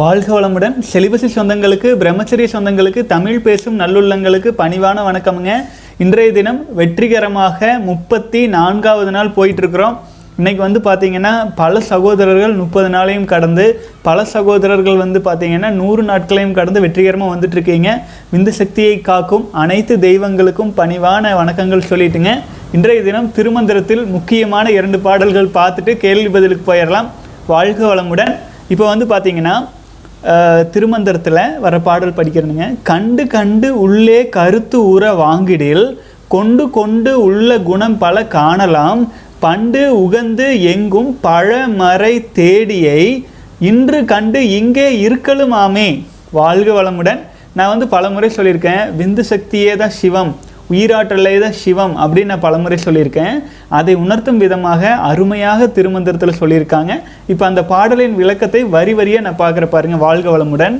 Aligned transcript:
வாழ்க 0.00 0.28
வளமுடன். 0.34 0.74
செலிபசி 0.90 1.28
சொந்தங்களுக்கு 1.36 1.88
பிரம்மச்சரிய 2.00 2.48
சொந்தங்களுக்கு 2.52 3.00
தமிழ் 3.12 3.38
பேசும் 3.46 3.78
நல்லுள்ளங்களுக்கு 3.80 4.50
பணிவான 4.60 4.98
வணக்கமுங்க. 5.06 5.52
இன்றைய 6.04 6.30
தினம் 6.36 6.60
வெற்றிகரமாக 6.78 7.70
முப்பத்தி 7.88 8.40
நான்காவது 8.56 9.10
நாள் 9.16 9.30
போயிட்டுருக்குறோம். 9.38 9.96
இன்றைக்கி 10.38 10.38
இன்னைக்கு 10.40 10.62
வந்து 10.66 10.80
பார்த்திங்கன்னா 10.86 11.32
பல 11.62 11.80
சகோதரர்கள் 11.88 12.54
முப்பது 12.60 12.88
நாளையும் 12.94 13.26
கடந்து 13.32 13.64
பல 14.06 14.18
சகோதரர்கள் 14.34 15.00
வந்து 15.02 15.18
பார்த்திங்கன்னா 15.26 15.70
நூறு 15.80 16.04
நாட்களையும் 16.10 16.54
கடந்து 16.58 16.82
வெற்றிகரமாக 16.84 17.32
வந்துட்டுருக்கீங்க. 17.32 17.90
விந்து 18.32 18.54
சக்தியை 18.60 18.94
காக்கும் 19.08 19.44
அனைத்து 19.62 19.96
தெய்வங்களுக்கும் 20.06 20.72
பணிவான 20.78 21.34
வணக்கங்கள் 21.40 21.88
சொல்லிட்டுங்க. 21.90 22.32
இன்றைய 22.78 23.02
தினம் 23.08 23.28
திருமந்திரத்தில் 23.38 24.04
முக்கியமான 24.14 24.70
இரண்டு 24.78 25.00
பாடல்கள் 25.08 25.50
பார்த்துட்டு 25.58 25.94
கேள்வி 26.06 26.30
பதிலுக்கு 26.36 26.64
போயிடலாம். 26.70 27.10
வாழ்க 27.52 27.80
வளமுடன். 27.90 28.32
இப்போ 28.74 28.86
வந்து 28.92 29.06
பார்த்திங்கன்னா 29.12 29.54
திருமந்திரத்தில் 30.72 31.42
வர 31.64 31.74
பாடல் 31.86 32.16
படிக்கிறேனுங்க. 32.16 32.66
கண்டு 32.90 33.22
கண்டு 33.34 33.68
உள்ளே 33.84 34.20
கருத்து 34.36 34.78
உற 34.94 35.12
வாங்கிடில் 35.22 35.86
கொண்டு 36.34 36.64
கொண்டு 36.70 37.12
உள்ள 37.22 37.58
குணம் 37.70 37.98
பல 38.04 38.24
காணலாம். 38.36 39.02
பண்டு 39.44 39.82
உகந்து 40.04 40.46
எங்கும் 40.72 41.10
பழமறை 41.22 42.14
தேடியை 42.38 43.02
இன்று 43.70 43.98
கண்டு 44.12 44.40
இங்கே 44.58 44.86
இருக்கலுமாமே. 45.06 45.88
வாழ்க 46.38 46.70
வளமுடன். 46.78 47.20
நான் 47.56 47.72
வந்து 47.72 47.88
பலமுறை 47.94 48.30
சொல்லியிருக்கேன் 48.36 48.84
விந்து 48.98 49.22
சக்தியே 49.32 49.72
தான் 49.82 49.96
சிவம். 50.00 50.32
உயிராற்றலே 50.72 51.50
சிவம் 51.62 51.94
அப்படின்னு 52.02 52.30
நான் 52.32 52.44
பலமுறை 52.46 52.78
சொல்லியிருக்கேன். 52.84 53.34
அதை 53.78 53.94
உணர்த்தும் 54.02 54.40
விதமாக 54.44 54.92
அருமையாக 55.10 55.66
திருமந்திரத்தில் 55.76 56.38
சொல்லியிருக்காங்க. 56.40 56.92
இப்போ 57.32 57.44
அந்த 57.46 57.62
பாடலின் 57.72 58.14
விளக்கத்தை 58.20 58.62
வரி 58.76 58.94
வரியாக 59.00 59.26
நான் 59.26 59.42
பார்க்குற 59.42 59.68
பாருங்க 59.74 59.96
வாழ்க 60.06 60.28
வளமுடன். 60.36 60.76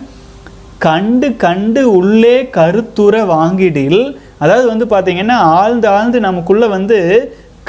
கண்டு 0.86 1.28
கண்டு 1.36 1.82
உள்ளே 1.98 2.36
கருத்துற 2.58 3.14
வாங்கிடில். 3.34 4.02
அதாவது 4.44 4.66
வந்து 4.72 4.86
பார்த்தீங்கன்னா 4.92 5.36
ஆழ்ந்து 5.58 5.88
ஆழ்ந்து 5.96 6.20
நமக்குள்ளே 6.28 6.66
வந்து 6.76 6.98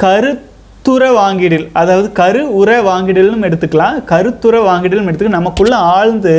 கருத்துற 0.04 1.04
வாங்கிடில். 1.20 1.66
அதாவது 1.82 2.08
கரு 2.22 2.44
உர 2.60 2.70
வாங்கிடலும் 2.90 3.46
எடுத்துக்கலாம். 3.48 3.98
கருத்துற 4.14 4.56
வாங்கிடலும் 4.70 5.08
எடுத்துக்கலாம். 5.08 5.40
நமக்குள்ளே 5.42 5.78
ஆழ்ந்து 5.96 6.36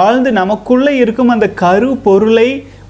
ஆழ்ந்து 0.00 0.30
நமக்குள்ளே 0.32 0.92
இருக்கும் 1.02 1.32
அந்த 1.34 1.46
கரு 1.62 1.88
பொருளை 2.06 2.48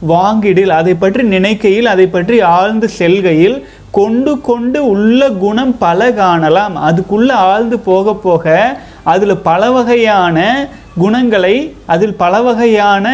வாங்கிடில் 0.09 0.69
அதை 0.69 0.95
பற்றி 0.95 1.23
நினைக்கையில் 1.23 1.87
அதை 1.87 2.07
பற்றி 2.07 2.41
ஆழ்ந்து 2.41 2.89
செல்கையில் 2.89 3.69
கொண்டு 3.91 4.41
கொண்டு 4.41 4.89
உள்ள 4.89 5.29
குணம் 5.31 5.79
பல 5.79 6.13
காணலாம். 6.13 6.77
அதுக்குள்ளே 6.77 7.35
ஆழ்ந்து 7.35 7.79
போக 7.79 8.15
போக 8.15 8.77
அதில் 9.03 9.37
பல 9.37 9.71
வகையான 9.71 10.69
குணங்களை 10.99 11.75
அதில் 11.87 12.15
பல 12.15 12.43
வகையான 12.43 13.07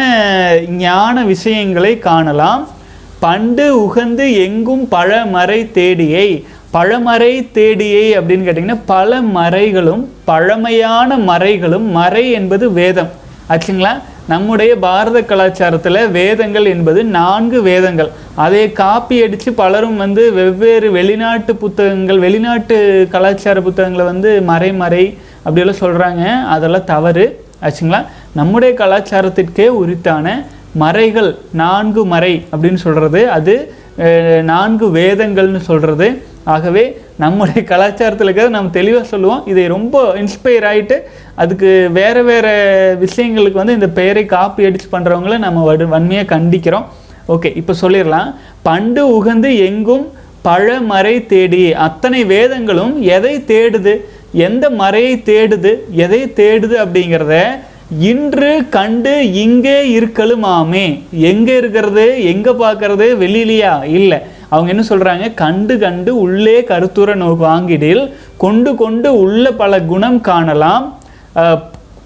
ஞான 0.69 1.23
விஷயங்களை 1.23 1.99
காணலாம். 1.99 2.67
பண்டு 3.19 3.65
உகந்து 3.85 4.25
எங்கும் 4.45 4.87
பழமறை 4.91 5.71
தேடியை. 5.71 6.45
பழமறை 6.73 7.51
தேடியை 7.51 8.17
அப்படின்னு 8.17 8.47
கேட்டிங்கன்னா 8.47 8.79
பல 8.85 9.21
மறைகளும் 9.21 10.09
பழமையான 10.25 11.17
மறைகளும் 11.17 11.87
மறை 11.91 12.31
என்பது 12.31 12.71
வேதம். 12.71 13.09
ஆச்சுங்களா? 13.49 13.93
நம்முடைய 14.31 14.71
பாரத 14.85 15.17
கலாச்சாரத்தில் 15.21 15.99
வேதங்கள் 16.17 16.65
என்பது 16.73 16.99
நான்கு 17.17 17.59
வேதங்கள். 17.67 18.09
அதை 18.45 18.63
காப்பி 18.81 19.17
அடித்து 19.25 19.51
பலரும் 19.61 19.97
வந்து 20.03 20.23
வெவ்வேறு 20.39 20.87
வெளிநாட்டு 20.97 21.53
புத்தகங்கள் 21.63 22.19
வெளிநாட்டு 22.25 22.77
கலாச்சார 23.15 23.61
புத்தகங்களை 23.67 24.05
வந்து 24.11 24.31
மறை 24.51 24.71
மறை 24.81 25.05
அப்படியெல்லாம் 25.45 25.81
சொல்கிறாங்க 25.83 26.23
அதெல்லாம் 26.55 26.89
தவறு. 26.93 27.25
ஆச்சுங்களா? 27.65 28.01
நம்முடைய 28.39 28.71
கலாச்சாரத்திற்கே 28.83 29.67
உரித்தான 29.81 30.35
மறைகள் 30.83 31.31
நான்கு 31.63 32.01
மறை 32.13 32.33
அப்படின்னு 32.51 32.81
சொல்கிறது 32.85 33.21
அது 33.37 33.55
நான்கு 34.51 34.87
வேதங்கள்னு 34.99 35.61
சொல்கிறது 35.69 36.07
ஆகவே 36.55 36.83
நம்முடைய 37.23 37.61
கலாச்சாரத்தில் 37.69 38.27
இருக்கிறத 38.27 38.55
நம்ம 38.57 38.73
தெளிவாக 38.79 39.05
சொல்லுவோம். 39.11 39.41
இதை 39.51 39.63
ரொம்ப 39.75 39.95
இன்ஸ்பயர் 40.21 40.67
ஆகிட்டு 40.71 40.97
அதுக்கு 41.43 41.69
வேறு 41.99 42.21
வேறு 42.29 42.51
விஷயங்களுக்கு 43.05 43.61
வந்து 43.61 43.77
இந்த 43.79 43.89
பெயரை 43.99 44.23
காப்பி 44.35 44.67
அடித்து 44.67 44.87
பண்ணுறவங்கள 44.91 45.37
நம்ம 45.45 45.63
வடு 45.69 45.87
வன்மையாக 45.93 46.31
கண்டிக்கிறோம். 46.35 46.85
ஓகே 47.35 47.49
இப்போ 47.61 47.73
சொல்லிடலாம். 47.81 48.29
பண்டு 48.69 49.03
உகந்து 49.17 49.49
எங்கும் 49.69 50.05
பழமறை 50.47 51.15
தேடி 51.31 51.63
அத்தனை 51.87 52.19
வேதங்களும் 52.33 52.93
எதை 53.15 53.33
தேடுது? 53.51 53.95
எந்த 54.47 54.65
மறையை 54.81 55.15
தேடுது? 55.31 55.71
எதை 56.05 56.21
தேடுது 56.39 56.75
அப்படிங்கிறத 56.83 57.35
இன்று 58.11 58.53
கண்டு 58.77 59.13
இங்கே 59.43 59.75
இருக்கலுமாமே. 59.97 60.87
எங்கே 61.31 61.53
இருக்கிறது? 61.61 62.07
எங்கே 62.31 62.53
பார்க்கறது? 62.63 63.05
வெளியிலையா? 63.23 63.75
இல்லை. 63.99 64.19
அவங்க 64.51 64.69
என்ன 64.73 64.83
சொல்கிறாங்க 64.91 65.25
கண்டு 65.43 65.75
கண்டு 65.83 66.11
உள்ளே 66.25 66.57
கருத்துர 66.71 67.15
நோ 67.21 67.29
வாங்கிடில் 67.47 68.03
கொண்டு 68.43 68.71
கொண்டு 68.81 69.09
உள்ள 69.23 69.45
பல 69.61 69.79
குணம் 69.91 70.19
காணலாம். 70.29 70.85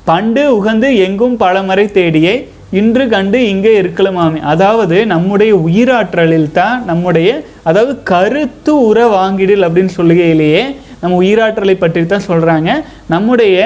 பண்டு 0.10 0.44
உகந்து 0.58 0.88
எங்கும் 1.06 1.36
பலமறை 1.44 1.86
தேடியே 2.00 2.34
இன்று 2.80 3.04
கண்டு 3.14 3.38
இங்கே 3.52 3.72
இருக்கலுமாமே. 3.82 4.40
அதாவது 4.54 4.98
நம்முடைய 5.14 5.52
உயிராற்றலில் 5.68 6.50
தான் 6.60 6.78
நம்முடைய 6.90 7.30
அதாவது 7.70 7.94
கருத்து 8.12 8.74
உற 8.90 9.00
வாங்கிடில் 9.18 9.66
அப்படின்னு 9.68 9.94
சொல்லுகையிலேயே 10.00 10.64
நம்ம 11.02 11.18
உயிராற்றலை 11.24 11.76
பற்றி 11.84 12.02
தான் 12.14 12.28
சொல்கிறாங்க 12.30 12.70
நம்முடைய 13.14 13.58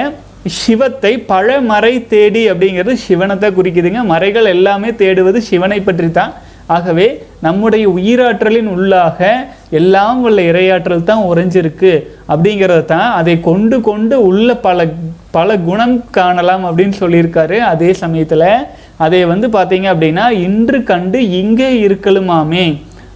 சிவத்தை 0.62 1.12
பழமறை 1.30 1.94
தேடி 2.14 2.42
அப்படிங்கிறது 2.50 2.92
சிவனை 3.06 3.36
தான் 3.44 3.56
குறிக்குதுங்க. 3.58 4.02
மறைகள் 4.12 4.52
எல்லாமே 4.56 4.90
தேடுவது 5.00 5.38
சிவனை 5.50 5.78
பற்றி 5.88 6.08
தான். 6.18 6.32
ஆகவே 6.66 7.06
நம்முடைய 7.40 7.84
உயிராற்றலின் 7.88 8.70
உள்ளாக 8.74 9.28
எல்லாம் 9.70 10.22
உள்ள 10.22 10.42
இரையாற்றல் 10.42 11.08
தான் 11.10 11.26
உறைஞ்சிருக்கு 11.30 11.92
அப்படிங்கிறத 12.28 12.84
தான் 12.84 13.12
அதை 13.12 13.40
கொண்டு 13.40 13.80
கொண்டு 13.80 14.16
உள்ள 14.30 14.56
பல 14.56 14.88
பல 15.30 15.56
குணம் 15.68 16.04
காணலாம் 16.10 16.64
அப்படின்னு 16.68 16.96
சொல்லியிருக்காரு. 17.00 17.58
அதே 17.72 17.92
சமயத்தில் 17.92 18.48
அதை 18.96 19.24
வந்து 19.24 19.46
பார்த்தீங்க 19.48 19.86
அப்படின்னா 19.94 20.30
இன்று 20.30 20.78
கண்டு 20.82 21.18
இங்கே 21.40 21.70
இருக்கலுமாமே. 21.86 22.66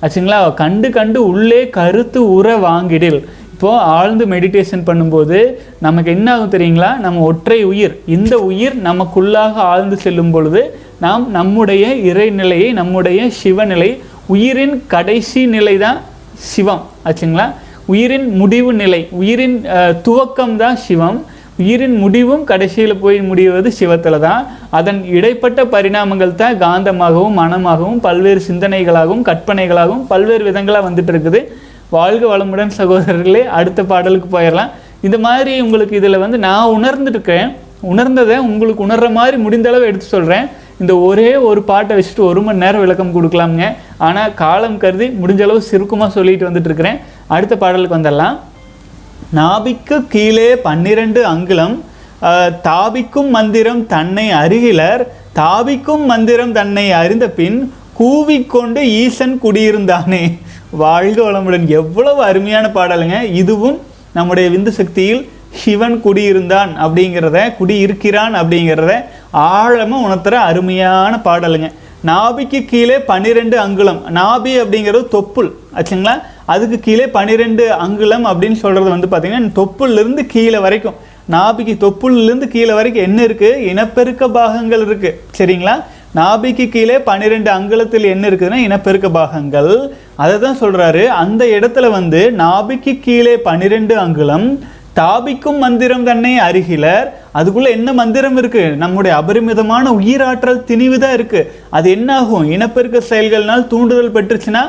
ஆச்சுங்களா? 0.03 0.55
கண்டு 0.55 0.91
கண்டு 0.91 1.19
உள்ளே 1.27 1.69
கருத்து 1.69 2.21
உற 2.32 2.56
வாங்கிடில். 2.56 3.21
இப்போது 3.55 3.82
ஆழ்ந்து 3.94 4.27
மெடிடேஷன் 4.27 4.84
பண்ணும்போது 4.87 5.38
நமக்கு 5.78 6.11
என்ன 6.11 6.32
ஆகும் 6.34 6.53
தெரியுங்களா? 6.55 6.99
நம்ம 6.99 7.21
ஒற்றை 7.21 7.65
உயிர். 7.65 8.00
இந்த 8.06 8.38
உயிர் 8.50 8.77
நமக்குள்ளாக 8.88 9.53
ஆழ்ந்து 9.72 9.97
செல்லும் 9.97 10.31
பொழுது 10.31 10.62
நாம் 11.05 11.22
நம்முடைய 11.37 11.84
இறைநிலையை 12.11 12.71
நம்முடைய 12.78 13.21
சிவநிலை 13.41 13.91
உயிரின் 14.34 14.75
கடைசி 14.94 15.43
நிலை 15.55 15.75
தான் 15.84 15.99
சிவம். 16.53 16.83
ஆச்சுங்களா? 17.09 17.47
உயிரின் 17.93 18.27
முடிவு 18.41 18.72
நிலை 18.81 19.00
உயிரின் 19.21 19.56
துவக்கம் 20.06 20.55
தான் 20.62 20.77
சிவம். 20.87 21.19
உயிரின் 21.62 21.97
முடிவும் 22.03 22.44
கடைசியில் 22.50 23.00
போய் 23.05 23.19
முடிவது 23.31 23.69
சிவத்தில் 23.78 24.19
தான். 24.27 24.43
அதன் 24.78 25.00
இடைப்பட்ட 25.16 25.65
பரிணாமங்கள் 25.75 26.38
தான் 26.43 26.61
காந்தமாகவும் 26.65 27.37
மனமாகவும் 27.41 28.00
பல்வேறு 28.06 28.43
சிந்தனைகளாகவும் 28.49 29.25
கற்பனைகளாகவும் 29.31 30.06
பல்வேறு 30.12 30.44
விதங்களாக 30.50 30.87
வந்துட்டு 30.88 31.12
இருக்குது 31.15 31.43
வாழ்க 31.97 32.25
வளமுடன் 32.32 32.76
சகோதரர்களே 32.79 33.44
அடுத்த 33.58 33.81
பாடலுக்கு 33.91 34.31
போயிடலாம். 34.37 34.73
இந்த 35.06 35.17
மாதிரி 35.26 35.52
உங்களுக்கு 35.67 35.94
இதில் 36.00 36.23
வந்து 36.25 36.38
நான் 36.49 36.73
உணர்ந்துருக்கேன். 36.79 37.50
உணர்ந்ததை 37.93 38.37
உங்களுக்கு 38.50 38.82
உணர்ற 38.87 39.06
மாதிரி 39.19 39.37
முடிந்தளவு 39.44 39.85
எடுத்து 39.91 40.08
சொல்கிறேன் 40.17 40.49
இந்த 40.81 40.93
ஒரே 41.09 41.31
ஒரு 41.49 41.61
பாட்டை 41.71 41.93
வச்சுட்டு 41.97 42.23
ஒரு 42.31 42.41
மணி 42.44 42.62
நேரம் 42.65 42.82
விளக்கம் 42.85 43.15
கொடுக்கலாமுங்க. 43.17 43.67
ஆனால் 44.06 44.35
காலம் 44.43 44.79
கருதி 44.82 45.06
முடிஞ்ச 45.23 45.43
அளவு 45.47 45.69
சுருக்கமாக 45.71 46.15
சொல்லிட்டு 46.17 46.49
வந்துட்டு 46.49 46.71
இருக்கிறேன் 46.71 47.00
அடுத்த 47.37 47.55
பாடலுக்கு 47.62 47.99
வந்துடலாம். 47.99 48.37
நாபிக்கு 49.38 49.97
கீழே 50.15 50.50
பன்னிரண்டு 50.67 51.21
அங்குலம் 51.32 51.77
தாபிக்கும் 52.69 53.29
மந்திரம் 53.37 53.82
தன்னை 53.93 54.25
அருகிலர் 54.43 55.03
தாபிக்கும் 55.41 56.05
மந்திரம் 56.12 56.55
தன்னை 56.59 56.87
அறிந்த 57.00 57.26
பின் 57.38 57.59
கூவிக்கொண்டு 57.99 58.81
ஈசன் 59.03 59.37
குடியிருந்தானே. 59.44 60.23
வாழ்க 60.83 61.19
வளமுடன். 61.26 61.67
எவ்வளவு 61.81 62.21
அருமையான 62.31 62.67
பாடலுங்க. 62.76 63.17
இதுவும் 63.41 63.79
நம்முடைய 64.19 64.47
விந்து 64.55 64.73
சக்தியில் 64.81 65.23
சிவன் 65.61 65.97
குடியிருந்தான் 66.05 66.73
அப்படிங்கிறத 66.85 67.38
குடியிருக்கிறான் 67.59 68.35
அப்படிங்கிறத 68.41 68.93
ஆழமாக 69.31 70.06
உணர்த்துற 70.06 70.35
அருமையான 70.50 71.21
பாடலுங்க. 71.27 71.71
நாபிக்கு 72.11 72.65
கீழே 72.65 72.99
பன்னிரெண்டு 73.11 73.59
அங்குலம். 73.59 74.00
நாபி 74.19 74.53
அப்படிங்கிறது 74.62 75.05
தொப்புள் 75.17 75.50
ஆச்சுங்களா? 75.79 76.15
அதுக்கு 76.47 76.81
கீழே 76.81 77.06
பன்னிரெண்டு 77.09 77.73
அங்குலம் 77.73 78.27
அப்படின்னு 78.27 78.59
சொல்கிறது 78.65 78.91
வந்து 78.91 79.09
பார்த்தீங்கன்னா 79.12 79.53
தொப்புள்லேருந்து 79.61 80.27
கீழே 80.27 80.59
வரைக்கும். 80.59 80.94
நாபிக்கு 81.35 81.75
தொப்புள்லேருந்து 81.87 82.49
கீழே 82.49 82.73
வரைக்கும் 82.73 83.06
என்ன 83.09 83.23
இருக்குது 83.27 83.62
இனப்பெருக்க 83.71 84.29
பாகங்கள் 84.29 84.85
இருக்குது 84.87 85.19
சரிங்களா? 85.38 85.75
நாபிக்கு 86.15 86.69
கீழே 86.69 86.99
பன்னிரெண்டு 86.99 87.50
அங்குலத்தில் 87.50 88.06
என்ன 88.15 88.29
இருக்குதுன்னா 88.29 88.61
இனப்பெருக்க 88.67 89.11
பாகங்கள். 89.11 89.93
அதை 90.17 90.38
தான் 90.38 90.61
சொல்கிறாரு 90.61 91.06
அந்த 91.06 91.44
இடத்துல 91.44 91.91
வந்து 91.91 92.31
நாபிக்கு 92.31 93.00
கீழே 93.00 93.37
பன்னிரெண்டு 93.37 93.99
அங்குலம் 93.99 94.65
தாபிக்கும் 94.98 95.58
மந்திரம் 95.58 96.04
தன்னை 96.04 96.38
அருகிலர். 96.38 97.08
அதுக்குள்ள 97.34 97.69
என்ன 97.70 97.92
மந்திரம் 97.92 98.37
இருக்கு? 98.37 98.62
நம்முடைய 98.82 99.16
அபரிமிதமான 99.16 99.90
உயிராற்றல் 99.90 100.64
திணிவு 100.70 100.98
தான் 100.98 101.12
இருக்கு. 101.12 101.52
அது 101.70 101.90
என்னாகும்? 101.90 102.50
இனப்பெருக்க 102.50 103.00
செயல்கள்னால் 103.08 103.66
தூண்டுதல் 103.66 104.12
பெற்றுச்சுன்னா 104.12 104.62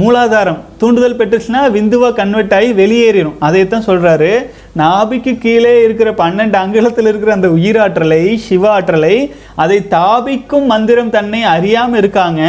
மூலாதாரம். 0.00 0.58
தூண்டுதல் 0.78 1.16
பெற்றுச்சுன்னா 1.16 1.60
விந்துவா 1.76 2.12
கன்வெர்ட் 2.12 2.54
ஆகி 2.54 2.72
வெளியேறிடும் 2.72 3.36
அதைத்தான் 3.38 3.86
சொல்றாரு. 3.86 4.32
நாபிக்கு 4.78 5.38
கீழே 5.38 5.84
இருக்கிற 5.84 6.10
பன்னெண்டு 6.10 6.56
அங்குலத்தில் 6.62 7.08
இருக்கிற 7.10 7.32
அந்த 7.32 7.48
உயிராற்றலை 7.48 8.36
சிவ 8.36 8.70
ஆற்றலை 8.70 9.34
அதை 9.54 9.78
தாபிக்கும் 9.90 10.66
மந்திரம் 10.66 11.10
தன்னை 11.10 11.44
அறியாம 11.44 11.94
இருக்காங்க. 11.94 12.42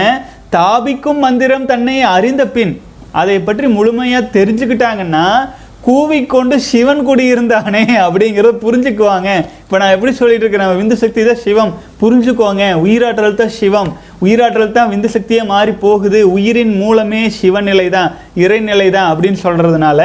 தாபிக்கும் 0.51 1.17
மந்திரம் 1.17 1.65
தன்னை 1.65 2.01
அறிந்த 2.01 2.47
பின் 2.47 2.81
அதை 3.11 3.39
பற்றி 3.39 3.67
முழுமையா 3.67 4.19
தெரிஞ்சுக்கிட்டாங்கன்னா 4.37 5.49
கூவிக்கொண்டு 5.87 6.55
சிவன் 6.69 7.03
குடி 7.07 7.25
இருந்தானே 7.33 7.83
அப்படிங்கிறத 8.05 8.53
புரிஞ்சுக்குவாங்க. 8.63 9.29
இப்போ 9.63 9.77
நான் 9.81 9.93
எப்படி 9.95 10.11
சொல்லிட்டு 10.19 10.43
இருக்கிறேன் 10.45 10.79
விந்து 10.79 10.95
சக்தி 11.03 11.21
தான் 11.27 11.39
சிவம். 11.45 11.71
புரிஞ்சுக்கோங்க 12.01 12.63
உயிராற்றல் 12.85 13.37
தான் 13.41 13.53
சிவம். 13.59 13.91
உயிராற்றல் 14.25 14.75
தான் 14.77 14.91
விந்து 14.93 15.09
சக்தியே 15.15 15.43
மாறி 15.53 15.73
போகுது. 15.85 16.21
உயிரின் 16.35 16.73
மூலமே 16.81 17.21
சிவநிலை 17.39 17.87
தான் 17.97 18.09
இறைநிலை 18.43 18.89
தான் 18.97 19.09
அப்படின்னு 19.11 19.39
சொல்கிறதுனால 19.45 20.01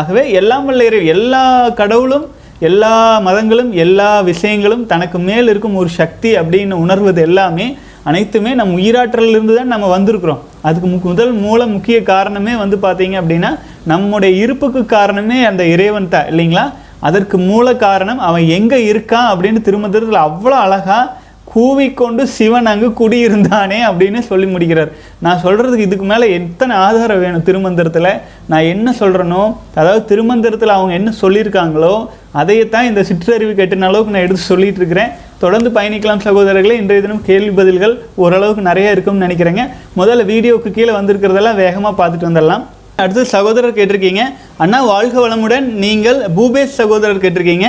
ஆகவே 0.00 0.22
எல்லாம் 0.40 0.66
வல்ல 0.68 0.84
இறை 0.90 1.00
எல்லா 1.14 1.44
கடவுளும் 1.80 2.26
எல்லா 2.68 2.92
மதங்களும் 3.26 3.70
எல்லா 3.84 4.10
விஷயங்களும் 4.30 4.84
தனக்கு 4.92 5.18
மேல் 5.28 5.50
இருக்கும் 5.52 5.78
ஒரு 5.80 5.90
சக்தி 6.00 6.30
அப்படின்னு 6.40 6.76
உணர்வது 6.84 7.20
எல்லாமே 7.28 7.66
அனைத்துமே 8.10 8.52
நம் 8.60 8.76
உயிராற்றலிருந்து 8.78 9.54
தான் 9.58 9.72
நம்ம 9.74 9.88
வந்திருக்கிறோம். 9.96 10.42
அதுக்கு 10.68 10.88
முதல் 11.08 11.32
மூல 11.44 11.60
முக்கிய 11.74 11.98
காரணமே 12.12 12.54
வந்து 12.62 12.78
பார்த்தீங்க 12.84 13.16
அப்படின்னா 13.22 13.50
நம்முடைய 13.92 14.32
இருப்புக்கு 14.44 14.80
காரணமே 14.96 15.38
அந்த 15.50 15.62
இறைவன் 15.74 16.12
தான் 16.14 16.30
இல்லைங்களா? 16.32 16.66
அதற்கு 17.08 17.36
மூல 17.48 17.66
காரணம் 17.86 18.20
அவன் 18.28 18.44
எங்கே 18.58 18.78
இருக்கான் 18.92 19.30
அப்படின்னு 19.32 19.60
திருமந்திரத்தில் 19.68 20.24
அவ்வளோ 20.28 20.58
அழகாக 20.66 21.20
கூவிக்கொண்டு 21.52 22.22
சிவன் 22.34 22.68
அங்கு 22.70 22.88
குடியிருந்தானே 23.00 23.78
அப்படின்னு 23.88 24.20
சொல்லி 24.28 24.46
முடிக்கிறார். 24.52 24.92
நான் 25.24 25.42
சொல்கிறதுக்கு 25.44 25.86
இதுக்கு 25.86 26.06
மேலே 26.12 26.26
எத்தனை 26.36 26.74
ஆதாரம் 26.84 27.22
வேணும் 27.24 27.44
திருமந்திரத்தில்? 27.48 28.12
நான் 28.50 28.68
என்ன 28.74 28.94
சொல்கிறேனோ 29.00 29.42
அதாவது 29.80 30.02
திருமந்திரத்தில் 30.10 30.76
அவங்க 30.76 30.94
என்ன 31.00 31.12
சொல்லியிருக்காங்களோ 31.22 31.94
அதையத்தான் 32.40 32.88
இந்த 32.90 33.02
சிற்றறிவு 33.10 33.52
கெட்டின 33.58 33.88
அளவுக்கு 33.90 34.14
நான் 34.14 34.26
எடுத்து 34.26 34.50
சொல்லிகிட்டு 34.52 34.80
இருக்கிறேன். 34.82 35.12
தொடர்ந்து 35.42 35.70
பயணிக்கலாம் 35.76 36.22
சகோதரர்களே 36.24 36.74
இன்றைய 36.80 37.00
தினம் 37.04 37.24
கேள்வி 37.28 37.52
பதில்கள் 37.58 37.94
ஓரளவுக்கு 38.22 38.62
நிறைய 38.68 38.92
இருக்கும்னு 38.94 39.24
நினைக்கிறேங்க. 39.26 39.62
முதல்ல 40.00 40.26
வீடியோவுக்கு 40.30 40.70
கீழே 40.76 40.92
வந்திருக்கிறதெல்லாம் 40.96 41.58
வேகமாக 41.62 41.94
பார்த்துட்டு 42.00 42.28
வந்துடலாம். 42.28 42.64
அடுத்து 43.02 43.22
சகோதரர் 43.32 43.76
கேட்டிருக்கீங்க 43.78 44.22
அண்ணா 44.62 44.78
வாழ்க 44.90 45.16
வளமுடன் 45.24 45.66
நீங்கள் 45.84 46.18
பூபேஷ் 46.36 46.76
சகோதரர் 46.80 47.22
கேட்டிருக்கீங்க. 47.24 47.68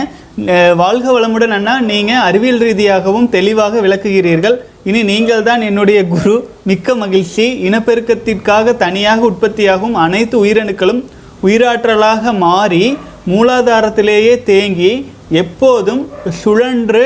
வாழ்க 0.81 1.07
வளமுடன் 1.15 1.55
அண்ணா 1.57 1.73
நீங்கள் 1.91 2.21
அறிவியல் 2.27 2.61
ரீதியாகவும் 2.65 3.27
தெளிவாக 3.35 3.81
விளக்குகிறீர்கள். 3.85 4.57
இனி 4.89 5.01
நீங்கள் 5.11 5.45
தான் 5.49 5.61
என்னுடைய 5.69 5.99
குரு. 6.13 6.35
மிக்க 6.71 6.95
மகிழ்ச்சி. 7.03 7.47
இனப்பெருக்கத்திற்காக 7.69 8.75
தனியாக 8.85 9.25
உற்பத்தியாகும் 9.31 9.97
அனைத்து 10.05 10.37
உயிரணுக்களும் 10.43 11.01
உயிராற்றலாக 11.47 12.33
மாறி 12.45 12.85
மூலாதாரத்திலேயே 13.31 14.35
தேங்கி 14.51 14.93
எப்போதும் 15.29 16.09
சுழன்று 16.29 17.05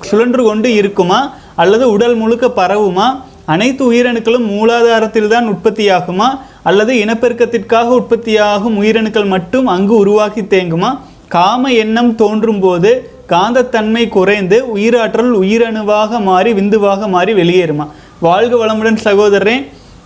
சுழன்று 0.00 0.42
கொண்டு 0.42 0.74
இருக்குமா? 0.74 1.34
அல்லது 1.54 1.90
உடல் 1.90 2.14
முழுக்க 2.14 2.46
பரவுமா? 2.46 3.20
அனைத்து 3.44 3.92
உயிரணுக்களும் 3.92 4.48
மூலாதாரத்தில் 4.54 5.28
தான் 5.28 5.48
உற்பத்தியாகுமா? 5.48 6.28
அல்லது 6.62 6.94
இனப்பெருக்கத்திற்காக 6.94 7.84
உற்பத்தியாகும் 7.84 8.82
உயிரணுக்கள் 8.82 9.26
மட்டும் 9.26 9.66
அங்கு 9.66 9.94
உருவாகி 9.96 10.40
தேங்குமா? 10.40 10.98
காம 11.28 11.72
எண்ணம் 11.72 12.14
தோன்றும் 12.14 12.60
போது 12.60 13.10
காந்தத்தன்மை 13.28 14.08
குறைந்து 14.08 14.76
உயிராற்றல் 14.76 15.32
உயிரணுவாக 15.42 16.20
மாறி 16.20 16.52
விந்துவாக 16.52 17.08
மாறி 17.08 17.32
வெளியேறுமா? 17.32 17.86
வாழ்க 18.20 18.66
வளமுடன் 18.66 19.02
சகோதரரே. 19.04 19.56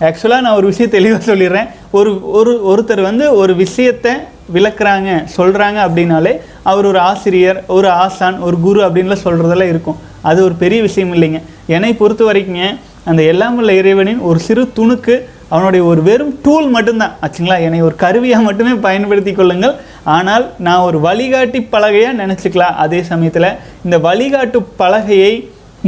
ஆக்சுவலாக 0.00 0.40
நான் 0.40 0.54
ஒரு 0.54 0.66
விஷயம் 0.66 0.90
தெளிவாக 0.90 1.34
சொல்லிடுறேன். 1.34 1.68
ஒரு 1.90 2.32
ஒரு 2.32 2.52
ஒருத்தர் 2.70 3.02
வந்து 3.02 3.34
ஒரு 3.34 3.54
விஷயத்தை 3.54 4.12
விளக்குறாங்க 4.54 5.26
சொல்கிறாங்க 5.36 5.78
அப்படின்னாலே 5.86 6.40
அவர் 6.70 6.88
ஒரு 6.90 7.00
ஆசிரியர் 7.10 7.58
ஒரு 7.76 7.88
ஆசான் 8.04 8.38
ஒரு 8.46 8.56
குரு 8.66 8.80
அப்படின்லாம் 8.86 9.24
சொல்கிறதெல்லாம் 9.26 9.72
இருக்கும். 9.72 10.00
அது 10.30 10.40
ஒரு 10.48 10.54
பெரிய 10.62 10.80
விஷயம் 10.88 11.12
இல்லைங்க. 11.16 11.38
என்னை 11.76 11.92
பொறுத்த 12.00 12.24
வரைக்குங்க 12.28 12.66
அந்த 13.10 13.20
எல்லாம் 13.30 13.56
உள்ள 13.60 13.70
இறைவனின் 13.80 14.20
ஒரு 14.30 14.38
சிறு 14.48 14.64
துணுக்கு 14.78 15.14
அவனுடைய 15.54 15.82
ஒரு 15.92 16.00
வெறும் 16.08 16.34
டூல் 16.44 16.68
மட்டும்தான். 16.74 17.14
ஆச்சுங்களா? 17.24 17.56
என்னை 17.66 17.80
ஒரு 17.86 17.96
கருவியாக 18.02 18.46
மட்டுமே 18.48 18.74
பயன்படுத்தி 18.86 19.32
கொள்ளுங்கள். 19.38 19.74
ஆனால் 20.16 20.44
நான் 20.66 20.84
ஒரு 20.88 20.98
வழிகாட்டி 21.06 21.60
பலகையாக 21.74 22.18
நினச்சிக்கலாம். 22.20 22.78
அதே 22.84 23.00
சமயத்தில் 23.10 23.48
இந்த 23.86 23.98
வழிகாட்டு 24.06 24.60
பலகையை 24.82 25.34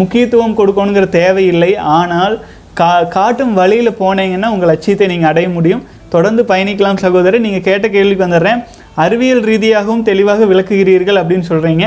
முக்கியத்துவம் 0.00 0.59
கொடுக்கணுங்கிற 0.59 1.09
தேவையில்லை. 1.20 1.70
ஆனால் 1.99 2.37
கா 2.81 2.93
காட்டும் 3.17 3.53
வழியில் 3.61 3.99
போனீங்கன்னா 4.03 4.49
உங்கள் 4.55 4.70
லட்சியத்தை 4.73 5.06
நீங்கள் 5.12 5.31
அடைய 5.31 5.49
முடியும். 5.56 5.85
தொடர்ந்து 6.15 6.43
பயணிக்கலாம் 6.50 7.03
சகோதரர். 7.05 7.44
நீங்கள் 7.47 7.67
கேட்ட 7.69 7.87
கேள்விக்கு 7.97 8.27
வந்துடுறேன். 8.27 8.61
அறிவியல் 8.96 9.41
ரீதியாகவும் 9.41 10.02
தெளிவாக 10.02 10.44
விளக்குகிறீர்கள் 10.44 11.20
அப்படின்னு 11.20 11.46
சொல்கிறீங்க 11.49 11.87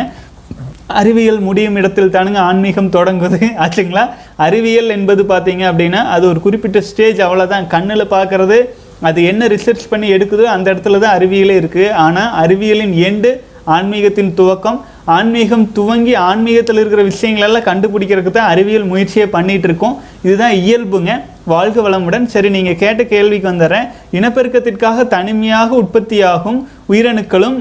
அறிவியல் 0.88 1.40
முடியும் 1.40 1.76
இடத்தில் 1.76 2.12
தானுங்க 2.12 2.38
ஆன்மீகம் 2.38 2.92
தொடங்குது. 2.92 3.40
ஆச்சுங்களா? 3.64 4.04
அறிவியல் 4.36 4.90
என்பது 4.90 5.24
பார்த்தீங்க 5.24 5.64
அப்படின்னா 5.72 6.02
அது 6.16 6.28
ஒரு 6.28 6.40
குறிப்பிட்ட 6.40 6.82
ஸ்டேஜ் 6.82 7.20
அவ்வளோதான் 7.22 7.68
கண்ணில் 7.68 8.12
பார்க்குறது 8.16 8.58
அது 9.02 9.24
என்ன 9.24 9.48
ரிசர்ச் 9.48 9.90
பண்ணி 9.90 10.08
எடுக்குதோ 10.12 10.44
அந்த 10.44 10.74
இடத்துல 10.74 11.00
தான் 11.00 11.16
அறிவியலே 11.18 11.56
இருக்குது 11.62 11.92
ஆனால் 11.92 12.32
அறிவியலின் 12.44 12.96
எண்டு 13.10 13.32
ஆன்மீகத்தின் 13.66 14.32
துவக்கம் 14.40 14.80
ஆன்மீகம் 15.06 15.72
துவங்கி 15.72 16.14
ஆன்மீகத்தில் 16.30 16.80
இருக்கிற 16.80 17.02
விஷயங்களெல்லாம் 17.04 17.68
கண்டுபிடிக்கிறதுக்கு 17.70 18.32
தான் 18.32 18.52
அறிவியல் 18.54 18.84
முயற்சியை 18.84 19.28
பண்ணிகிட்டு 19.36 19.64
இருக்கோம். 19.64 19.98
இதுதான் 20.24 20.52
இயல்புங்க. 20.52 21.12
வாழ்க 21.46 21.90
வளமுடன். 21.90 22.26
சரி 22.26 22.50
நீங்கள் 22.50 22.76
கேட்ட 22.76 23.04
கேள்விக்கு 23.04 23.52
வந்துடுறேன். 23.52 23.88
இனப்பெருக்கத்திற்காக 24.12 25.08
தனிமையாக 25.08 25.76
உற்பத்தியாகும் 25.76 26.60
உயிரணுக்களும் 26.92 27.58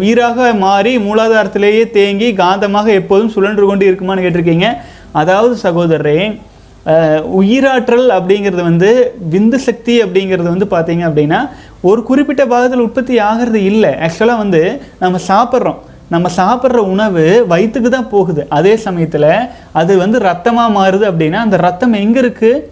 உயிராக 0.00 0.48
மாறி 0.64 0.92
மூலாதாரத்திலேயே 1.06 1.84
தேங்கி 1.98 2.28
காந்தமாக 2.42 2.88
எப்போதும் 3.00 3.32
சுழன்று 3.36 3.64
கொண்டு 3.70 3.84
இருக்குமான்னு 3.90 4.24
கேட்டிருக்கீங்க. 4.24 4.68
அதாவது 5.20 5.54
சகோதரரே 5.66 6.18
உயிராற்றல் 7.40 8.08
அப்படிங்கிறது 8.16 8.62
வந்து 8.70 8.90
விந்து 9.32 9.58
சக்தி 9.66 9.94
அப்படிங்கிறது 10.04 10.48
வந்து 10.54 10.66
பார்த்தீங்க 10.74 11.04
அப்படின்னா 11.08 11.40
ஒரு 11.90 12.00
குறிப்பிட்ட 12.08 12.42
பாகத்தில் 12.52 12.84
உற்பத்தி 12.86 13.14
ஆகிறது 13.28 13.60
இல்லை. 13.70 13.92
ஆக்சுவலாக 14.06 14.42
வந்து 14.44 14.62
நம்ம 15.04 15.20
சாப்பிட்றோம். 15.30 15.80
நம்ம 16.14 16.30
சாப்பிட்ற 16.40 16.80
உணவு 16.94 17.24
வயிற்றுக்கு 17.52 17.90
தான் 17.94 18.10
போகுது. 18.14 18.42
அதே 18.58 18.74
சமயத்தில் 18.86 19.30
அது 19.80 19.92
வந்து 20.02 20.18
ரத்தமாக 20.28 20.74
மாறுது 20.78 21.06
அப்படின்னா 21.10 21.40
அந்த 21.46 21.56
ரத்தம் 21.66 21.96
எங்கே 22.04 22.20
இருக்குது 22.24 22.62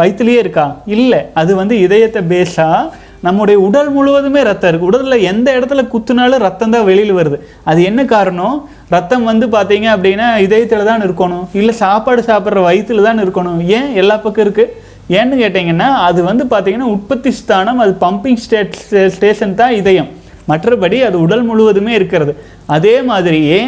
வயிற்றுலேயே 0.00 0.40
இருக்கா? 0.44 0.66
இல்லை. 0.96 1.20
அது 1.40 1.52
வந்து 1.60 1.74
இதயத்தை 1.84 2.22
பேஸாக 2.32 2.80
நம்முடைய 3.26 3.56
உடல் 3.66 3.90
முழுவதுமே 3.96 4.40
ரத்தம் 4.48 4.70
இருக்குது 4.70 4.90
உடலில் 4.90 5.24
எந்த 5.30 5.48
இடத்துல 5.58 5.82
குத்துனாலும் 5.92 6.44
ரத்தம் 6.46 6.74
தான் 6.74 6.86
வெளியில் 6.90 7.16
வருது. 7.18 7.38
அது 7.70 7.80
என்ன 7.90 8.00
காரணம்? 8.14 8.56
ரத்தம் 8.94 9.24
வந்து 9.30 9.46
பார்த்தீங்க 9.56 9.88
அப்படின்னா 9.94 10.28
இதயத்தில் 10.46 10.88
தான் 10.90 11.04
இருக்கணும். 11.06 11.46
இல்லை 11.60 11.74
சாப்பாடு 11.84 12.22
சாப்பிட்ற 12.30 12.62
வயிற்றில் 12.68 13.06
தான் 13.08 13.22
இருக்கணும். 13.24 13.58
ஏன் 13.78 13.90
எல்லா 14.02 14.16
பக்கம் 14.26 14.44
இருக்குது 14.46 14.86
ஏன்னு 15.18 15.36
கேட்டிங்கன்னா 15.42 15.88
அது 16.06 16.20
வந்து 16.30 16.44
பார்த்தீங்கன்னா 16.52 16.88
உற்பத்தி 16.94 17.30
ஸ்தானம் 17.40 17.82
அது 17.84 17.92
பம்பிங் 18.06 18.40
ஸ்டேட் 18.44 18.74
ஸ்டேஷன் 19.16 19.58
தான் 19.60 19.76
இதயம். 19.80 20.10
மற்றபடி 20.50 20.98
அது 21.06 21.16
உடல் 21.26 21.46
முழுவதுமே 21.48 21.92
இருக்கிறது. 21.98 22.32
அதே 22.76 22.96
மாதிரியே 23.10 23.60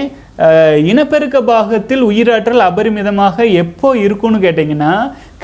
இனப்பெருக்க 0.90 1.38
பாகத்தில் 1.48 2.02
உயிராற்றல் 2.10 2.62
அபரிமிதமாக 2.66 3.46
எப்போ 3.62 3.88
இருக்கும்னு 4.04 4.38
கேட்டிங்கன்னா 4.44 4.92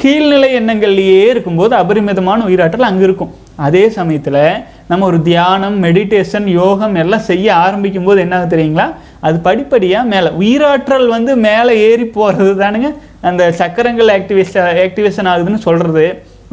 கீழ்நிலை 0.01 0.49
எண்ணங்கள்லேயே 0.59 1.25
இருக்கும்போது 1.33 1.75
அபரிமிதமான 1.81 2.39
உயிராற்றல் 2.49 2.89
அங்கே 2.91 3.05
இருக்கும். 3.09 3.33
அதே 3.57 3.89
சமயத்தில் 3.89 4.41
நம்ம 4.87 5.05
ஒரு 5.05 5.23
தியானம் 5.23 5.85
மெடிடேஷன் 5.85 6.47
யோகம் 6.47 6.95
எல்லாம் 6.95 7.21
செய்ய 7.21 7.55
ஆரம்பிக்கும் 7.55 8.05
போது 8.05 8.21
என்ன 8.21 8.45
தெரியுங்களா? 8.45 8.87
அது 9.21 9.41
படிப்படியாக 9.41 10.07
மேலே 10.07 10.31
உயிராற்றல் 10.31 11.09
வந்து 11.09 11.37
மேலே 11.37 11.91
ஏறி 11.91 12.05
போகிறது 12.05 12.55
தானுங்க 12.65 12.91
அந்த 13.21 13.53
சக்கரங்கள் 13.53 14.11
ஆக்டிவேஷன் 14.11 14.81
ஆக்டிவேஷன் 14.87 15.31
ஆகுதுன்னு 15.33 15.55
சொல்கிறது 15.55 16.07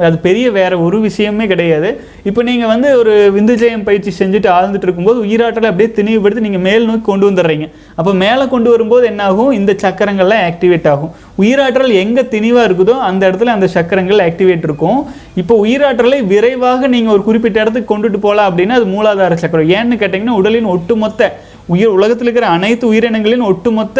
அது 0.05 0.15
பெரிய 0.25 0.45
வேற 0.57 0.73
ஒரு 0.85 0.97
விஷயமே 1.05 1.45
கிடையாது. 1.51 1.89
இப்போ 2.29 2.41
நீங்கள் 2.47 2.71
வந்து 2.71 2.89
ஒரு 3.01 3.13
விந்துஜயம் 3.35 3.85
பயிற்சி 3.87 4.11
செஞ்சுட்டு 4.19 4.49
ஆழ்ந்துட்டு 4.55 4.87
இருக்கும்போது 4.87 5.19
உயிராற்றலை 5.25 5.69
அப்படியே 5.71 5.89
திணிவுபடுத்தி 5.97 6.43
நீங்கள் 6.47 6.65
மேல் 6.67 6.87
நோக்கி 6.89 7.05
கொண்டு 7.09 7.27
வந்துடுறீங்க. 7.29 7.67
அப்போ 7.99 8.13
மேலே 8.23 8.45
கொண்டு 8.53 8.71
வரும்போது 8.73 9.05
என்னாகும்? 9.11 9.51
இந்த 9.59 9.71
சக்கரங்கள்லாம் 9.85 10.43
ஆக்டிவேட் 10.49 10.89
ஆகும். 10.93 11.13
உயிராற்றல் 11.43 11.95
எங்கே 12.03 12.25
திணிவாக 12.33 12.67
இருக்குதோ 12.69 12.97
அந்த 13.09 13.23
இடத்துல 13.29 13.55
அந்த 13.57 13.69
சக்கரங்கள் 13.77 14.25
ஆக்டிவேட் 14.27 14.67
இருக்கும். 14.69 14.99
இப்போ 15.43 15.53
உயிராற்றலை 15.65 16.19
விரைவாக 16.33 16.87
நீங்கள் 16.95 17.15
ஒரு 17.17 17.25
குறிப்பிட்ட 17.29 17.57
இடத்துக்கு 17.63 17.91
கொண்டுட்டு 17.93 18.19
போகலாம் 18.27 18.49
அப்படின்னா 18.51 18.77
அது 18.81 18.87
மூலாதார 18.95 19.37
சக்கரம். 19.45 19.71
ஏன்னு 19.79 20.01
கேட்டிங்கன்னா 20.03 20.39
உடலின் 20.41 20.73
ஒட்டுமொத்த 20.75 21.31
உயிர் 21.73 21.93
உலகத்தில் 21.97 22.27
இருக்கிற 22.27 22.47
அனைத்து 22.55 22.85
உயிரினங்களின் 22.89 23.45
ஒட்டுமொத்த 23.49 23.99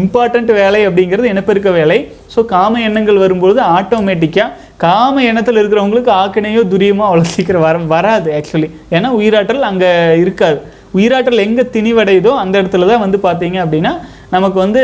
இம்பார்ட்டண்ட் 0.00 0.50
வேலை 0.58 0.80
அப்படிங்கிறது 0.88 1.30
இனப்பெருக்க 1.30 1.70
வேலை. 1.78 1.96
ஸோ 2.34 2.42
காம 2.52 2.80
எண்ணங்கள் 2.88 3.22
வரும்பொழுது 3.22 3.60
ஆட்டோமேட்டிக்காக 3.78 4.50
காம 4.82 5.22
எண்ணத்தில் 5.30 5.58
இருக்கிறவங்களுக்கு 5.60 6.10
ஆக்கினையோ 6.22 6.62
துரியமோ 6.72 7.04
அவ்வளோ 7.08 7.24
சீக்கிரம் 7.34 7.64
வர 7.66 7.78
வராது 7.92 8.30
ஆக்சுவலி 8.38 8.68
ஏன்னா 8.96 9.08
உயிராற்றல் 9.18 9.68
அங்கே 9.70 9.90
இருக்காது. 10.22 10.58
உயிராற்றல் 10.98 11.44
எங்கே 11.46 11.64
திணிவடையுதோ 11.74 12.32
அந்த 12.42 12.54
இடத்துல 12.62 12.88
தான் 12.90 13.02
வந்து 13.04 13.18
பார்த்தீங்க 13.26 13.58
அப்படின்னா 13.64 13.92
நமக்கு 14.34 14.58
வந்து 14.64 14.82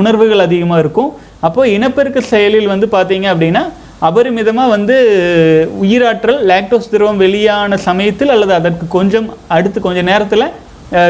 உணர்வுகள் 0.00 0.44
அதிகமாக 0.46 0.82
இருக்கும். 0.84 1.10
அப்போது 1.46 1.72
இனப்பெருக்க 1.76 2.20
செயலில் 2.32 2.72
வந்து 2.74 2.88
பார்த்தீங்க 2.96 3.26
அப்படின்னா 3.32 3.62
அபரிமிதமாக 4.08 4.72
வந்து 4.76 4.96
உயிராற்றல் 5.84 6.40
லாக்டோஸ் 6.50 6.92
திரவம் 6.92 7.22
வெளியான 7.24 7.76
சமயத்தில் 7.88 8.32
அல்லது 8.34 8.54
அதற்கு 8.60 8.86
கொஞ்சம் 8.98 9.28
அடுத்து 9.56 9.80
கொஞ்சம் 9.88 10.08
நேரத்தில் 10.12 10.46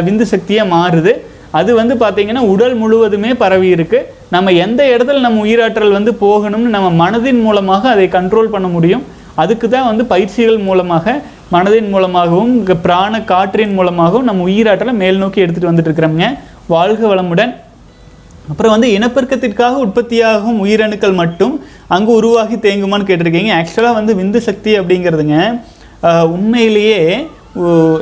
விந்து 0.07 0.25
சக்தியாக 0.33 0.73
மாறுது. 0.75 1.13
அது 1.59 1.71
வந்து 1.81 1.95
பார்த்தீங்கன்னா 2.03 2.43
உடல் 2.53 2.77
முழுவதுமே 2.83 3.31
பரவி 3.43 3.69
இருக்கு. 3.77 3.99
நம்ம 4.35 4.53
எந்த 4.65 4.83
இடத்துல 4.95 5.23
நம்ம 5.27 5.41
உயிராற்றல் 5.47 5.97
வந்து 5.99 6.13
போகணும்னு 6.25 6.71
நம்ம 6.77 6.89
மனதின் 7.03 7.43
மூலமாக 7.47 7.91
அதை 7.95 8.07
கண்ட்ரோல் 8.17 8.53
பண்ண 8.55 8.69
முடியும். 8.77 9.05
அதுக்கு 9.43 9.67
தான் 9.75 9.89
வந்து 9.91 10.05
பயிற்சிகள் 10.13 10.59
மூலமாக 10.69 11.15
மனதின் 11.55 11.91
மூலமாகவும் 11.95 12.55
பிராண 12.85 13.21
காற்றின் 13.33 13.75
மூலமாகவும் 13.79 14.29
நம்ம 14.29 14.47
உயிராற்றலை 14.51 14.95
மேல் 15.03 15.21
நோக்கி 15.23 15.43
எடுத்துகிட்டு 15.45 15.71
வந்துட்டு 15.71 15.91
இருக்கிறோங்க 15.91 16.27
வாழ்க 16.75 17.03
வளமுடன். 17.13 17.53
அப்புறம் 18.51 18.73
வந்து 18.75 18.89
இனப்பெருக்கத்திற்காக 18.97 19.83
உற்பத்தியாகும் 19.85 20.59
உயிரணுக்கள் 20.65 21.19
மட்டும் 21.21 21.55
அங்கு 21.95 22.13
உருவாகி 22.21 22.57
தேங்குமான்னு 22.65 23.09
கேட்டிருக்கீங்க. 23.11 23.51
ஆக்சுவலாக 23.59 23.99
வந்து 24.01 24.13
விந்து 24.21 24.41
சக்தி 24.49 24.73
அப்படிங்கிறதுங்க 24.79 25.37
உண்மையிலேயே 26.37 26.99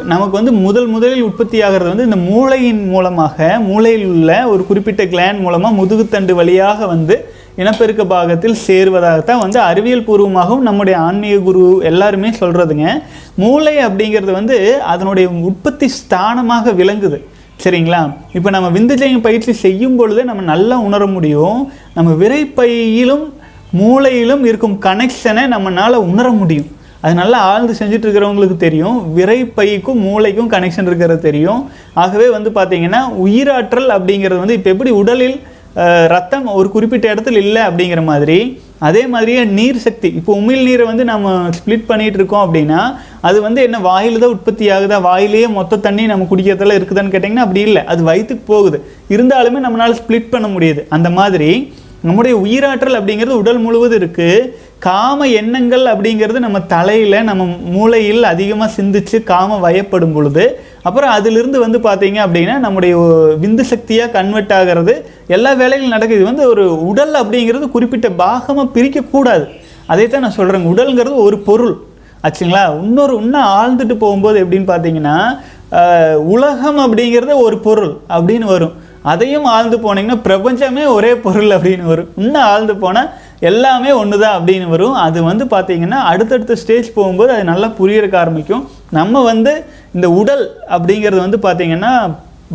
நமக்கு 0.04 0.30
வந்து 0.30 0.52
முதல் 0.52 0.86
முதலில் 0.86 1.22
உற்பத்தி 1.22 1.62
ஆகிறது 1.62 1.88
வந்து 1.88 2.04
இந்த 2.04 2.16
மூளையின் 2.16 2.88
மூலமாக 2.88 3.58
மூளையில் 3.58 4.06
உள்ள 4.06 4.48
ஒரு 4.48 4.66
குறிப்பிட்ட 4.66 5.04
கிளான் 5.04 5.40
மூலமாக 5.40 5.74
முதுகுத்தண்டு 5.74 6.34
வழியாக 6.34 6.86
வந்து 6.86 7.32
இனப்பெருக்க 7.56 8.04
பாகத்தில் 8.04 8.56
சேருவதாகத்தான் 8.66 9.38
வந்து 9.38 9.58
அறிவியல் 9.60 10.04
பூர்வமாகவும் 10.04 10.66
நம்முடைய 10.68 10.98
ஆன்மீக 10.98 11.38
குரு 11.38 11.82
எல்லாருமே 11.82 12.28
சொல்கிறதுங்க 12.28 13.02
மூளை 13.34 13.76
அப்படிங்கிறது 13.76 14.32
வந்து 14.32 14.82
அதனுடைய 14.82 15.28
உற்பத்தி 15.28 15.88
ஸ்தானமாக 15.88 16.72
விளங்குது. 16.72 17.20
சரிங்களா? 17.64 18.14
இப்போ 18.32 18.50
நம்ம 18.50 18.68
விந்துஜயம் 18.78 19.20
பயிற்சி 19.20 19.52
செய்யும் 19.52 19.96
பொழுதே 19.96 20.22
நம்ம 20.22 20.42
நல்லா 20.42 20.78
உணர 20.78 21.06
முடியும். 21.06 21.70
நம்ம 21.94 22.12
விரைப்பையிலும் 22.12 23.32
மூளையிலும் 23.78 24.44
இருக்கும் 24.44 24.80
கனெக்ஷனை 24.80 25.44
நம்மளால் 25.54 26.06
உணர 26.12 26.28
முடியும். 26.28 26.70
அது 27.04 27.14
நல்லா 27.20 27.38
ஆழ்ந்து 27.50 27.74
செஞ்சுட்டு 27.80 28.06
இருக்கிறவங்களுக்கு 28.06 28.56
தெரியும். 28.64 28.96
விரைப்பைக்கும் 29.18 30.00
மூளைக்கும் 30.06 30.50
கனெக்ஷன் 30.54 30.88
இருக்கிறது 30.90 31.20
தெரியும். 31.28 31.60
ஆகவே 32.02 32.26
வந்து 32.36 32.50
பார்த்தீங்கன்னா 32.58 33.00
உயிராற்றல் 33.26 33.90
அப்படிங்கிறது 33.96 34.42
வந்து 34.42 34.58
இப்போ 34.58 34.70
எப்படி 34.74 34.92
உடலில் 35.02 35.38
ரத்தம் 36.12 36.46
ஒரு 36.60 36.68
குறிப்பிட்ட 36.74 37.06
இடத்துல 37.14 37.40
இல்லை 37.46 37.62
அப்படிங்கிற 37.68 38.00
மாதிரி 38.10 38.38
அதே 38.88 39.02
மாதிரியே 39.12 39.40
நீர் 39.56 39.78
சக்தி. 39.84 40.08
இப்போ 40.18 40.32
உமிழ் 40.40 40.62
நீரை 40.68 40.84
வந்து 40.90 41.04
நம்ம 41.10 41.32
ஸ்ப்ளிட் 41.56 41.88
பண்ணிகிட்டு 41.90 42.18
இருக்கோம் 42.20 42.44
அப்படின்னா 42.44 42.80
அது 43.28 43.38
வந்து 43.46 43.60
என்ன 43.66 43.78
வாயில் 43.88 44.22
தான் 44.22 44.32
உற்பத்தி 44.36 44.64
ஆகுதா? 44.76 44.98
வாயிலேயே 45.08 45.48
மொத்த 45.58 45.80
தண்ணி 45.86 46.04
நம்ம 46.12 46.26
குடிக்கிறதெல்லாம் 46.30 46.78
இருக்குதான்னு 46.80 47.12
கேட்டிங்கன்னா 47.14 47.44
அப்படி 47.46 47.62
இல்லை. 47.68 47.82
அது 47.92 48.00
வயிற்றுக்கு 48.08 48.44
போகுது. 48.52 48.78
இருந்தாலுமே 49.14 49.60
நம்மளால் 49.66 49.98
ஸ்ப்ளிட் 50.00 50.32
பண்ண 50.34 50.48
முடியுது. 50.54 50.82
அந்த 50.96 51.10
மாதிரி 51.18 51.50
நம்முடைய 52.08 52.34
உயிராற்றல் 52.44 52.98
அப்படிங்கிறது 52.98 53.40
உடல் 53.42 53.62
முழுவதும் 53.64 54.00
இருக்குது 54.02 54.36
காம 54.86 55.26
எண்ணங்கள் 55.40 55.84
அப்படிங்கிறது 55.92 56.38
நம்ம 56.44 56.58
தலையில் 56.72 57.26
நம்ம 57.28 57.46
மூளையில் 57.74 58.22
அதிகமாக 58.32 58.74
சிந்திச்சு 58.76 59.16
காம 59.30 59.58
வயப்படும் 59.64 60.14
பொழுது 60.16 60.44
அப்புறம் 60.88 61.14
அதிலிருந்து 61.16 61.58
வந்து 61.64 61.78
பார்த்தீங்க 61.86 62.18
அப்படின்னா 62.26 62.54
நம்முடைய 62.64 62.94
விந்து 63.42 63.64
சக்தியாக 63.72 64.12
கன்வெர்ட் 64.16 64.54
ஆகிறது 64.58 64.94
எல்லா 65.36 65.50
வேலைகளும் 65.62 65.94
நடக்குது. 65.96 66.22
வந்து 66.30 66.44
ஒரு 66.52 66.64
உடல் 66.90 67.14
அப்படிங்கிறது 67.22 67.68
குறிப்பிட்ட 67.76 68.08
பாகமாக 68.22 68.66
பிரிக்கக்கூடாது. 68.76 69.44
அதைத்தான் 69.92 70.24
நான் 70.26 70.38
சொல்கிறேங்க 70.38 70.72
உடல்ங்கிறது 70.74 71.16
ஒரு 71.28 71.38
பொருள். 71.48 71.76
ஆச்சுங்களா? 72.26 72.64
இன்னொரு 72.86 73.14
இன்னும் 73.22 73.50
ஆழ்ந்துட்டு 73.56 73.96
போகும்போது 74.04 74.38
எப்படின்னு 74.44 74.70
பார்த்தீங்கன்னா 74.72 75.16
உலகம் 76.34 76.80
அப்படிங்கிறது 76.84 77.34
ஒரு 77.46 77.58
பொருள் 77.66 77.92
அப்படின்னு 78.16 78.46
வரும். 78.54 78.76
அதையும் 79.12 79.46
ஆழ்ந்து 79.54 79.76
போனீங்கன்னா 79.84 80.22
பிரபஞ்சமே 80.28 80.84
ஒரே 80.96 81.12
பொருள் 81.26 81.50
அப்படின்னு 81.56 81.86
வரும். 81.92 82.10
இன்னும் 82.22 82.46
ஆழ்ந்து 82.52 82.74
போனால் 82.82 83.10
எல்லாமே 83.48 83.90
ஒன்று 84.00 84.16
தான் 84.22 84.36
அப்படின்னு 84.38 84.66
வரும். 84.72 84.96
அது 85.04 85.18
வந்து 85.30 85.44
பார்த்தீங்கன்னா 85.52 85.98
அடுத்தடுத்த 86.12 86.56
ஸ்டேஜ் 86.62 86.88
போகும்போது 86.96 87.30
அது 87.36 87.44
நல்லா 87.52 87.68
புரியறக்க 87.78 88.16
ஆரம்பிக்கும். 88.22 88.64
நம்ம 88.98 89.22
வந்து 89.30 89.52
இந்த 89.96 90.08
உடல் 90.22 90.44
அப்படிங்கிறது 90.74 91.20
வந்து 91.26 91.38
பார்த்திங்கன்னா 91.46 91.92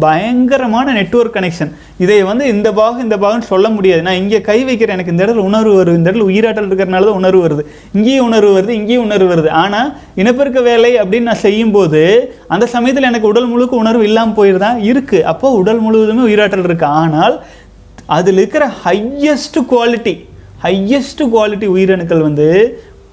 பயங்கரமான 0.04 0.94
நெட்வொர்க் 0.98 1.36
கனெக்ஷன் 1.36 1.70
இதை 2.04 2.18
வந்து 2.30 2.46
இந்த 2.54 2.70
பாகம் 2.80 3.04
இந்த 3.06 3.18
பாகம்னு 3.22 3.48
சொல்ல 3.51 3.68
முடியாது. 3.75 4.01
நான் 4.08 4.20
இங்கே 4.22 4.39
கை 4.48 4.58
வைக்கிறேன் 4.70 4.96
எனக்கு 4.98 5.13
இந்த 5.13 5.24
இடத்துல 5.24 5.46
உணர்வு 5.50 5.74
வருது. 5.80 5.98
இந்த 6.00 6.08
இடத்துல 6.10 6.27
உயிராட்டல் 6.32 6.68
இருக்கிறனால 6.70 7.08
தான் 7.10 7.20
உணர்வு 7.22 7.42
வருது. 7.46 7.63
இங்கேயும் 7.98 8.27
உணர்வு 8.30 8.51
வருது 8.58 8.74
இங்கேயும் 8.80 9.06
உணர்வு 9.08 9.30
வருது. 9.34 9.50
ஆனால் 9.63 9.89
இனப்பெருக்க 10.22 10.62
வேலை 10.70 10.92
அப்படின்னு 11.04 11.30
நான் 11.32 11.44
செய்யும்போது 11.48 12.01
அந்த 12.56 12.68
சமயத்தில் 12.75 13.10
எனக்கு 13.12 13.32
உடல் 13.32 13.51
முழுக்க 13.54 13.84
உணர்வு 13.84 14.04
இல்லாமல் 14.10 14.38
போயிருதா 14.39 14.72
இருக்குது 14.92 15.25
அப்போ 15.34 15.54
உடல் 15.62 15.84
முழுவதுமே 15.86 16.25
உயிராற்றல் 16.30 16.68
இருக்குது 16.70 16.96
ஆனால் 17.04 17.38
அதில் 18.18 18.39
இருக்கிற 18.42 18.65
ஹையஸ்ட் 18.84 19.60
குவாலிட்டி 19.72 20.15
ஹையஸ்ட் 20.63 21.24
குவாலிட்டி 21.33 21.67
உயிரணுக்கள் 21.77 22.21
வந்து 22.27 22.47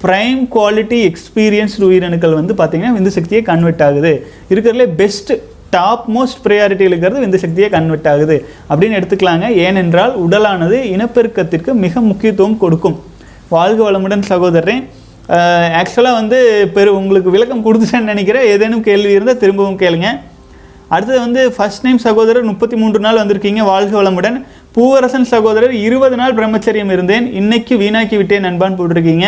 ப்ரைம் 0.03 0.43
குவாலிட்டி 0.55 0.99
எக்ஸ்பீரியன்ஸ்டு 1.09 1.89
உயிரணுக்கள் 1.89 2.39
வந்து 2.39 2.55
பார்த்திங்கன்னா 2.55 2.93
விந்து 2.99 3.13
சக்தியை 3.17 3.43
கன்வெர்ட் 3.43 3.83
ஆகுது. 3.83 4.27
இருக்கிறதுலே 4.51 4.87
பெஸ்ட்டு 5.01 5.41
டாப் 5.71 6.07
மோஸ்ட் 6.17 6.41
ப்ரையாரிட்டி 6.45 6.87
இருக்கிறது 6.89 7.21
விந்து 7.27 7.43
சக்தியை 7.45 7.71
கன்வெர்ட் 7.71 8.09
ஆகுது. 8.09 8.37
அப்படின்னு 8.71 8.99
எடுத்துக்கலாங்க. 9.01 9.49
ஏனென்றால் 9.67 10.15
உடலானது 10.25 10.79
இனப்பெருக்கத்திற்கு 10.95 11.73
மிக 11.85 12.01
முக்கியத்துவம் 12.01 12.59
கொடுக்கும். 12.59 13.03
வாழ்க 13.49 13.91
வளமுடன் 13.91 14.29
சகோதரன் 14.33 14.89
ஆக்சுவலாக 15.81 16.19
வந்து 16.21 16.71
பெரு 16.75 16.97
உங்களுக்கு 16.97 17.31
விளக்கம் 17.31 17.65
கொடுத்துட்டேன்னு 17.67 18.11
நினைக்கிறேன். 18.13 18.43
ஏதேனும் 18.43 18.83
கேள்வி 18.83 19.11
இருந்தால் 19.11 19.37
திரும்பவும் 19.37 19.79
கேளுங்க. 19.79 20.09
அடுத்தது 20.89 21.21
வந்து 21.21 21.53
ஃபர்ஸ்ட் 21.53 21.81
டைம் 21.81 21.99
சகோதரர் 21.99 22.43
முப்பத்தி 22.43 22.77
மூன்று 22.77 23.01
நாள் 23.01 23.19
வந்திருக்கீங்க. 23.19 23.63
வாழ்க 23.73 24.03
வளமுடன். 24.03 24.45
பூவரசன் 24.77 25.27
சகோதரர் 25.31 25.73
இருபது 25.87 26.17
நாள் 26.19 26.35
பிரம்மச்சரியம் 26.37 26.93
இருந்தேன். 26.95 27.25
இன்னைக்கு 27.41 27.75
வீணாக்கி 27.81 28.17
விட்டேன் 28.21 28.45
நண்பான்னு 28.47 28.79
போட்டிருக்கீங்க. 28.79 29.27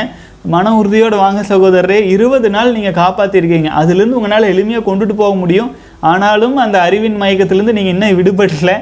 மன 0.53 0.71
உறுதியோடு 0.79 1.17
வாங்க 1.23 1.41
சகோதரரே 1.51 1.99
இருபது 2.13 2.49
நாள் 2.55 2.73
நீங்கள் 2.77 2.97
காப்பாற்றிருக்கீங்க 3.01 3.69
அதுலேருந்து 3.81 4.19
உங்களால் 4.21 4.49
எளிமையாக 4.53 4.85
கொண்டுட்டு 4.89 5.15
போக 5.21 5.35
முடியும். 5.43 5.71
ஆனாலும் 6.13 6.57
அந்த 6.65 6.77
அறிவின் 6.87 7.21
மயக்கத்திலேருந்து 7.23 7.77
நீங்கள் 7.79 7.95
இன்னும் 7.97 8.17
விடுபடலை. 8.21 8.77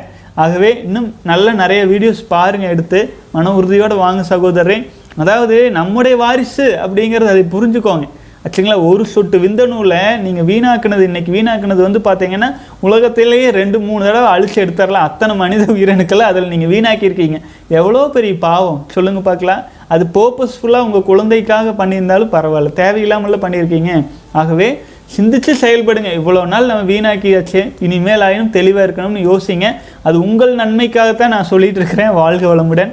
ஆகவே 0.45 0.71
இன்னும் 0.87 1.09
நல்ல 1.31 1.52
நிறைய 1.62 1.81
வீடியோஸ் 1.92 2.23
பாருங்கள் 2.35 2.73
எடுத்து. 2.75 3.00
மன 3.37 3.54
உறுதியோடு 3.61 3.97
வாங்க 4.04 4.23
சகோதரரே. 4.33 4.78
அதாவது 5.23 5.57
நம்முடைய 5.78 6.16
வாரிசு 6.25 6.66
அப்படிங்கிறது 6.85 7.33
அதை 7.35 7.45
புரிஞ்சுக்கோங்க. 7.57 8.07
ஆச்சுங்களா? 8.46 8.76
ஒரு 8.88 9.04
சொட்டு 9.06 9.38
விந்தணுவில் 9.38 9.99
நீங்கள் 10.22 10.46
வீணாக்குனது 10.49 11.02
இன்றைக்கி 11.08 11.32
வீணாக்குனது 11.34 11.82
வந்து 11.87 12.00
பார்த்தீங்கன்னா 12.06 12.49
உலகத்திலேயே 12.87 13.50
ரெண்டு 13.50 13.80
மூணு 13.80 14.02
தடவை 14.04 14.28
அழிச்சு 14.34 14.58
எடுத்துடலாம் 14.62 15.06
அத்தனை 15.08 15.37
மனித 15.37 15.64
உயிரணுக்களை 15.72 16.25
அதில் 16.30 16.49
நீங்கள் 16.52 16.72
வீணாக்கியிருக்கீங்க. 16.75 17.38
எவ்வளோ 17.68 18.08
பெரிய 18.16 18.34
பாவம்? 18.38 18.87
சொல்லுங்கள் 18.94 19.28
பார்க்கலாம். 19.28 19.62
அது 19.88 20.06
பர்பஸ்ஃபுல்லாக 20.16 20.87
உங்கள் 20.88 21.08
குழந்தைக்காக 21.11 21.75
பண்ணியிருந்தாலும் 21.80 22.32
பரவாயில்ல. 22.37 22.72
தேவையில்லாமல 22.82 23.38
பண்ணியிருக்கீங்க. 23.44 23.92
ஆகவே 24.32 24.82
சிந்திச்சு 25.16 25.52
செயல்படுங்க. 25.62 26.11
இவ்வளோ 26.20 26.42
நாள் 26.52 26.68
நம்ம 26.70 26.90
வீணாக்கியாச்சு. 26.92 27.62
இனிமேல் 27.87 28.20
ஆயினும் 28.20 28.50
தெளிவாக 28.50 28.87
இருக்கணும்னு 28.87 29.22
யோசிங்க. 29.30 29.68
அது 30.02 30.18
உங்கள் 30.20 30.54
நன்மைக்காகத்தான் 30.54 31.34
நான் 31.37 31.50
சொல்லிகிட்டு 31.50 31.80
இருக்கிறேன். 31.82 32.12
வாழ்க 32.20 32.54
வளமுடன். 32.54 32.92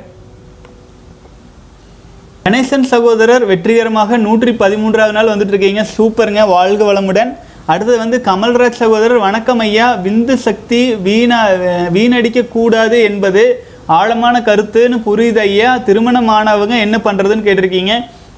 கணேசன் 2.44 2.86
சகோதரர் 2.92 3.44
வெற்றிகரமாக 3.50 4.18
நூற்றி 4.26 4.52
பதிமூன்றாவது 4.62 5.16
நாள் 5.16 5.32
வந்துட்டு 5.32 5.54
இருக்கீங்க 5.54 5.82
சூப்பருங்க. 5.96 6.42
வாழ்க 6.54 6.82
வளமுடன். 6.90 7.32
அடுத்தது 7.72 7.98
வந்து 8.04 8.18
கமல்ராஜ் 8.28 8.80
சகோதரர் 8.82 9.26
வணக்கம் 9.26 9.62
ஐயா. 9.66 9.88
விந்து 10.06 10.36
சக்தி 10.46 10.80
வீணா 11.08 11.40
வீணடிக்க 11.96 12.46
கூடாது 12.56 12.98
என்பது 13.10 13.44
ஆழமான 13.98 14.36
கருத்துன்னு 14.48 15.00
புரியுது 15.08 15.42
ஐயா. 15.50 15.72
திருமணமானவங்க 15.88 16.78
என்ன 16.86 16.98
பண்ணுறதுன்னு 17.08 17.48
கேட்டிருக்கீங்க. 17.48 17.94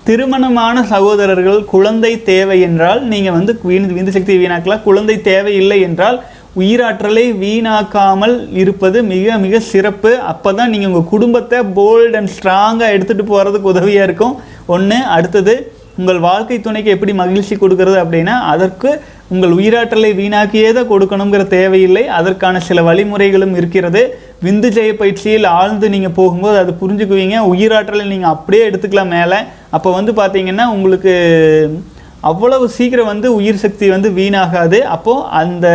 திருமணமான 0.10 0.84
சகோதரர்கள் 0.94 1.62
குழந்தை 1.74 2.14
தேவை 2.32 2.58
என்றால் 2.68 3.02
நீங்கள் 3.14 3.38
வந்து 3.38 3.54
வீண் 3.70 3.90
விந்து 3.98 4.16
சக்தி 4.18 4.36
வீணாக்கலாம் 4.44 4.86
குழந்தை 4.90 5.18
தேவை 5.32 5.54
இல்லை 5.62 5.80
என்றால் 5.88 6.18
உயிராற்றலை 6.60 7.24
வீணாக்காமல் 7.42 8.34
இருப்பது 8.62 8.98
மிக 9.12 9.36
மிக 9.44 9.60
சிறப்பு. 9.72 10.10
அப்போ 10.32 10.50
தான் 10.58 10.72
நீங்கள் 10.72 10.90
உங்கள் 10.90 11.12
குடும்பத்தை 11.12 11.60
போல்ட் 11.78 12.16
அண்ட் 12.20 12.32
ஸ்ட்ராங்காக 12.38 12.96
எடுத்துகிட்டு 12.96 13.26
போகிறதுக்கு 13.30 13.72
உதவியாக 13.74 14.08
இருக்கும். 14.08 14.34
ஒன்று 14.76 14.98
அடுத்தது 15.16 15.54
உங்கள் 16.00 16.20
வாழ்க்கை 16.26 16.58
துணைக்கு 16.66 16.90
எப்படி 16.96 17.14
மகிழ்ச்சி 17.22 17.56
கொடுக்கறது 17.62 17.98
அப்படின்னா 18.02 18.36
அதற்கு 18.54 18.90
உங்கள் 19.34 19.54
உயிராற்றலை 19.58 20.12
வீணாக்கியே 20.20 20.70
தான் 20.78 20.90
கொடுக்கணுங்கிற 20.92 21.44
தேவையில்லை. 21.56 22.04
அதற்கான 22.20 22.62
சில 22.68 22.82
வழிமுறைகளும் 22.90 23.56
இருக்கிறது. 23.60 24.02
விந்து 24.46 24.70
ஜெய 24.76 24.92
பயிற்சியில் 25.02 25.48
ஆழ்ந்து 25.60 25.90
நீங்கள் 25.96 26.18
போகும்போது 26.20 26.58
அது 26.64 26.74
புரிஞ்சுக்குவீங்க. 26.82 27.38
உயிராற்றலை 27.54 28.06
நீங்கள் 28.14 28.34
அப்படியே 28.36 28.66
எடுத்துக்கலாம் 28.70 29.14
மேலே. 29.18 29.40
அப்போ 29.78 29.92
வந்து 30.00 30.14
பார்த்தீங்கன்னா 30.20 30.66
உங்களுக்கு 30.76 31.14
அவ்வளவு 32.32 32.66
சீக்கிரம் 32.78 33.12
வந்து 33.12 33.28
உயிர் 33.38 33.64
சக்தி 33.64 33.86
வந்து 33.94 34.10
வீணாகாது. 34.18 34.80
அப்போது 34.96 35.24
அந்த 35.40 35.68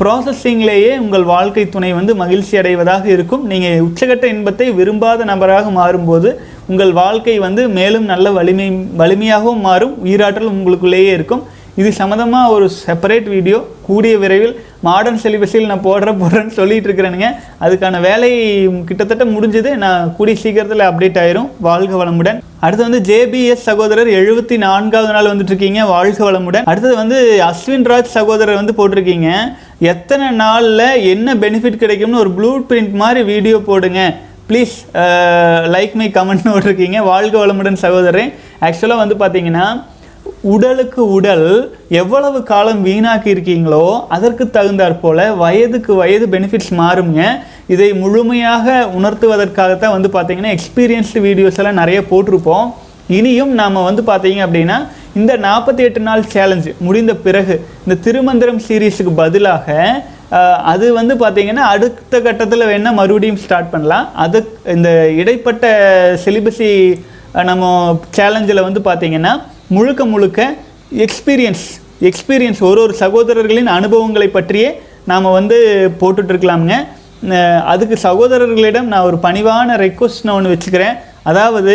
ப்ராசஸிங்லேயே 0.00 0.92
உங்கள் 1.02 1.24
வாழ்க்கை 1.34 1.64
துணை 1.74 1.90
வந்து 1.98 2.12
மகிழ்ச்சி 2.22 2.54
அடைவதாக 2.60 3.04
இருக்கும். 3.16 3.44
நீங்கள் 3.50 3.82
உச்சகட்ட 3.86 4.24
இன்பத்தை 4.34 4.66
விரும்பாத 4.78 5.24
நபராக 5.24 5.70
மாறும்போது 5.80 6.30
உங்கள் 6.70 6.92
வாழ்க்கை 6.92 7.38
வந்து 7.38 7.68
மேலும் 7.78 8.06
நல்ல 8.12 8.30
வலிமை 8.38 8.68
வலிமையாகவும் 9.02 9.66
மாறும். 9.68 9.94
உயிராற்றல் 10.04 10.52
உங்களுக்குள்ளேயே 10.54 11.12
இருக்கும். 11.18 11.44
இது 11.80 11.90
சம்மந்தமாக 11.98 12.54
ஒரு 12.56 12.66
செப்பரேட் 12.86 13.28
வீடியோ 13.34 13.58
கூடிய 13.86 14.18
விரைவில் 14.22 14.52
மாடர்ன் 14.86 15.20
சிலிபஸில் 15.22 15.70
நான் 15.70 15.86
போடுற 15.86 16.10
போடுறேன்னு 16.20 16.54
சொல்லிட்டு 16.58 16.86
இருக்கிறேனுங்க. 16.88 17.28
அதுக்கான 17.64 18.00
வேலை 18.00 18.30
கிட்டத்தட்ட 18.88 19.24
முடிஞ்சது. 19.24 19.70
நான் 19.84 20.12
கூடிய 20.16 20.36
சீக்கிரத்தில் 20.42 20.86
அப்டேட் 20.88 21.18
ஆயிரும். 21.22 21.48
வாழ்க 21.68 22.04
வளமுடன். 22.04 22.38
அடுத்து 22.66 22.88
வந்து 22.88 23.00
ஜேபிஎஸ் 23.10 23.66
சகோதரர் 23.68 24.10
எழுபத்தி 24.20 24.56
நான்காவது 24.66 25.12
நாள் 25.16 25.30
வந்துட்டு 25.32 25.52
இருக்கீங்க. 25.52 25.80
வாழ்க 25.94 26.20
வளமுடன். 26.30 26.66
அடுத்தது 26.72 26.96
வந்து 27.02 27.18
அஸ்வின் 27.50 27.88
ராஜ் 27.92 28.16
சகோதரர் 28.18 28.60
வந்து 28.62 28.76
போட்டிருக்கீங்க. 28.78 29.30
எத்தனை 29.92 30.26
நாளில் 30.44 31.00
என்ன 31.12 31.34
பெனிஃபிட் 31.44 31.82
கிடைக்கும்னு 31.82 32.20
ஒரு 32.24 32.30
ப்ளூ 32.36 32.50
பிரிண்ட் 32.68 32.94
மாதிரி 33.02 33.22
வீடியோ 33.32 33.56
போடுங்க. 33.70 34.00
ப்ளீஸ் 34.48 34.74
லைக் 35.74 35.94
மை 36.00 36.08
கமெண்ட்னு 36.16 36.52
இருக்கீங்க 36.68 36.98
வாழ்க 37.10 37.34
வளமுடன் 37.42 37.82
சகோதரன் 37.82 38.30
ஆக்சுவலாக 38.66 39.02
வந்து 39.02 39.16
பார்த்தீங்கன்னா 39.22 39.66
உடலுக்கு 40.52 41.02
உடல் 41.16 41.48
எவ்வளவு 42.00 42.38
காலம் 42.50 42.80
வீணாக்கி 42.86 43.28
இருக்கீங்களோ 43.34 43.84
அதற்கு 44.16 44.44
தகுந்தாற் 44.56 45.00
போல 45.02 45.18
வயதுக்கு 45.42 45.92
வயது 46.00 46.26
பெனிஃபிட்ஸ் 46.34 46.72
மாறுங்க. 46.80 47.20
இதை 47.74 47.88
முழுமையாக 48.02 48.76
உணர்த்துவதற்காகத்தான் 48.98 49.96
வந்து 49.96 50.10
பார்த்தீங்கன்னா 50.16 50.54
எக்ஸ்பீரியன்ஸ்டு 50.56 51.24
வீடியோஸ் 51.28 51.58
எல்லாம் 51.62 51.80
நிறைய 51.82 52.00
போட்டிருப்போம். 52.10 52.66
இனியும் 53.18 53.54
நாம் 53.60 53.86
வந்து 53.88 54.02
பார்த்தீங்க 54.10 54.42
அப்படின்னா 54.46 54.78
இந்த 55.20 55.32
நாற்பத்தி 55.46 55.82
எட்டு 55.86 56.00
நாள் 56.08 56.22
சேலஞ்சு 56.34 56.70
முடிந்த 56.86 57.12
பிறகு 57.26 57.54
இந்த 57.84 57.94
திருமந்திரம் 58.06 58.60
சீரீஸுக்கு 58.66 59.12
பதிலாக 59.22 59.76
அது 60.72 60.86
வந்து 60.98 61.14
பார்த்திங்கன்னா 61.22 61.64
அடுத்த 61.74 62.20
கட்டத்தில் 62.26 62.68
வேணால் 62.70 62.98
மறுபடியும் 63.00 63.40
ஸ்டார்ட் 63.42 63.70
பண்ணலாம். 63.74 64.06
அது 64.24 64.38
இந்த 64.74 64.90
இடைப்பட்ட 65.20 65.64
சிலிபஸி 66.24 66.70
நம்ம 67.50 67.70
சேலஞ்சில் 68.18 68.66
வந்து 68.68 68.82
பார்த்திங்கன்னா 68.88 69.32
முழுக்க 69.76 70.02
முழுக்க 70.14 70.40
எக்ஸ்பீரியன்ஸ் 71.06 71.64
எக்ஸ்பீரியன்ஸ் 72.10 72.60
ஒரு 72.70 72.80
ஒரு 72.86 72.94
சகோதரர்களின் 73.04 73.70
அனுபவங்களை 73.78 74.28
பற்றியே 74.38 74.68
நாம் 75.10 75.34
வந்து 75.38 75.56
போட்டுட்ருக்கலாமுங்க 76.00 76.76
அதுக்கு 77.72 77.96
சகோதரர்களிடம் 78.08 78.88
நான் 78.92 79.08
ஒரு 79.08 79.18
பணிவான 79.26 79.76
ரெக்வஸ்ட் 79.84 80.24
நான் 80.26 80.36
ஒன்று 80.38 80.54
வச்சுக்கிறேன். 80.54 80.96
அதாவது 81.30 81.74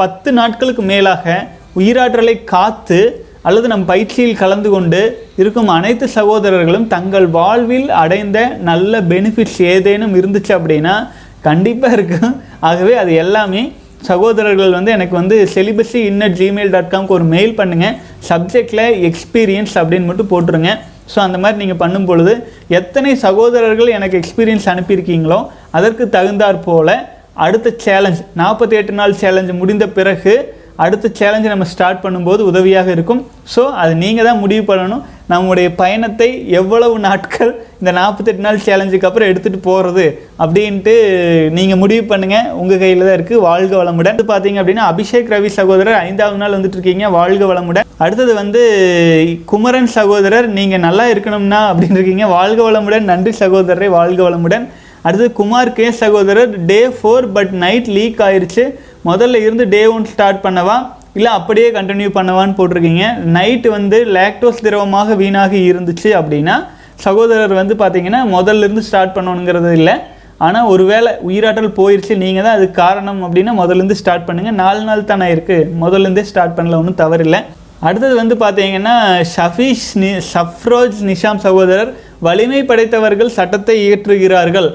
பத்து 0.00 0.28
நாட்களுக்கு 0.38 0.82
மேலாக 0.92 1.24
உயிராற்றலை 1.80 2.36
காத்து 2.54 2.98
அல்லது 3.48 3.66
நம் 3.72 3.88
பயிற்சியில் 3.92 4.40
கலந்து 4.42 4.68
கொண்டு 4.74 5.00
இருக்கும் 5.42 5.70
அனைத்து 5.76 6.06
சகோதரர்களும் 6.18 6.86
தங்கள் 6.94 7.26
வாழ்வில் 7.38 7.88
அடைந்த 8.02 8.38
நல்ல 8.68 9.00
பெனிஃபிட்ஸ் 9.12 9.60
ஏதேனும் 9.72 10.14
இருந்துச்சு 10.20 10.52
அப்படின்னா 10.58 10.94
கண்டிப்பாக 11.48 11.96
இருக்கும். 11.96 12.34
ஆகவே 12.68 12.94
அது 13.02 13.12
எல்லாமே 13.24 13.62
சகோதரர்கள் 14.10 14.76
வந்து 14.76 14.90
எனக்கு 14.96 15.14
வந்து 15.20 15.36
செலிபஸி 15.54 16.00
இன்னட் 16.10 16.38
ஜிமெயில் 16.40 16.72
டாட் 16.74 16.90
காம்க்கு 16.94 17.16
ஒரு 17.18 17.26
மெயில் 17.34 17.54
பண்ணுங்கள் 17.60 17.94
சப்ஜெக்டில் 18.30 18.84
எக்ஸ்பீரியன்ஸ் 19.08 19.74
அப்படின்னு 19.80 20.08
மட்டும் 20.10 20.32
போட்டுருங்க. 20.32 20.72
ஸோ 21.12 21.18
அந்த 21.26 21.38
மாதிரி 21.42 21.60
நீங்கள் 21.62 21.80
பண்ணும் 21.82 22.08
பொழுது 22.10 22.32
எத்தனை 22.78 23.10
சகோதரர்கள் 23.26 23.94
எனக்கு 23.98 24.18
எக்ஸ்பீரியன்ஸ் 24.22 24.68
அனுப்பியிருக்கீங்களோ 24.72 25.40
அதற்கு 25.78 26.04
தகுந்தாற் 26.16 26.64
போல 26.68 26.90
அடுத்த 27.44 27.68
சேலஞ்ச் 27.84 28.20
நாற்பத்தி 28.40 28.74
எட்டு 28.80 28.92
நாள் 28.98 29.20
சேலஞ்ச் 29.22 29.52
முடிந்த 29.60 29.86
பிறகு 29.98 30.34
அடுத்த 30.82 31.10
சேலஞ்சை 31.18 31.48
நம்ம 31.52 31.66
ஸ்டார்ட் 31.72 32.00
பண்ணும்போது 32.04 32.40
உதவியாக 32.50 32.88
இருக்கும். 32.96 33.20
ஸோ 33.54 33.62
அது 33.82 33.92
நீங்கள் 34.04 34.26
தான் 34.28 34.40
முடிவு 34.44 34.62
பண்ணணும். 34.70 35.02
நம்முடைய 35.32 35.68
பயணத்தை 35.80 36.28
எவ்வளவு 36.60 36.94
நாட்கள் 37.06 37.52
இந்த 37.80 37.90
நாற்பத்தெட்டு 37.98 38.44
நாள் 38.46 38.64
சேலஞ்சுக்கு 38.66 39.08
அப்புறம் 39.08 39.30
எடுத்துகிட்டு 39.30 39.60
போகிறது 39.68 40.04
அப்படின்ட்டு 40.44 40.94
நீங்கள் 41.58 41.80
முடிவு 41.82 42.04
பண்ணுங்கள் 42.12 42.50
உங்கள் 42.60 42.80
கையில் 42.82 43.06
தான் 43.06 43.16
இருக்குது 43.18 43.42
வாழ்க 43.48 43.72
வளமுடன். 43.80 44.14
அடுத்து 44.14 44.32
பார்த்தீங்க 44.32 44.60
அப்படின்னா 44.62 44.86
அபிஷேக் 44.92 45.32
ரவி 45.34 45.50
சகோதரர் 45.58 46.00
ஐந்தாவது 46.06 46.40
நாள் 46.42 46.56
வந்துட்டு 46.56 46.78
இருக்கீங்க. 46.78 47.08
வாழ்க 47.18 47.44
வளமுடன். 47.52 47.88
அடுத்தது 48.04 48.32
வந்து 48.42 48.62
குமரன் 49.50 49.92
சகோதரர் 49.98 50.48
நீங்கள் 50.58 50.84
நல்லா 50.86 51.06
இருக்கணும்னா 51.14 51.60
அப்படின்னு 51.72 51.98
இருக்கீங்க. 52.00 52.26
வாழ்க 52.38 52.60
வளமுடன். 52.70 53.10
நன்றி 53.12 53.34
சகோதரரை 53.42 53.90
வாழ்க 53.98 54.20
வளமுடன். 54.28 54.66
அடுத்தது 55.06 55.30
குமார் 55.38 55.70
கே 55.78 55.86
சகோதரர் 56.02 56.52
day 56.70 56.78
four 56.98 57.26
but 57.36 57.52
night 57.64 57.88
leak 57.96 58.20
ஆயிடுச்சு 58.26 58.64
முதல்ல 59.08 59.40
இருந்து 59.46 59.64
டே 59.74 59.82
ஒன் 59.94 60.06
ஸ்டார்ட் 60.12 60.40
பண்ணவா? 60.46 60.76
இல்லை 61.18 61.30
அப்படியே 61.38 61.68
கண்டினியூ 61.76 62.10
பண்ணவான்னு 62.18 62.56
போட்டிருக்கீங்க. 62.58 63.04
நைட்டு 63.36 63.68
வந்து 63.76 63.98
லேக்டோஸ் 64.16 64.62
திரவமாக 64.66 65.14
வீணாகி 65.22 65.60
இருந்துச்சு 65.72 66.10
அப்படின்னா 66.20 66.56
சகோதரர் 67.04 67.54
வந்து 67.60 67.74
பார்த்தீங்கன்னா 67.82 68.20
முதல்ல 68.36 68.66
இருந்து 68.66 68.84
ஸ்டார்ட் 68.88 69.14
பண்ணணுங்கிறது 69.16 69.72
இல்லை. 69.80 69.94
ஆனால் 70.46 70.68
ஒருவேளை 70.72 71.10
உயிராற்றல் 71.28 71.76
போயிடுச்சு 71.80 72.14
நீங்கள் 72.22 72.44
தான் 72.46 72.56
அதுக்கு 72.58 72.76
காரணம் 72.84 73.20
அப்படின்னா 73.26 73.52
முதல்லேருந்து 73.60 73.98
ஸ்டார்ட் 74.00 74.26
பண்ணுங்கள் 74.28 74.58
நாலு 74.62 74.80
நாள் 74.88 75.10
தானே 75.10 75.28
இருக்குது 75.34 75.68
முதல்லேருந்தே 75.82 76.24
ஸ்டார்ட் 76.30 76.56
பண்ணல 76.56 76.78
ஒன்றும் 76.80 77.00
தவறில்லை. 77.02 77.40
அடுத்தது 77.88 78.14
வந்து 78.22 78.34
பார்த்தீங்கன்னா 78.42 78.94
ஷஃபீஷ் 79.34 79.86
நி 80.02 80.10
சஃப்ரோஜ் 80.32 80.98
நிஷாம் 81.10 81.42
சகோதரர் 81.46 81.92
வலிமை 82.26 82.62
படைத்தவர்கள் 82.70 83.34
சட்டத்தை 83.38 83.76
இயற்றுகிறார்கள். 83.84 84.68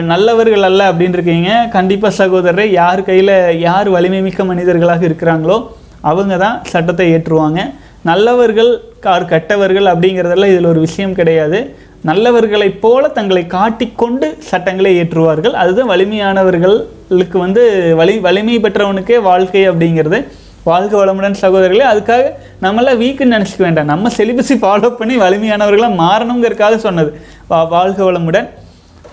நல்லவர்கள் 0.00 0.62
அல்ல 0.62 0.92
அப்படின்னு 0.92 1.08
இருக்கீங்க 1.08 1.68
கண்டிப்பாக 1.70 2.26
சகோதரரை 2.26 2.66
யார் 2.66 3.02
கையில் 3.02 3.58
யார் 3.58 3.88
வலிமை 3.88 4.22
மிக்க 4.22 4.44
மனிதர்களாக 4.44 5.06
இருக்கிறாங்களோ 5.06 5.66
அவங்க 6.00 6.36
தான் 6.36 6.60
சட்டத்தை 6.64 7.14
ஏற்றுவாங்க. 7.14 7.72
நல்லவர்கள் 8.02 8.80
கார் 9.00 9.24
கெட்டவர்கள் 9.24 9.84
அப்படிங்கிறதெல்லாம் 9.84 10.46
இதில் 10.46 10.64
ஒரு 10.64 10.80
விஷயம் 10.80 11.14
கிடையாது. 11.14 11.74
நல்லவர்களைப் 12.00 12.80
போல 12.80 13.08
தங்களை 13.08 13.46
காட்டிக்கொண்டு 13.46 14.36
சட்டங்களை 14.38 15.00
ஏற்றுவார்கள். 15.00 15.50
அதுதான் 15.50 15.90
வலிமையானவர்களுக்கு 15.90 17.38
வந்து 17.38 17.96
வலி 17.96 18.18
வலிமை 18.18 18.60
பெற்றவனுக்கே 18.60 19.22
வாழ்க்கை 19.22 19.70
அப்படிங்கிறது. 19.70 20.26
வாழ்க்கை 20.62 21.00
வளமுடன் 21.00 21.34
சகோதரர்களே 21.40 21.84
அதுக்காக 21.94 22.22
நம்மளாம் 22.62 23.00
வீக்குன்னு 23.00 23.38
நினச்சிக்க 23.38 23.62
வேண்டாம். 23.62 23.84
நம்ம 23.84 24.08
செலிபஸை 24.16 24.58
ஃபாலோ 24.60 24.90
பண்ணி 24.90 25.16
வலிமையானவர்களாக 25.16 25.94
மாறணுங்கிறதுக்காக 25.94 26.76
சொன்னது. 26.76 27.20
வா- 27.50 27.68
வாழ்க 27.68 28.12
வளமுடன். 28.12 28.48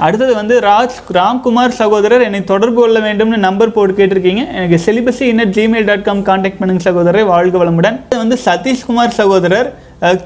அடுத்தது 0.06 0.34
வந்து 0.40 0.56
ராஜ் 0.68 0.98
ராம்குமார் 1.18 1.78
சகோதரர் 1.80 2.26
என்னை 2.28 2.40
தொடர்பு 2.52 2.80
கொள்ள 2.82 3.00
வேண்டும்னு 3.06 3.38
நம்பர் 3.48 3.74
போட்டு 3.76 3.94
கேட்டிருக்கீங்க. 4.00 4.44
எனக்கு 4.58 4.78
celibacy 4.86 5.26
inert 5.32 5.54
Gmail 5.58 5.88
dot 5.90 6.08
com 6.08 6.24
contact 6.30 6.60
பண்ணுங்க 6.62 6.84
சகோதரரை. 6.88 7.24
வாழ்க 7.34 7.58
வளமுடன். 7.64 7.98
வந்து 8.24 8.38
சதீஷ்குமார் 8.48 9.18
சகோதரர் 9.22 9.70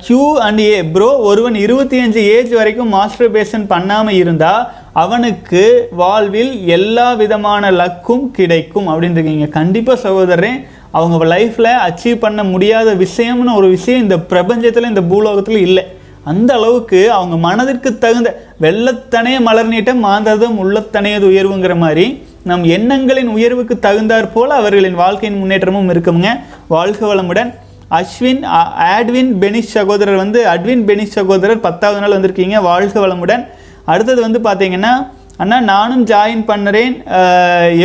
கியூ 0.05 0.21
அண்ட் 0.45 0.61
ஏ 0.65 0.75
ப்ரோ 0.95 1.09
ஒருவன் 1.29 1.57
இருபத்தி 1.63 1.97
அஞ்சு 2.03 2.21
ஏஜ் 2.35 2.51
வரைக்கும் 2.59 2.93
மாஸ்டர்பேஷன் 2.97 3.65
பண்ணாமல் 3.73 4.19
இருந்தால் 4.21 4.63
அவனுக்கு 5.03 5.63
வாழ்வில் 6.01 6.53
எல்லா 6.77 7.07
விதமான 7.23 7.71
லக்கும் 7.81 8.25
கிடைக்கும் 8.37 8.87
அப்படின்னு 8.91 9.19
இருக்கீங்க 9.19 9.49
கண்டிப்பாக 9.59 9.99
சகோதரரே 10.07 10.53
அவங்க 10.97 11.25
லைஃப்பில் 11.33 11.71
அச்சீவ் 11.87 12.23
பண்ண 12.25 12.41
முடியாத 12.53 12.89
விஷயம்னு 13.05 13.57
ஒரு 13.59 13.69
விஷயம் 13.77 14.03
இந்த 14.05 14.17
பிரபஞ்சத்தில் 14.31 14.91
இந்த 14.93 15.03
பூலோகத்தில் 15.11 15.61
இல்லை. 15.67 15.83
அந்த 16.25 16.53
அளவுக்கு 16.53 17.11
அவங்க 17.11 17.37
மனதிற்கு 17.37 17.97
தகுந்த 17.97 18.43
வெள்ளத்தனைய 18.61 19.39
மலர் 19.39 19.69
நீட்டம் 19.69 20.03
மாந்ததும் 20.03 20.57
உள்ளத்தனையது 20.63 21.25
உயர்வுங்கிற 21.31 21.75
மாதிரி 21.77 22.23
நம் 22.43 22.63
எண்ணங்களின் 22.63 23.27
உயர்வுக்கு 23.27 23.79
தகுந்தாற் 23.81 24.29
போல் 24.33 24.49
அவர்களின் 24.49 24.93
வாழ்க்கையின் 24.93 25.39
முன்னேற்றமும் 25.39 25.89
இருக்குங்க 25.89 26.27
வாழ்க 26.67 27.15
வளமுடன். 27.15 27.53
அஸ்வின் 27.91 28.43
அ- 28.43 29.01
ஆட்வின் 29.01 29.31
பெனிஷ் 29.39 29.71
சகோதரர் 29.77 30.15
வந்து 30.15 30.45
அட்வின் 30.45 30.85
பெனிஷ் 30.87 31.15
சகோதரர் 31.17 31.59
பத்தாவது 31.59 32.07
நாள் 32.07 32.19
வந்திருக்கீங்க. 32.19 32.61
வாழ்க 32.61 33.07
வளமுடன். 33.07 33.47
அடுத்தது 33.85 34.21
வந்து 34.21 34.39
பார்த்தீங்கன்னா 34.39 35.07
அண்ணா 35.37 35.59
நானும் 35.61 36.05
ஜாயின் 36.05 36.43
பண்ணுறேன் 36.47 37.03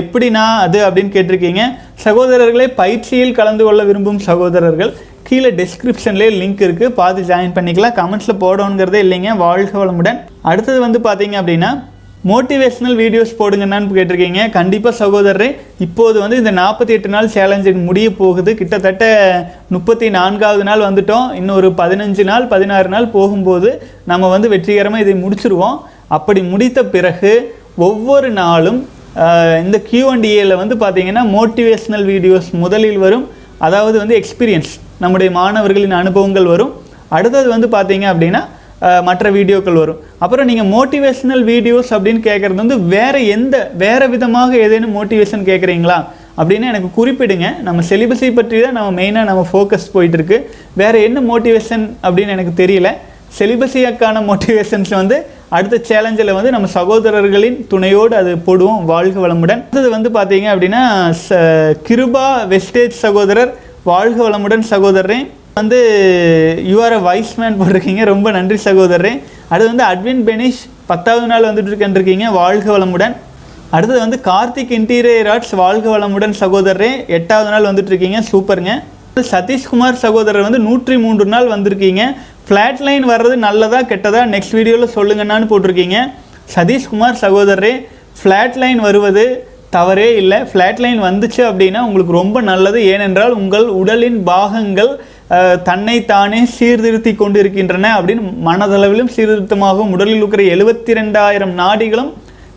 எப்படிண்ணா 0.00 0.56
அது 0.56 0.86
அப்படின்னு 0.86 1.14
கேட்டிருக்கீங்க. 1.16 1.60
சகோதரர்களே 2.04 2.74
பயிற்சியில் 2.74 3.32
கலந்து 3.32 3.64
கொள்ள 3.64 3.82
விரும்பும் 3.82 4.18
சகோதரர்கள். 4.18 4.94
கீழே 5.30 5.50
டிஸ்கிரிப்ஷன்லேயே 5.58 6.30
லிங்க் 6.38 6.62
இருக்குது 6.66 6.94
பார்த்து 7.00 7.26
ஜாயின் 7.28 7.52
பண்ணிக்கலாம். 7.56 7.92
கமெண்ட்ஸில் 7.98 8.40
போடணுங்கிறதே 8.44 9.00
இல்லைங்க. 9.04 9.30
வாழ்க 9.42 9.72
வளமுடன். 9.80 10.18
அடுத்தது 10.50 10.78
வந்து 10.84 10.98
பார்த்தீங்க 11.06 11.36
அப்படின்னா 11.40 11.70
மோட்டிவேஷ்னல் 12.30 12.96
வீடியோஸ் 13.02 13.36
போடுங்கன்னு 13.40 13.98
கேட்டிருக்கீங்க. 13.98 14.40
கண்டிப்பாக 14.56 14.94
சகோதரரே 15.02 15.48
இப்போது 15.86 16.16
வந்து 16.22 16.40
இந்த 16.42 16.52
நாற்பத்தி 16.58 16.92
எட்டு 16.96 17.12
நாள் 17.14 17.30
சேலஞ்சு 17.36 17.74
முடிய 17.86 18.08
போகுது. 18.20 18.50
கிட்டத்தட்ட 18.60 19.04
முப்பத்தி 19.74 20.08
நான்காவது 20.18 20.66
நாள் 20.70 20.84
வந்துட்டோம். 20.88 21.28
இன்னும் 21.38 21.56
ஒரு 21.60 21.70
பதினஞ்சு 21.80 22.26
நாள் 22.32 22.50
பதினாறு 22.54 22.90
நாள் 22.96 23.08
போகும்போது 23.16 23.70
நம்ம 24.12 24.32
வந்து 24.34 24.52
வெற்றிகரமாக 24.56 25.04
இதை 25.06 25.16
முடிச்சிருவோம். 25.24 25.78
அப்படி 26.18 26.42
முடித்த 26.52 26.88
பிறகு 26.96 27.32
ஒவ்வொரு 27.88 28.30
நாளும் 28.42 28.80
இந்த 29.64 29.76
கியூஎன்டிஏல 29.88 30.56
வந்து 30.64 30.76
பார்த்தீங்கன்னா 30.84 31.24
மோட்டிவேஷ்னல் 31.38 32.06
வீடியோஸ் 32.12 32.50
முதலில் 32.64 33.02
வரும். 33.06 33.26
அதாவது 33.66 33.96
வந்து 34.04 34.16
எக்ஸ்பீரியன்ஸ் 34.20 34.72
நம்முடைய 35.00 35.32
மாணவர்களின் 35.32 35.98
அனுபவங்கள் 36.02 36.44
வரும். 36.44 36.72
அடுத்தது 37.08 37.48
வந்து 37.48 37.68
பார்த்தீங்க 37.76 38.06
அப்படின்னா 38.12 38.42
மற்ற 39.02 39.30
வீடியோக்கள் 39.30 39.78
வரும். 39.82 39.98
அப்புறம் 40.18 40.46
நீங்கள் 40.50 40.70
மோட்டிவேஷ்னல் 40.74 41.42
வீடியோஸ் 41.50 41.90
அப்படின்னு 41.90 42.20
கேட்குறது 42.28 42.60
வந்து 42.62 42.76
வேறு 42.80 43.26
எந்த 43.26 43.70
வேறு 43.84 44.08
விதமாக 44.08 44.56
ஏதேனும் 44.56 44.94
மோட்டிவேஷன் 44.96 45.46
கேட்குறீங்களா 45.50 45.98
அப்படின்னு 46.38 46.68
எனக்கு 46.72 46.88
குறிப்பிடுங்க. 46.96 47.46
நம்ம 47.62 47.82
சிலிபஸை 47.88 48.34
பற்றி 48.34 48.60
தான் 48.60 48.76
நம்ம 48.78 49.02
மெயினாக 49.02 49.24
நம்ம 49.30 49.46
ஃபோக்கஸ் 49.52 49.90
போயிட்டுருக்கு. 49.94 50.36
வேறு 50.72 51.02
என்ன 51.02 51.20
மோட்டிவேஷன் 51.30 51.84
அப்படின்னு 52.02 52.34
எனக்கு 52.36 52.64
தெரியல. 52.64 52.88
சிலிபஸியக்கான 53.38 54.16
மோட்டிவேஷன்ஸ் 54.30 54.94
வந்து 55.00 55.26
அடுத்த 55.48 55.78
சேலஞ்சில் 55.82 56.32
வந்து 56.32 56.50
நம்ம 56.50 56.68
சகோதரர்களின் 56.74 57.66
துணையோடு 57.66 58.16
அது 58.16 58.32
போடுவோம் 58.36 58.84
வாழ்க 58.84 59.28
வளமுடன். 59.28 59.60
அடுத்தது 59.60 59.90
வந்து 59.90 60.10
பார்த்தீங்க 60.10 60.48
அப்படின்னா 60.54 60.82
ச- 61.28 61.74
கிருபா 61.88 62.26
வெஸ்டேஜ் 62.48 63.00
சகோதரர் 63.04 63.52
வாழ்க 63.84 64.28
வளமுடன் 64.28 64.62
சகோதரரே. 64.70 65.30
வந்து 65.54 65.78
யூஆர் 66.70 66.92
அ 66.92 66.98
வைஸ் 66.98 67.34
மேன் 67.36 67.60
போட்டிருக்கீங்க. 67.60 68.04
ரொம்ப 68.04 68.30
நன்றி 68.30 68.58
சகோதரரே. 68.64 69.22
அடுத்து 69.48 69.76
வந்து 69.76 69.84
அட்வின் 69.84 70.22
பெனிஷ் 70.28 70.60
பத்தாவது 70.86 71.26
நாள் 71.26 71.44
வந்துட்டு 71.44 71.96
இருக்கேன் 71.96 72.30
வாழ்க 72.30 72.78
வளமுடன். 72.78 73.14
அடுத்தது 73.70 74.00
வந்து 74.00 74.20
கார்த்திக் 74.24 74.72
இன்டீரியர் 74.78 75.28
ஆர்ட்ஸ் 75.28 75.54
வாழ்க 75.54 75.98
வளமுடன் 75.98 76.34
சகோதரரே. 76.40 77.06
எட்டாவது 77.06 77.50
நாள் 77.50 77.68
வந்துட்டு 77.72 77.86
இருக்கீங்க 77.86 78.20
சூப்பருங்க 78.30 78.82
சதீஷ்குமார் 79.30 80.02
சகோதரர் 80.02 80.42
வந்து 80.42 80.58
நூற்றி 80.58 80.98
மூன்று 80.98 81.24
நாள் 81.24 81.48
வந்திருக்கீங்க. 81.48 82.02
ஃப்ளாட் 82.48 82.80
லைன் 82.80 83.08
வர்றது 83.08 83.36
நல்லதா 83.36 83.82
கெட்டதா? 83.82 84.20
நெக்ஸ்ட் 84.34 84.50
வீடியோவில் 84.50 84.94
சொல்லுங்கன்னான்னு 84.94 85.50
போட்டிருக்கீங்க. 85.52 85.98
சதீஷ்குமார் 86.54 87.20
சகோதரரே 87.20 87.86
ஃப்ளாட் 88.22 88.56
லைன் 88.56 88.80
வருவது 88.80 89.24
தவறே 89.76 90.08
இல்லை. 90.20 90.38
ஃப்ளாட் 90.50 90.82
லைன் 90.84 91.00
வந்துச்சு 91.08 91.42
அப்படின்னா 91.50 91.80
உங்களுக்கு 91.88 92.18
ரொம்ப 92.20 92.38
நல்லது. 92.50 92.78
ஏனென்றால் 92.94 93.34
உங்கள் 93.40 93.66
உடலின் 93.80 94.20
பாகங்கள் 94.30 94.92
தன்னை 95.30 95.56
தன்னைத்தானே 95.68 96.38
சீர்திருத்தி 96.54 97.10
கொண்டு 97.18 97.38
இருக்கின்றன 97.42 97.90
அப்படின்னு 97.98 98.22
மனதளவிலும் 98.46 99.10
சீர்திருத்தமாகவும் 99.16 99.92
உடலில் 99.94 100.20
இருக்கிற 100.20 100.42
எழுபத்தி 100.54 100.96
ரெண்டாயிரம் 100.98 101.52
நாடிகளும் 101.60 102.10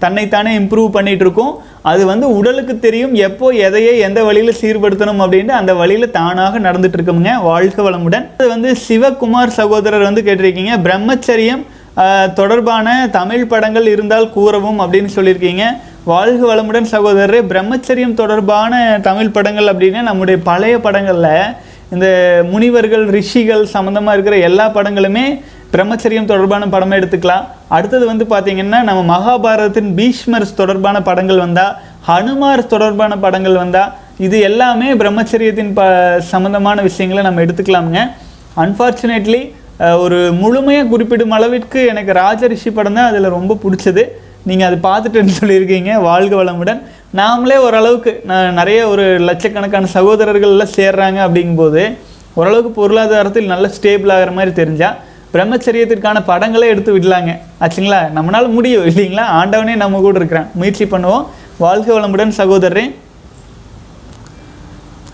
தன்னைத்தானே 0.04 0.52
இம்ப்ரூவ் 0.62 0.90
பண்ணிகிட்டு 0.96 1.26
இருக்கும். 1.26 1.52
அது 1.92 2.02
வந்து 2.12 2.26
உடலுக்கு 2.38 2.74
தெரியும். 2.86 3.14
எப்போ 3.28 3.46
எதையே 3.68 3.94
எந்த 4.08 4.20
வழியில் 4.30 4.60
சீர்படுத்தணும் 4.62 5.22
அப்படின்ட்டு 5.26 5.56
அந்த 5.60 5.74
வழியில் 5.82 6.14
தானாக 6.18 6.60
நடந்துட்டு 6.68 6.98
இருக்கோமுங்க 7.00 7.36
வாழ்க 7.50 7.80
வளமுடன். 7.88 8.26
அது 8.38 8.50
வந்து 8.56 8.72
சிவகுமார் 8.88 9.58
சகோதரர் 9.60 10.08
வந்து 10.10 10.26
கேட்டிருக்கீங்க. 10.28 10.76
பிரம்மச்சரியம் 10.88 11.64
தொடர்பான 12.42 12.88
தமிழ் 13.18 13.50
படங்கள் 13.54 13.88
இருந்தால் 13.96 14.32
கூறவும் 14.38 14.80
அப்படின்னு 14.84 15.12
சொல்லியிருக்கீங்க. 15.18 15.66
வாழ்க 16.12 16.42
வளமுடன் 16.48 16.90
சகோதரரே 16.92 17.40
பிரம்மச்சரியம் 17.50 18.16
தொடர்பான 18.22 18.72
தமிழ் 19.06 19.36
படங்கள் 19.36 19.70
அப்படின்னா 19.72 20.02
நம்முடைய 20.08 20.38
பழைய 20.48 20.76
படங்களில் 20.86 21.54
இந்த 21.94 22.08
முனிவர்கள் 22.50 23.06
ரிஷிகள் 23.16 23.64
சம்மந்தமாக 23.74 24.16
இருக்கிற 24.16 24.38
எல்லா 24.48 24.66
படங்களுமே 24.78 25.24
பிரம்மச்சரியம் 25.74 26.28
தொடர்பான 26.32 26.68
படமே 26.74 26.98
எடுத்துக்கலாம். 27.00 27.46
அடுத்தது 27.76 28.06
வந்து 28.10 28.26
பார்த்தீங்கன்னா 28.34 28.80
நம்ம 28.90 29.04
மகாபாரதத்தின் 29.14 29.92
பீஷ்மர்ஸ் 30.00 30.54
தொடர்பான 30.60 30.98
படங்கள் 31.10 31.40
வந்தால் 31.46 31.78
ஹனுமார் 32.10 32.64
தொடர்பான 32.74 33.14
படங்கள் 33.26 33.58
வந்தால் 33.64 33.94
இது 34.28 34.40
எல்லாமே 34.50 34.90
பிரம்மச்சரியத்தின் 35.04 35.74
ப 35.80 35.88
சம்மந்தமான 36.34 36.82
விஷயங்களை 36.90 37.24
நம்ம 37.30 37.46
எடுத்துக்கலாமுங்க. 37.46 38.04
அன்ஃபார்ச்சுனேட்லி 38.66 39.42
ஒரு 40.04 40.20
முழுமையாக 40.42 40.90
குறிப்பிடும் 40.92 41.38
அளவிற்கு 41.40 41.80
எனக்கு 41.94 42.12
ராஜரிஷி 42.22 42.70
படம் 42.80 43.00
தான் 43.00 43.10
அதில் 43.12 43.36
ரொம்ப 43.38 43.58
பிடிச்சது. 43.64 44.06
நீங்கள் 44.44 44.68
அது 44.68 44.78
பார்த்துட்டுன்னு 44.88 45.40
சொல்லியிருக்கீங்க. 45.40 46.02
வாழ்க 46.02 46.44
வளமுடன். 46.44 46.82
நாமளே 47.16 47.56
ஓரளவுக்கு 47.56 48.22
நான் 48.26 48.54
நிறைய 48.54 48.88
ஒரு 48.88 49.20
லட்சக்கணக்கான 49.20 49.86
சகோதரர்கள் 49.86 50.50
எல்லாம் 50.50 50.76
சேர்றாங்க 50.76 51.20
அப்படிங்கும்போது 51.26 51.98
ஓரளவுக்கு 52.34 52.72
பொருளாதாரத்தில் 52.72 53.46
நல்ல 53.46 53.72
ஸ்டேபிள் 53.82 54.12
ஆகிற 54.16 54.32
மாதிரி 54.32 54.64
தெரிஞ்சால் 54.64 54.96
பிரம்மச்சரியத்திற்கான 55.34 56.18
படங்களே 56.28 56.68
எடுத்து 56.74 56.98
விடலாங்க. 56.98 57.32
ஆச்சுங்களா? 57.62 58.00
நம்மளால் 58.16 58.50
முடியும் 58.50 58.86
இல்லைங்களா? 58.86 59.26
ஆண்டவனே 59.42 59.76
நம்ம 59.76 60.00
கூட 60.00 60.18
இருக்கிறான். 60.18 60.50
முயற்சி 60.54 60.86
பண்ணுவோம். 60.86 61.28
வாழ்க 61.58 62.00
வளமுடன் 62.00 62.34
சகோதரரே. 62.38 62.96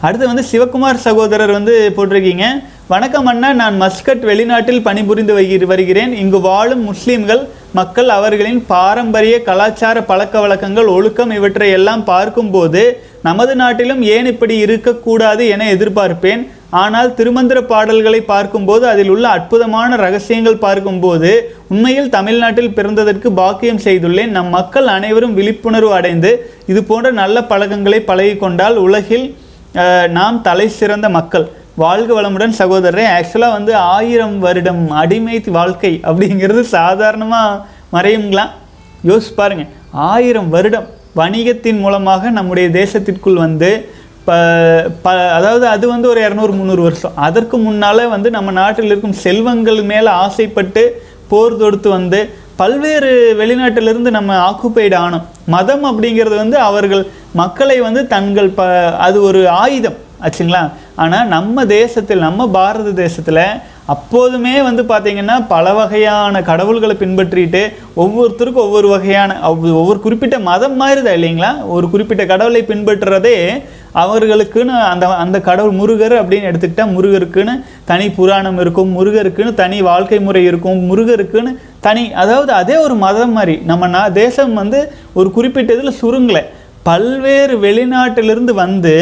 அடுத்து 0.01 0.25
வந்து 0.25 0.43
சிவகுமார் 0.51 1.03
சகோதரர் 1.07 1.51
வந்து 1.51 1.93
போட்டிருக்கீங்க. 1.97 2.45
வணக்கம் 2.91 3.27
அண்ணா 3.31 3.49
நான் 3.59 3.75
மஸ்கட் 3.81 4.23
வெளிநாட்டில் 4.27 4.85
பணிபுரிந்து 4.85 5.33
வருகிறேன். 5.71 6.13
இங்கு 6.21 6.39
வாழும் 6.45 6.81
முஸ்லிம்கள் 6.89 7.41
மக்கள் 7.79 8.07
அவர்களின் 8.15 8.61
பாரம்பரிய 8.71 9.35
கலாச்சார 9.49 10.01
பழக்க 10.07 10.39
வழக்கங்கள் 10.43 10.89
ஒழுக்கம் 10.93 11.31
இவற்றை 11.35 11.67
எல்லாம் 11.79 12.03
பார்க்கும்போது 12.07 12.81
நமது 13.27 13.55
நாட்டிலும் 13.61 14.01
ஏன் 14.15 14.29
இப்படி 14.31 14.55
இருக்கக்கூடாது 14.65 15.45
என 15.55 15.67
எதிர்பார்ப்பேன். 15.75 16.41
ஆனால் 16.81 17.13
திருமந்திர 17.19 17.61
பாடல்களை 17.73 18.21
பார்க்கும்போது 18.33 18.87
அதில் 18.93 19.11
உள்ள 19.15 19.27
அற்புதமான 19.35 19.99
ரகசியங்கள் 20.05 20.59
பார்க்கும்போது 20.65 21.33
உண்மையில் 21.75 22.11
தமிழ்நாட்டில் 22.17 22.75
பிறந்ததற்கு 22.79 23.31
பாக்கியம் 23.41 23.83
செய்துள்ளேன். 23.85 24.35
நம் 24.39 24.51
மக்கள் 24.57 24.89
அனைவரும் 24.97 25.37
விழிப்புணர்வு 25.41 25.93
அடைந்து 25.99 26.33
இது 26.73 26.83
போன்ற 26.89 27.11
நல்ல 27.21 27.45
பழக்கங்களை 27.53 28.01
பழகிக்கொண்டால் 28.09 28.81
உலகில் 28.87 29.27
நாம் 30.19 30.43
தலை 30.49 30.69
சிறந்த 30.81 31.07
மக்கள். 31.19 31.47
வாழ்க 31.83 32.09
வளமுடன் 32.17 32.55
சகோதரரே. 32.61 33.03
ஆக்சுவலாக 33.15 33.55
வந்து 33.57 33.71
ஆயிரம் 33.95 34.37
வருடம் 34.45 34.83
அடிமை 35.01 35.37
வாழ்க்கை 35.57 35.91
அப்படிங்கிறது 36.09 36.61
சாதாரணமாக 36.77 37.61
மறையுங்களா? 37.95 38.45
யோசிச்சு 39.09 39.33
பாருங்க. 39.41 39.63
ஆயிரம் 40.13 40.49
வருடம் 40.55 40.87
வணிகத்தின் 41.19 41.79
மூலமாக 41.83 42.31
நம்முடைய 42.37 42.67
தேசத்திற்குள் 42.79 43.39
வந்து 43.45 43.69
ப 44.27 44.33
ப 45.03 45.13
அதாவது 45.37 45.65
அது 45.75 45.85
வந்து 45.93 46.07
ஒரு 46.13 46.19
இரநூறு 46.25 46.53
முந்நூறு 46.57 46.83
வருஷம். 46.87 47.15
அதற்கு 47.27 47.57
முன்னால் 47.67 48.03
வந்து 48.15 48.29
நம்ம 48.37 48.49
நாட்டில் 48.59 48.89
இருக்கும் 48.91 49.15
செல்வங்கள் 49.25 49.81
மேலே 49.91 50.11
ஆசைப்பட்டு 50.25 50.83
போர் 51.31 51.59
தொடுத்து 51.61 51.89
வந்து 51.97 52.19
பல்வேறு 52.61 53.11
வெளிநாட்டிலிருந்து 53.39 54.11
நம்ம 54.17 54.35
ஆக்குப்பைடு 54.49 54.95
ஆனோம். 55.05 55.25
மதம் 55.55 55.85
அப்படிங்கிறது 55.89 56.37
வந்து 56.43 56.57
அவர்கள் 56.69 57.03
மக்களை 57.41 57.79
வந்து 57.87 58.03
தங்கள் 58.15 58.51
ப 58.59 58.61
அது 59.07 59.17
ஒரு 59.29 59.41
ஆயுதம். 59.63 59.97
ஆச்சுங்களா? 60.25 60.61
ஆனால் 60.95 61.27
நம்ம 61.27 61.65
தேசத்தில் 61.79 62.25
நம்ம 62.27 62.47
பாரத 62.55 62.89
தேசத்தில் 63.03 63.43
அப்போதுமே 63.93 64.61
வந்து 64.61 64.83
பார்த்திங்கன்னா 64.83 65.35
பல 65.47 65.73
வகையான 65.73 66.41
கடவுள்களை 66.49 66.95
பின்பற்றிட்டு 66.99 67.61
ஒவ்வொருத்தருக்கும் 68.01 68.65
ஒவ்வொரு 68.67 68.87
வகையான 68.87 69.37
ஒவ்வொரு 69.49 69.73
ஒவ்வொரு 69.75 69.99
குறிப்பிட்ட 69.99 70.39
மதம் 70.49 70.75
மாதிரி 70.75 71.01
தான் 71.01 71.17
இல்லைங்களா? 71.19 71.51
ஒரு 71.67 71.85
குறிப்பிட்ட 71.89 72.25
கடவுளை 72.25 72.61
பின்பற்றுறதே 72.63 73.37
அவர்களுக்குன்னு 74.01 74.73
அந்த 74.91 75.05
அந்த 75.23 75.37
கடவுள் 75.47 75.73
முருகர் 75.79 76.15
அப்படின்னு 76.21 76.49
எடுத்துக்கிட்டால் 76.49 76.93
முருகருக்குன்னு 76.95 77.53
தனி 77.85 78.07
புராணம் 78.09 78.59
இருக்கும் 78.59 78.91
முருகருக்குன்னு 78.97 79.53
தனி 79.53 79.77
வாழ்க்கை 79.81 80.19
முறை 80.19 80.43
இருக்கும் 80.43 80.83
முருகருக்குன்னு 80.89 81.53
தனி 81.87 82.03
அதாவது 82.13 82.51
அதே 82.53 82.75
ஒரு 82.77 82.95
மதம் 83.05 83.31
மாதிரி 83.31 83.55
நம்ம 83.71 83.87
நான் 83.87 84.13
தேசம் 84.13 84.53
வந்து 84.53 84.81
ஒரு 85.13 85.31
குறிப்பிட்ட 85.31 85.73
இதில் 85.73 85.99
சுருங்கலை. 86.01 86.43
பல்வேறு 86.83 87.55
வெளிநாட்டிலிருந்து 87.65 88.53
வந்து 88.63 88.93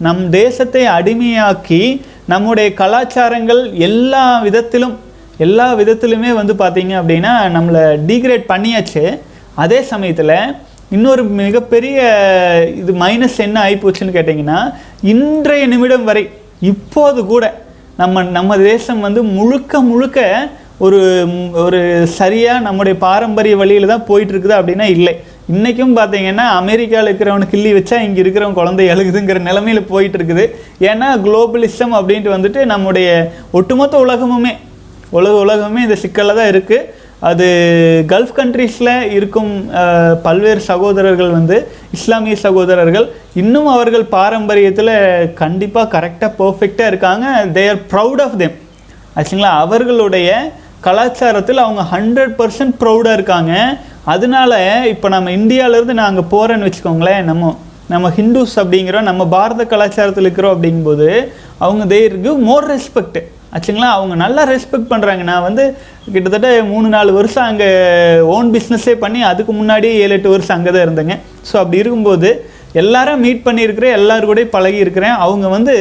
நம் 0.00 0.30
தேசத்தை 0.30 0.82
அடிமையாக்கி 0.86 2.02
நம்முடைய 2.26 2.68
கலாச்சாரங்கள் 2.74 3.72
எல்லா 3.72 4.40
விதத்திலும் 4.40 4.94
எல்லா 5.38 5.74
விதத்திலுமே 5.74 6.30
வந்து 6.34 6.54
பார்த்தீங்க 6.54 6.92
அப்படின்னா 7.00 7.32
நம்மளை 7.56 7.82
டீக்ரேட் 8.08 8.50
பண்ணியாச்சு. 8.52 9.18
அதே 9.54 9.82
சமயத்தில் 9.82 10.54
இன்னொரு 10.90 11.24
மிகப்பெரிய 11.24 11.98
இது 12.74 12.92
மைனஸ் 12.92 13.38
என்ன 13.38 13.56
ஆகிப்போச்சுன்னு 13.64 14.16
கேட்டிங்கன்னா 14.16 14.58
இன்றைய 15.02 15.66
நிமிடம் 15.66 16.04
வரை 16.04 16.24
இப்போது 16.60 17.26
கூட 17.26 17.44
நம்ம 17.96 18.22
நம்ம 18.22 18.56
தேசம் 18.56 19.00
வந்து 19.00 19.22
முழுக்க 19.22 19.80
முழுக்க 19.80 20.50
ஒரு 20.78 21.00
ஒரு 21.52 22.06
சரியாக 22.06 22.60
நம்முடைய 22.60 22.98
பாரம்பரிய 22.98 23.56
வழியில் 23.56 23.86
தான் 23.86 24.06
போயிட்டுருக்குது 24.08 24.56
அப்படின்னா 24.58 24.88
இல்லை. 24.96 25.14
இன்றைக்கும் 25.52 25.96
பார்த்தீங்கன்னா 25.96 26.44
அமெரிக்காவில் 26.58 27.08
இருக்கிறவனை 27.08 27.46
கிள்ளி 27.48 27.70
வச்சா 27.76 27.96
இங்கே 28.04 28.20
இருக்கிறவன் 28.22 28.56
குழந்தை 28.58 28.84
எழுகுதுங்கிற 28.92 29.40
நிலமையில 29.48 29.80
போயிட்டு 29.90 30.16
இருக்குது 30.18 30.44
ஏன்னா 30.90 31.08
குளோபலிசம் 31.26 31.92
அப்படின்ட்டு 31.98 32.32
வந்துட்டு 32.34 32.60
நம்முடைய 32.70 33.08
ஒட்டுமொத்த 33.58 33.98
உலகமுமே 34.04 34.52
உலக 35.18 35.34
உலகமே 35.44 35.82
இந்த 35.86 35.98
சிக்கலில் 36.04 36.38
தான் 36.40 36.50
இருக்குது 36.54 36.88
அது 37.30 37.46
கல்ஃப் 38.14 38.34
கண்ட்ரீஸில் 38.40 38.92
இருக்கும் 39.18 39.52
பல்வேறு 40.26 40.64
சகோதரர்கள் 40.70 41.36
வந்து 41.38 41.58
இஸ்லாமிய 41.98 42.38
சகோதரர்கள் 42.46 43.06
இன்னும் 43.44 43.70
அவர்கள் 43.76 44.10
பாரம்பரியத்தில் 44.18 44.96
கண்டிப்பாக 45.44 45.92
கரெக்டாக 45.94 46.36
பர்ஃபெக்டாக 46.42 46.90
இருக்காங்க. 46.92 47.26
They 47.56 47.64
are 47.72 47.86
proud 47.94 48.22
of 48.26 48.38
them 48.42 48.58
ஆச்சுங்களா? 49.16 49.54
அவர்களுடைய 49.64 50.30
கலாச்சாரத்தில் 50.86 51.66
அவங்க 51.66 51.82
ஹண்ட்ரட் 51.94 52.34
பர்சன்ட் 52.38 52.74
ப்ரௌடாக 52.80 53.18
இருக்காங்க. 53.18 53.52
அதனால 54.06 54.52
இப்போ 54.84 55.08
நம்ம 55.08 55.30
இந்தியாவிலேருந்து 55.30 55.92
நான் 55.92 56.10
அங்கே 56.12 56.24
போகிறேன்னு 56.30 56.66
வச்சுக்கோங்களேன் 56.68 57.22
நம்ம 57.24 57.52
நம்ம 57.88 58.10
ஹிந்துஸ் 58.10 58.56
அப்படிங்கிறோம் 58.60 59.02
நம்ம 59.02 59.22
பாரத 59.26 59.64
கலாச்சாரத்தில் 59.64 60.26
இருக்கிறோம் 60.26 60.54
அப்படிங்கும்போது 60.54 61.08
அவங்க 61.58 61.84
தேருக்கு 61.84 62.30
மோர் 62.48 62.66
ரெஸ்பெக்ட் 62.70 63.18
ஆச்சுங்களா? 63.56 63.88
அவங்க 63.96 64.14
நல்லா 64.14 64.42
ரெஸ்பெக்ட் 64.44 64.90
பண்ணுறாங்க 64.92 65.22
நான் 65.22 65.42
வந்து 65.42 65.64
கிட்டத்தட்ட 66.12 66.48
மூணு 66.62 66.88
நாலு 66.88 67.10
வருஷம் 67.12 67.44
அங்கே 67.44 67.68
ஓன் 68.34 68.48
பிஸ்னஸே 68.54 68.94
பண்ணி 68.94 69.20
அதுக்கு 69.22 69.52
முன்னாடி 69.52 69.88
ஏழு 70.04 70.14
எட்டு 70.16 70.28
வருஷம் 70.28 70.56
அங்கே 70.56 70.70
தான் 70.70 70.84
இருந்தேங்க. 70.86 71.14
ஸோ 71.50 71.54
அப்படி 71.56 71.78
இருக்கும்போது 71.78 72.30
எல்லாரும் 72.72 73.20
மீட் 73.20 73.46
பண்ணியிருக்கிறேன் 73.46 73.96
எல்லாரு 74.00 74.24
கூட 74.26 74.44
பழகி 74.56 74.76
இருக்கிறேன் 74.76 75.16
அவங்க 75.18 75.48
வந்து 75.48 75.74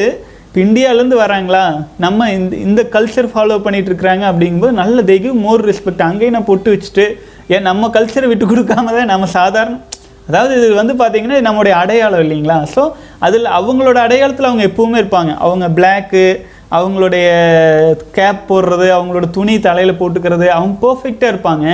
இப்போ 0.53 0.63
இந்தியாவிலேருந்து 0.65 1.17
வராங்களா? 1.21 1.61
நம்ம 2.03 2.25
இந்த 2.31 2.51
இந்த 2.65 2.81
கல்ச்சர் 2.95 3.29
ஃபாலோ 3.31 3.55
பண்ணிட்டு 3.65 3.89
இருக்கிறாங்க 3.91 4.25
அப்படிங்கும்போது 4.31 4.73
நல்ல 4.79 4.97
தெய்வம் 5.09 5.39
மோர் 5.45 5.63
ரெஸ்பெக்ட் 5.69 6.03
அங்கேயும் 6.07 6.35
நான் 6.35 6.45
பொட்டு 6.49 6.73
வச்சுட்டு 6.73 7.05
ஏன் 7.53 7.65
நம்ம 7.67 7.89
கல்ச்சரை 7.95 8.27
விட்டு 8.31 8.49
கொடுக்காம 8.51 8.93
தான் 8.97 9.09
நம்ம 9.13 9.29
சாதாரண 9.37 9.79
அதாவது 10.27 10.53
இது 10.59 10.67
வந்து 10.81 10.95
பார்த்திங்கன்னா 11.01 11.39
நம்மளுடைய 11.47 11.73
அடையாளம் 11.81 12.23
இல்லைங்களா? 12.25 12.59
ஸோ 12.75 12.83
அதில் 13.27 13.49
அவங்களோட 13.59 13.97
அடையாளத்தில் 14.05 14.49
அவங்க 14.51 14.65
எப்பவுமே 14.71 15.01
இருப்பாங்க. 15.03 15.33
அவங்க 15.45 15.65
பிளாக்கு 15.79 16.23
அவங்களுடைய 16.79 17.27
கேப் 18.19 18.47
போடுறது 18.51 18.89
அவங்களோட 18.99 19.25
துணி 19.39 19.57
தலையில் 19.67 19.99
போட்டுக்கிறது 20.03 20.47
அவங்க 20.59 20.75
பர்ஃபெக்டாக 20.87 21.33
இருப்பாங்க. 21.35 21.67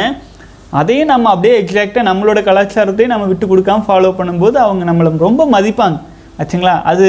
அதையும் 0.82 1.14
நம்ம 1.16 1.30
அப்படியே 1.36 1.56
எக்ஸாக்டாக 1.64 2.10
நம்மளோட 2.12 2.42
கலாச்சாரத்தையும் 2.50 3.16
நம்ம 3.16 3.32
விட்டு 3.34 3.54
கொடுக்காம 3.54 3.88
ஃபாலோ 3.90 4.18
பண்ணும்போது 4.22 4.60
அவங்க 4.68 4.86
நம்மளை 4.92 5.18
ரொம்ப 5.30 5.46
மதிப்பாங்க. 5.58 6.00
ஆச்சுங்களா? 6.42 6.78
அது 6.92 7.08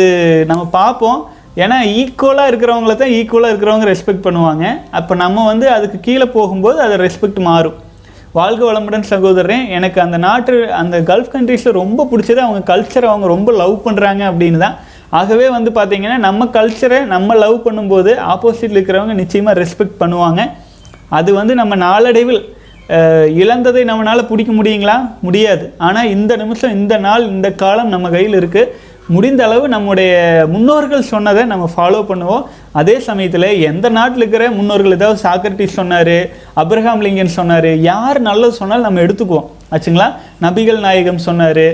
நம்ம 0.51 0.63
பார்ப்போம். 0.81 1.21
ஏன்னா 1.63 1.77
ஈக்குவலாக 2.01 2.51
இருக்கிறவங்கள 2.51 2.93
தான் 3.03 3.15
ஈக்குவலாக 3.19 3.53
இருக்கிறவங்க 3.53 3.87
ரெஸ்பெக்ட் 3.93 4.27
பண்ணுவாங்க. 4.27 4.65
அப்போ 4.99 5.13
நம்ம 5.23 5.45
வந்து 5.53 5.67
அதுக்கு 5.77 5.99
கீழே 6.07 6.27
போகும்போது 6.37 6.79
அதை 6.87 6.97
ரெஸ்பெக்ட் 7.07 7.41
மாறும். 7.49 7.79
வாழ்க 8.39 8.63
வளமுடன் 8.67 9.07
சகோதரன் 9.11 9.65
எனக்கு 9.77 9.99
அந்த 10.05 10.17
நாட்டு 10.27 10.53
அந்த 10.81 10.97
கல்ஃப் 11.09 11.33
கண்ட்ரீஸில் 11.33 11.79
ரொம்ப 11.83 12.07
பிடிச்சது 12.11 12.41
அவங்க 12.47 12.61
கல்ச்சரை 12.73 13.07
அவங்க 13.13 13.27
ரொம்ப 13.35 13.53
லவ் 13.63 13.75
பண்ணுறாங்க 13.87 14.23
அப்படின்னு 14.31 14.61
தான். 14.65 14.77
ஆகவே 15.21 15.47
வந்து 15.57 15.71
பார்த்திங்கன்னா 15.79 16.19
நம்ம 16.29 16.47
கல்ச்சரை 16.57 17.01
நம்ம 17.15 17.37
லவ் 17.45 17.57
பண்ணும்போது 17.67 18.13
ஆப்போசிட்டில் 18.35 18.79
இருக்கிறவங்க 18.79 19.17
நிச்சயமாக 19.23 19.61
ரெஸ்பெக்ட் 19.63 20.01
பண்ணுவாங்க. 20.03 20.41
அது 21.19 21.31
வந்து 21.41 21.55
நம்ம 21.61 21.77
நாளடைவில் 21.87 22.43
இழந்ததை 23.41 23.83
நம்மளால் 23.89 24.29
பிடிக்க 24.29 24.53
முடியுங்களா? 24.53 24.95
முடியாது. 25.27 25.65
ஆனால் 25.87 26.09
இந்த 26.15 26.33
நிமிஷம் 26.43 26.77
இந்த 26.79 26.95
நாள் 27.07 27.25
இந்த 27.35 27.49
காலம் 27.63 27.93
நம்ம 27.95 28.07
கையில் 28.15 28.39
இருக்குது 28.41 28.73
முடிந்த 29.15 29.41
அளவு 29.47 29.65
நம்முடைய 29.75 30.11
முன்னோர்கள் 30.55 31.09
சொன்னதை 31.13 31.43
நம்ம 31.53 31.65
ஃபாலோ 31.75 32.01
பண்ணுவோம். 32.11 32.45
அதே 32.81 32.95
சமயத்தில் 33.07 33.47
எந்த 33.71 33.87
நாட்டில் 33.97 34.23
இருக்கிற 34.23 34.45
முன்னோர்கள் 34.59 34.97
ஏதாவது 34.97 35.19
சாக்ரட்டிஸ் 35.25 35.79
சொன்னார் 35.79 36.17
அப்ரஹாம் 36.63 37.03
லிங்கன் 37.07 37.37
சொன்னார் 37.39 37.71
யார் 37.91 38.21
நல்லது 38.29 38.55
சொன்னாலும் 38.61 38.87
நம்ம 38.89 39.03
எடுத்துக்குவோம். 39.07 39.49
ஆச்சுங்களா? 39.75 40.07
நபிகள் 40.45 40.79
நாயகம் 40.85 41.21
சொன்னார் 41.27 41.65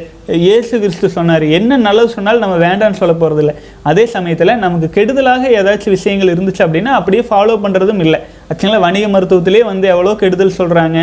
இயேசு 0.47 0.73
கிறிஸ்து 0.83 1.09
சொன்னார் 1.19 1.47
என்ன 1.59 1.79
நல்லது 1.89 2.11
சொன்னாலும் 2.17 2.45
நம்ம 2.47 2.57
வேண்டாம்னு 2.67 3.01
சொல்ல 3.03 3.15
போகிறதில்ல 3.21 3.53
அதே 3.91 4.05
சமயத்தில் 4.15 4.55
நமக்கு 4.65 4.89
கெடுதலாக 4.97 5.53
ஏதாச்சும் 5.59 5.97
விஷயங்கள் 5.97 6.33
இருந்துச்சு 6.35 6.65
அப்படின்னா 6.67 6.93
அப்படியே 7.01 7.23
ஃபாலோ 7.31 7.57
பண்ணுறதும் 7.67 8.03
இல்லை. 8.07 8.21
ஆச்சுங்களா? 8.51 8.83
வணிக 8.89 9.07
மருத்துவத்திலே 9.15 9.63
வந்து 9.73 9.87
எவ்வளோ 9.95 10.17
கெடுதல் 10.25 10.59
சொல்கிறாங்க 10.61 10.99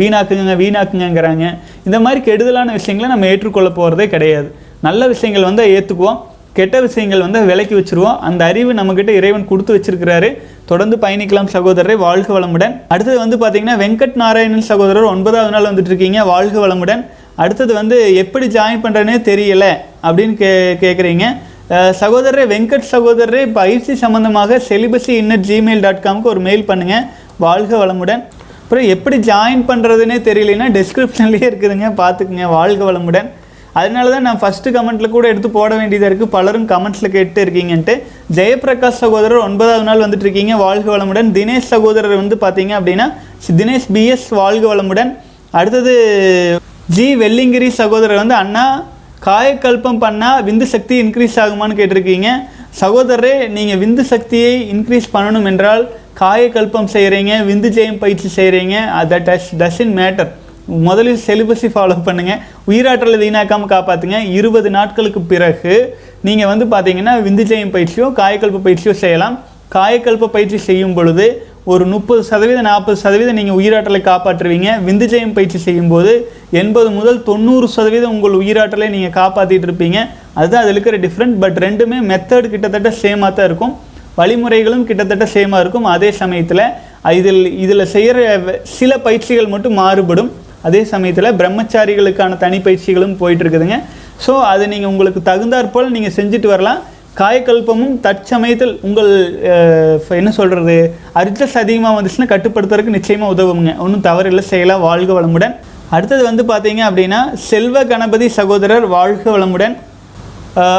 வீணாக்குங்க 0.00 0.54
வீணாக்குங்கிறாங்க 0.62 1.44
இந்த 1.88 1.98
மாதிரி 2.04 2.20
கெடுதலான 2.30 2.72
விஷயங்களை 2.80 3.08
நம்ம 3.12 3.26
ஏற்றுக்கொள்ள 3.32 3.70
போகிறதே 3.78 4.06
கிடையாது. 4.16 4.48
நல்ல 4.86 5.02
விஷயங்கள் 5.12 5.46
வந்து 5.48 5.64
ஏற்றுக்குவோம் 5.76 6.18
கெட்ட 6.58 6.76
விஷயங்கள் 6.84 7.22
வந்து 7.24 7.40
விலக்கி 7.48 7.74
வச்சிருவோம். 7.78 8.16
அந்த 8.28 8.42
அறிவு 8.50 8.70
நம்மக்கிட்ட 8.78 9.12
இறைவன் 9.18 9.48
கொடுத்து 9.50 9.74
வச்சிருக்கிறாரு. 9.74 10.28
தொடர்ந்து 10.70 10.96
பயணிக்கலாம் 11.04 11.50
சகோதரரை 11.54 11.96
வாழ்க 12.06 12.30
வளமுடன். 12.36 12.74
அடுத்தது 12.94 13.18
வந்து 13.24 13.36
பார்த்தீங்கன்னா 13.42 13.76
வெங்கட் 13.82 14.16
நாராயணன் 14.22 14.68
சகோதரர் 14.70 15.12
ஒன்பதாவது 15.12 15.52
நாள் 15.54 15.68
வந்துட்டு 15.70 15.92
இருக்கீங்க 15.92 16.20
வாழ்க 16.32 16.56
வளமுடன். 16.64 17.02
அடுத்தது 17.42 17.72
வந்து 17.80 17.96
எப்படி 18.22 18.46
ஜாயின் 18.56 18.82
பண்ணுறேனே 18.84 19.16
தெரியல 19.30 19.66
அப்படின்னு 20.06 20.34
கே 20.42 20.50
கேட்குறீங்க 20.84 21.26
சகோதரரே 22.00 22.44
வெங்கட் 22.52 22.90
சகோதரரே 22.92 23.42
பயிற்சி 23.58 23.94
சம்மந்தமாக 24.02 24.58
செலிபஸி 24.68 25.12
இன்னட் 25.22 25.46
ஜிமெயில் 25.48 25.82
டாட் 25.86 26.04
காம்க்கு 26.06 26.30
ஒரு 26.32 26.40
மெயில் 26.46 26.68
பண்ணுங்கள் 26.70 27.04
வாழ்க 27.46 27.72
வளமுடன். 27.82 28.22
அப்புறம் 28.62 28.86
எப்படி 28.94 29.16
ஜாயின் 29.30 29.64
பண்ணுறதுனே 29.70 30.16
தெரியலைன்னா 30.28 30.66
டிஸ்கிரிப்ஷன்லேயே 30.78 31.46
இருக்குதுங்க. 31.50 31.88
பார்த்துக்குங்க 32.00 32.48
வாழ்க 32.58 32.82
வளமுடன். 32.90 33.28
அதனால 33.80 34.10
தான் 34.14 34.26
நான் 34.28 34.40
ஃபஸ்ட்டு 34.42 34.72
கமெண்ட்டில் 34.76 35.14
கூட 35.14 35.24
எடுத்து 35.32 35.50
போட 35.56 35.70
வேண்டியதாக 35.80 36.10
இருக்குது 36.10 36.32
பலரும் 36.36 36.66
கமெண்ட்ஸில் 36.72 37.14
கேட்டு 37.16 37.44
இருக்கீங்கன்ட்டு. 37.44 37.94
ஜெயபிரகாஷ் 38.36 39.00
சகோதரர் 39.04 39.44
ஒன்பதாவது 39.46 39.86
நாள் 39.88 40.04
வந்துட்டு 40.04 40.26
இருக்கீங்க 40.26 40.54
வாழ்க 40.64 40.88
வளமுடன். 40.94 41.30
தினேஷ் 41.38 41.70
சகோதரர் 41.74 42.20
வந்து 42.22 42.38
பார்த்தீங்க 42.44 42.74
அப்படின்னா 42.80 43.08
தினேஷ் 43.60 43.88
பிஎஸ் 43.96 44.28
வாழ்க 44.40 44.64
வளமுடன். 44.72 45.12
அடுத்தது 45.58 45.94
ஜி 46.96 47.08
வெள்ளிங்கிரி 47.24 47.68
சகோதரர் 47.82 48.22
வந்து 48.22 48.36
அண்ணா 48.42 48.66
காயக்கல்பம் 49.28 50.02
பண்ணால் 50.04 50.42
விந்து 50.48 50.66
சக்தி 50.74 50.96
இன்க்ரீஸ் 51.04 51.38
ஆகுமான்னு 51.44 51.78
கேட்டிருக்கீங்க. 51.78 52.28
சகோதரரே 52.80 53.32
நீங்கள் 53.54 53.80
விந்து 53.82 54.02
சக்தியை 54.10 54.52
இன்க்ரீஸ் 54.74 55.06
பண்ணணும் 55.14 55.48
என்றால் 55.50 55.82
காயக்கல்பம் 56.20 56.92
செய்கிறீங்க 56.94 57.32
விந்து 57.48 57.68
ஜெயம் 57.76 57.98
பயிற்சி 58.02 58.28
செய்கிறீங்க 58.36 58.76
that 59.10 59.26
does 59.28 59.48
does 59.60 59.80
in 59.84 59.94
matter 60.00 60.30
முதலில் 60.86 61.20
செலிபஸை 61.26 61.68
ஃபாலோ 61.74 61.96
பண்ணுங்கள் 62.06 62.40
உயிராற்றலை 62.70 63.18
வீணாக்காமல் 63.24 63.72
காப்பாற்றுங்க 63.74 64.18
இருபது 64.38 64.70
நாட்களுக்கு 64.78 65.20
பிறகு 65.32 65.74
நீங்கள் 66.28 66.50
வந்து 66.52 66.66
பார்த்தீங்கன்னா 66.72 67.14
விந்து 67.26 67.44
ஜெயம் 67.50 67.74
பயிற்சியோ 67.76 68.06
காயக்கல்ப 68.20 68.60
பயிற்சியோ 68.66 68.94
செய்யலாம். 69.04 69.36
காயக்கல்ப 69.76 70.28
பயிற்சி 70.34 70.58
செய்யும் 70.66 70.96
பொழுது 70.98 71.26
ஒரு 71.72 71.84
முப்பது 71.92 72.20
சதவீதம் 72.28 72.66
நாற்பது 72.68 72.98
சதவீதம் 73.02 73.38
நீங்கள் 73.38 73.58
உயிராற்றலை 73.60 74.00
காப்பாற்றுவீங்க. 74.08 74.68
விந்து 74.86 75.06
ஜெயம் 75.12 75.34
பயிற்சி 75.38 75.58
செய்யும்போது 75.66 76.12
எண்பது 76.60 76.90
முதல் 76.98 77.18
தொண்ணூறு 77.28 77.66
சதவீதம் 77.74 78.14
உங்கள் 78.16 78.38
உயிராற்றலை 78.40 78.88
நீங்கள் 78.94 79.14
காப்பாற்றிட்டு 79.18 79.68
இருப்பீங்க. 79.68 79.98
அதுதான் 80.38 80.62
அதில் 80.64 80.74
இருக்கிற 80.76 80.98
டிஃப்ரெண்ட் 81.04 81.36
பட் 81.42 81.58
ரெண்டுமே 81.66 81.98
மெத்தட் 82.10 82.50
கிட்டத்தட்ட 82.54 82.92
சேமாக 83.02 83.32
தான் 83.38 83.48
இருக்கும். 83.50 83.74
வழிமுறைகளும் 84.20 84.86
கிட்டத்தட்ட 84.90 85.26
சேமாக 85.36 85.62
இருக்கும். 85.64 85.88
அதே 85.94 86.10
சமயத்தில் 86.20 86.64
இதில் 87.18 87.44
இதில் 87.64 87.90
செய்கிற 87.94 88.18
சில 88.78 88.92
பயிற்சிகள் 89.04 89.52
மட்டும் 89.54 89.76
மாறுபடும். 89.82 90.30
அதே 90.62 90.84
சமயத்தில் 90.84 91.32
பிரம்மச்சாரிகளுக்கான 91.32 92.36
தனிப்பயிற்சிகளும் 92.36 92.78
போயிட்டுருக்குதுங்க. 92.86 93.16
போயிட்டு 93.16 93.44
இருக்குதுங்க 93.44 93.82
ஸோ 94.26 94.40
அது 94.40 94.68
நீங்கள் 94.68 94.90
உங்களுக்கு 94.90 95.22
தகுந்தாற்போல் 95.22 95.90
நீங்கள் 95.90 96.12
செஞ்சுட்டு 96.16 96.46
வரலாம். 96.46 96.78
காயக்கல்பமும் 97.16 98.00
தற்சமயத்தில் 98.00 98.78
உங்கள் 98.80 99.38
என்ன 100.08 100.30
சொல்கிறது 100.30 100.94
அர்ஜஸ் 101.14 101.58
அதிகமாக 101.58 102.02
வந்துச்சுன்னா 102.02 102.26
கட்டுப்படுத்துறதுக்கு 102.28 102.94
நிச்சயமாக 102.96 103.42
உதவுங்க. 103.42 103.76
ஒன்றும் 103.76 104.02
தவறில்லை. 104.02 104.38
செய்யலாம் 104.38 104.80
வாழ்க 104.80 105.20
வளமுடன். 105.20 105.56
அடுத்தது 105.90 106.22
வந்து 106.22 106.42
பார்த்தீங்க 106.42 106.76
அப்படின்னா 106.76 107.32
செல்வ 107.34 107.84
கணபதி 107.84 108.28
சகோதரர் 108.28 108.86
வாழ்க 108.86 109.38
வளமுடன். 109.38 109.76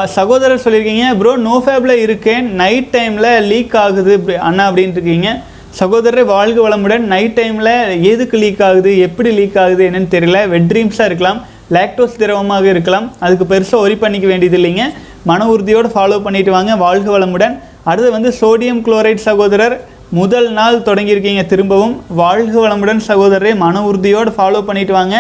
சகோதரர் 0.06 0.62
சொல்லியிருக்கீங்க 0.64 1.18
ப்ரோ 1.18 1.36
நோ 1.36 1.64
ஃபேபில் 1.66 1.98
இருக்கேன். 1.98 2.54
நைட் 2.54 2.96
டைமில் 2.98 3.42
லீக் 3.42 3.76
ஆகுது 3.76 4.18
இப்படி- 4.18 4.36
அண்ணா 4.36 4.72
அப்படின்ட்டு 4.72 4.98
இருக்கீங்க. 4.98 5.42
சகோதரரை 5.78 6.24
வாழ்க 6.26 6.58
வளமுடன். 6.66 7.04
நைட் 7.12 7.36
டைமில் 7.40 7.74
எதுக்கு 8.12 8.38
லீக் 8.44 8.62
ஆகுது? 8.68 8.92
எப்படி 9.08 9.30
லீக் 9.40 9.58
ஆகுது 9.64 9.84
என்னன்னு 9.90 10.10
தெரியல. 10.16 10.40
வெட் 10.54 10.68
ட்ரீம்ஸாக 10.72 11.08
இருக்கலாம். 11.10 11.40
லாக்டோஸ் 11.76 12.18
திரவமாக 12.22 12.66
இருக்கலாம். 12.74 13.06
அதுக்கு 13.26 13.46
பெருசாக 13.52 13.84
ஒரி 13.86 13.96
பண்ணிக்க 14.04 14.28
வேண்டியது 14.28 14.58
இல்லைங்க. 14.60 14.86
மன 15.30 15.48
உறுதியோடு 15.54 15.90
ஃபாலோ 15.96 16.18
பண்ணிட்டு 16.26 16.52
வாங்க. 16.52 16.76
வாழ்க 16.86 17.08
வளமுடன். 17.16 17.56
அடுத்து 17.84 18.12
வந்து 18.18 18.30
சோடியம் 18.42 18.82
குளோரைட் 18.86 19.26
சகோதரர் 19.30 19.76
முதல் 20.20 20.50
நாள் 20.60 20.84
தொடங்கியிருக்கீங்க 20.88 21.46
திரும்பவும். 21.46 21.96
வாழ்க 22.22 22.56
வளமுடன் 22.68 23.02
சகோதரரை 23.08 23.56
மன 23.66 23.84
உறுதியோடு 23.90 24.32
ஃபாலோ 24.38 24.62
பண்ணிட்டு 24.70 24.94
வாங்க. 25.00 25.18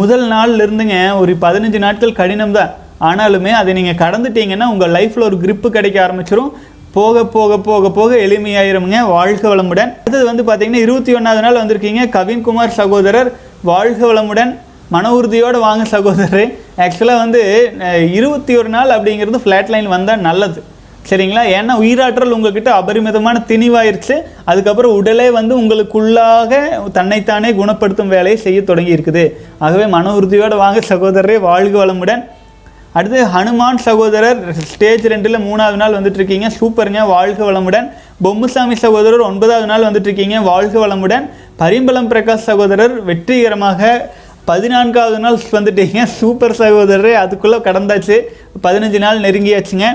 முதல் 0.00 0.26
நாள்ல 0.32 0.64
இருந்துங்க 0.66 0.96
ஒரு 1.20 1.32
பதினஞ்சு 1.44 1.78
நாட்கள் 1.86 2.18
கடினம் 2.20 2.56
தான் 2.58 2.72
ஆனாலுமே 3.08 3.50
அதை 3.60 3.70
நீங்கள் 3.78 4.00
கடந்துட்டீங்கன்னா 4.02 4.66
உங்கள் 4.72 4.92
லைஃப்பில் 4.96 5.26
ஒரு 5.28 5.36
க்ரிப்பு 5.42 5.68
கிடைக்க 5.74 5.98
ஆரம்பிச்சிடும் 6.06 6.52
போக 6.98 7.24
போக 7.36 7.58
போக 7.68 7.90
போக 7.96 8.10
எளிமையாயிருங்க 8.26 8.98
வாழ்க 9.14 9.42
வளமுடன். 9.52 9.90
அடுத்தது 10.02 10.24
வந்து 10.28 10.44
பார்த்தீங்கன்னா 10.48 10.84
இருபத்தி 10.84 11.14
ஒன்றாவது 11.16 11.42
நாள் 11.46 11.58
வந்திருக்கீங்க. 11.62 12.02
கவின்குமார் 12.16 12.78
சகோதரர் 12.78 13.30
வாழ்க 13.70 14.00
வளமுடன். 14.12 14.52
மன 14.94 15.10
உறுதியோடு 15.18 15.58
வாங்க 15.66 15.84
சகோதரர். 15.92 16.46
ஆக்சுவலாக 16.84 17.22
வந்து 17.24 17.40
இருபத்தி 18.18 18.52
ஒரு 18.60 18.70
நாள் 18.74 18.94
அப்படிங்கிறது 18.96 19.40
ஃப்ளாட் 19.44 19.72
லைன் 19.74 19.88
வந்தால் 19.94 20.24
நல்லது. 20.28 20.60
சரிங்களா? 21.08 21.42
ஏன்னா 21.56 21.72
உயிராற்றல் 21.82 22.34
உங்ககிட்ட 22.36 22.70
அபரிமிதமான 22.80 23.42
திணிவாயிருச்சு. 23.50 24.14
அதுக்கப்புறம் 24.50 24.94
உடலே 25.00 25.26
வந்து 25.38 25.54
உங்களுக்குள்ளாக 25.62 26.52
தன்னைத்தானே 26.96 27.50
குணப்படுத்தும் 27.60 28.14
வேலையை 28.14 28.38
செய்ய 28.46 28.60
தொடங்கி 28.70 28.94
இருக்குது 28.96 29.24
ஆகவே 29.66 29.86
மன 29.96 30.14
உறுதியோடு 30.20 30.56
வாங்க 30.64 30.80
சகோதரரே 30.92 31.36
வாழ்க 31.48 31.74
வளமுடன். 31.84 32.24
அடுத்து 32.96 33.22
ஹனுமான் 33.24 33.78
சகோதரர் 33.86 34.38
ஸ்டேஜ் 34.64 35.06
ரெண்டில் 35.06 35.38
மூணாவது 35.46 35.78
நாள் 35.80 35.96
வந்துட்டுருக்கீங்க. 35.96 36.46
சூப்பருங்க. 36.58 37.00
வாழ்க 37.06 37.40
வளமுடன். 37.48 37.88
பொம்முசாமி 38.24 38.76
சகோதரர் 38.84 39.24
ஒன்பதாவது 39.30 39.66
நாள் 39.72 39.82
வந்துட்டுருக்கீங்க. 39.82 40.36
வாழ்க 40.42 40.86
வளமுடன். 40.86 41.24
பரிம்பளம் 41.58 42.08
பிரகாஷ் 42.10 42.46
சகோதரர் 42.50 42.94
வெற்றிகரமாக 43.08 44.10
பதினான்காவது 44.44 45.18
நாள் 45.18 45.38
வந்துட்டீங்க. 45.52 46.04
சூப்பர் 46.04 46.56
சகோதரர் 46.62 47.14
அதுக்குள்ளே 47.24 47.58
கடந்தாச்சு. 47.68 48.16
பதினஞ்சு 48.62 48.98
நாள் 48.98 49.20
நெருங்கியாச்சுங்க. 49.20 49.86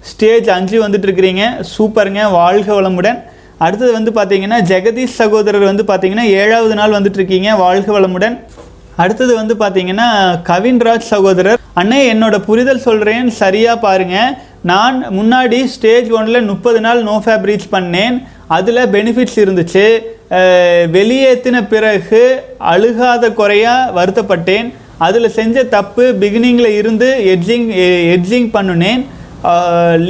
ஸ்டேஜ் 0.00 0.48
அஞ்சு 0.58 0.88
வந்துட்டு 0.88 1.08
இருக்கிறீங்க 1.10 1.44
சூப்பருங்க. 1.76 2.30
வாழ்க 2.30 2.80
வளமுடன். 2.80 3.20
அடுத்தது 3.58 3.92
வந்து 3.98 4.10
பார்த்தீங்கன்னா 4.18 4.58
ஜெகதீஷ் 4.72 5.18
சகோதரர் 5.22 5.68
வந்து 5.70 5.84
பார்த்தீங்கன்னா 5.92 6.26
ஏழாவது 6.42 6.74
நாள் 6.74 6.96
வந்துட்டு 6.98 7.18
இருக்கீங்க 7.20 7.54
வாழ்க 7.64 8.00
வளமுடன். 8.00 8.36
அடுத்தது 9.02 9.32
வந்து 9.40 9.54
பார்த்தீங்கன்னா 9.62 10.08
கவின்ராஜ் 10.50 11.10
சகோதரர். 11.12 11.60
அண்ணே 11.80 12.00
என்னோட 12.12 12.36
புரிதல் 12.48 12.86
சொல்கிறேன் 12.86 13.26
சரியாக 13.42 13.82
பாருங்கள் 13.86 14.34
நான் 14.70 14.96
முன்னாடி 15.18 15.58
ஸ்டேஜ் 15.74 16.08
ஒன்ல 16.18 16.38
முப்பது 16.52 16.80
நாள் 16.86 17.00
நோ 17.08 17.14
ஃபேப்ரிக்ஸ் 17.26 17.70
பண்ணேன். 17.74 18.16
அதில் 18.56 18.90
பெனிஃபிட்ஸ் 18.94 19.38
இருந்துச்சு. 19.44 19.86
வெளியேற்றின 20.96 21.56
பிறகு 21.72 22.22
அழுகாத 22.72 23.30
குறையாக 23.40 23.92
வருத்தப்பட்டேன். 23.98 24.68
அதில் 25.06 25.34
செஞ்ச 25.38 25.64
தப்பு 25.76 26.04
பிகினிங்கில் 26.22 26.76
இருந்து 26.80 27.08
எட்ஜிங் 27.32 27.68
எட்ஜிங் 28.14 28.48
பண்ணினேன். 28.56 29.02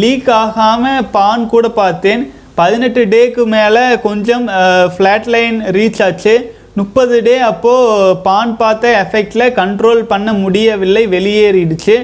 லீக் 0.02 0.30
ஆகாமல் 0.42 1.06
பான் 1.16 1.44
கூட 1.54 1.66
பார்த்தேன். 1.80 2.22
பதினெட்டு 2.60 3.02
டேக்கு 3.14 3.42
மேலே 3.56 3.82
கொஞ்சம் 4.06 4.46
ஃப்ளாட் 4.94 5.28
லைன் 5.34 5.58
ரீச் 5.76 6.00
ஆச்சு. 6.06 6.34
முப்பது 6.78 7.16
டே 7.26 7.34
அப்போது 7.50 8.16
பான் 8.26 8.52
பார்த்த 8.62 8.90
எஃபெக்டில் 9.04 9.54
கண்ட்ரோல் 9.60 10.02
பண்ண 10.12 10.28
முடியவில்லை 10.42 11.04
வெளியேறிடுச்சு. 11.14 11.96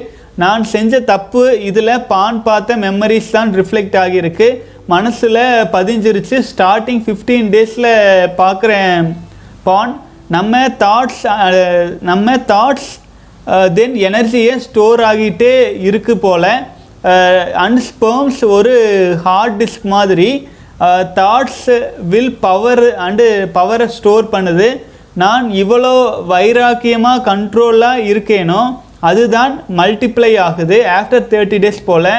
நான் 0.42 0.62
செஞ்ச 0.74 1.00
தப்பு 1.10 1.42
இதில் 1.68 2.04
பான் 2.12 2.38
பார்த்த 2.46 2.76
மெமரிஸ் 2.84 3.34
தான் 3.37 3.50
ரிஃப்ளெக்ட் 3.60 3.98
ஆகியிருக்கு. 4.04 4.48
மனசில் 4.94 5.42
பதிஞ்சிருச்சு. 5.74 6.38
ஸ்டார்டிங் 6.50 7.02
ஃபிஃப்டீன் 7.04 7.50
டேஸில் 7.54 7.92
பார்க்குறேன் 8.40 9.12
பான். 9.68 9.94
நம்ம 10.37 10.60
தாட்ஸ் 10.84 11.22
நம்ம 12.10 12.37
தாட்ஸ் 12.52 12.90
தென் 13.78 13.96
எனர்ஜியை 14.08 14.54
ஸ்டோர் 14.66 15.02
ஆகிட்டே 15.10 15.54
இருக்குது 15.88 16.22
போல். 16.26 16.52
அண்ட் 17.64 18.42
ஒரு 18.58 18.74
ஹார்ட் 19.26 19.56
டிஸ்க் 19.62 19.87
மாதிரி. 19.96 20.28
தாட்ஸ் 21.14 21.66
வில் 22.04 22.34
பவர் 22.40 22.84
அண்டு 22.98 23.26
பவரை 23.54 23.87
ஸ்டோர் 23.88 24.32
பண்ணுது 24.32 24.68
நான் 25.16 25.44
இவ்வளோ 25.54 25.92
வைராக்கியமாக 26.28 27.24
கண்ட்ரோலாக 27.24 28.06
இருக்கேனோ 28.10 28.62
அதுதான் 29.00 29.52
மல்டிப்ளை 29.76 30.32
ஆகுது 30.38 30.78
ஆஃப்டர் 30.94 31.28
தேர்ட்டி 31.28 31.58
டேஸ் 31.58 31.84
போல் 31.84 32.10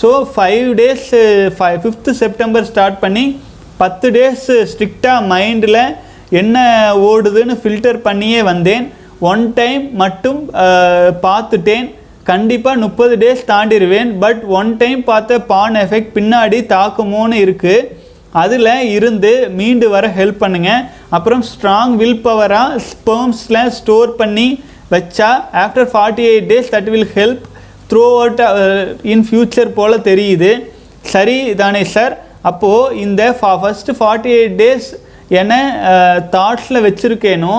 so 0.00 0.10
five 0.34 0.68
days 0.74 1.08
five 1.56 1.78
fifth 1.80 2.12
September 2.14 2.68
start 2.70 2.98
பண்ணி 3.00 3.24
பத்து 3.76 4.08
டேஸ் 4.10 4.46
ஸ்ட்ரிக்டாக 4.72 5.26
மைண்டில் 5.26 5.82
என்ன 6.32 6.58
ஓடுதுன்னு 7.06 7.56
ஃபில்டர் 7.62 7.98
பண்ணியே 8.02 8.42
வந்தேன் 8.42 8.84
ஒன் 9.22 9.42
டைம் 9.54 9.82
மட்டும் 9.94 10.40
பார்த்துட்டேன் 11.22 11.88
கண்டிப்பாக 12.24 12.80
முப்பது 12.80 13.14
டேஸ் 13.16 13.42
தாண்டிடுவேன் 13.46 14.10
பட் 14.18 14.42
ஒன் 14.52 14.70
டைம் 14.76 15.00
பார்த்த 15.04 15.38
பான் 15.46 15.76
எஃபெக்ட் 15.76 16.14
பின்னாடி 16.14 16.58
தாக்குமோன்னு 16.66 17.38
இருக்குது 17.42 17.88
அதில் 18.40 18.74
இருந்து 18.96 19.32
மீண்டு 19.58 19.86
வர 19.94 20.06
ஹெல்ப் 20.18 20.42
பண்ணுங்கள் 20.42 20.84
அப்புறம் 21.16 21.42
ஸ்ட்ராங் 21.50 21.94
வில் 22.00 22.20
பவராக 22.26 22.80
ஸ்பெர்ம்ஸில் 22.90 23.60
ஸ்டோர் 23.78 24.12
பண்ணி 24.20 24.48
வச்சா 24.94 25.30
after 25.64 25.88
forty 25.92 26.24
eight 26.30 26.48
days 26.52 26.72
that 26.74 26.90
will 26.94 27.10
help 27.18 27.44
throughout 28.16 28.42
in 29.12 29.24
future 29.28 29.70
போல் 29.78 30.04
தெரியுது. 30.10 30.50
சரி 31.12 31.36
தானே 31.62 31.84
சார் 31.94 32.14
அப்போது 32.50 32.96
இந்த 33.04 33.22
ஃபா 33.38 33.52
ஃபஸ்ட்டு 33.62 33.96
ஃபார்ட்டி 33.98 34.30
எயிட் 34.38 34.58
டேஸ் 34.62 34.88
என 35.40 35.52
தாட்ஸில் 36.34 36.84
வச்சுருக்கேனோ 36.86 37.54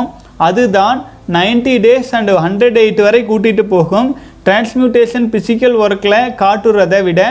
அதுதான் 0.48 0.98
90 1.38 1.74
டேஸ் 1.86 2.12
அண்ட் 2.18 2.32
ஹண்ட்ரட் 2.46 2.78
எயிட் 2.84 3.02
வரை 3.08 3.22
கூட்டிகிட்டு 3.30 3.66
போகும். 3.76 4.10
டிரான்ஸ்மியூட்டேஷன் 4.48 5.28
ஃபிசிக்கல் 5.32 5.76
ஒர்க்கில் 5.84 6.20
காட்டுறதை 6.42 7.00
விட 7.08 7.22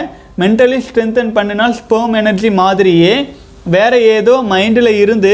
மென்டலி 0.40 0.78
ஸ்ட்ரென்தன் 0.86 1.32
பண்ணினால் 1.36 1.74
ஸ்பேம் 1.78 2.14
எனர்ஜி 2.20 2.50
மாதிரியே 2.60 3.14
வேறு 3.74 3.98
ஏதோ 4.16 4.34
மைண்டில் 4.52 4.90
இருந்து 5.02 5.32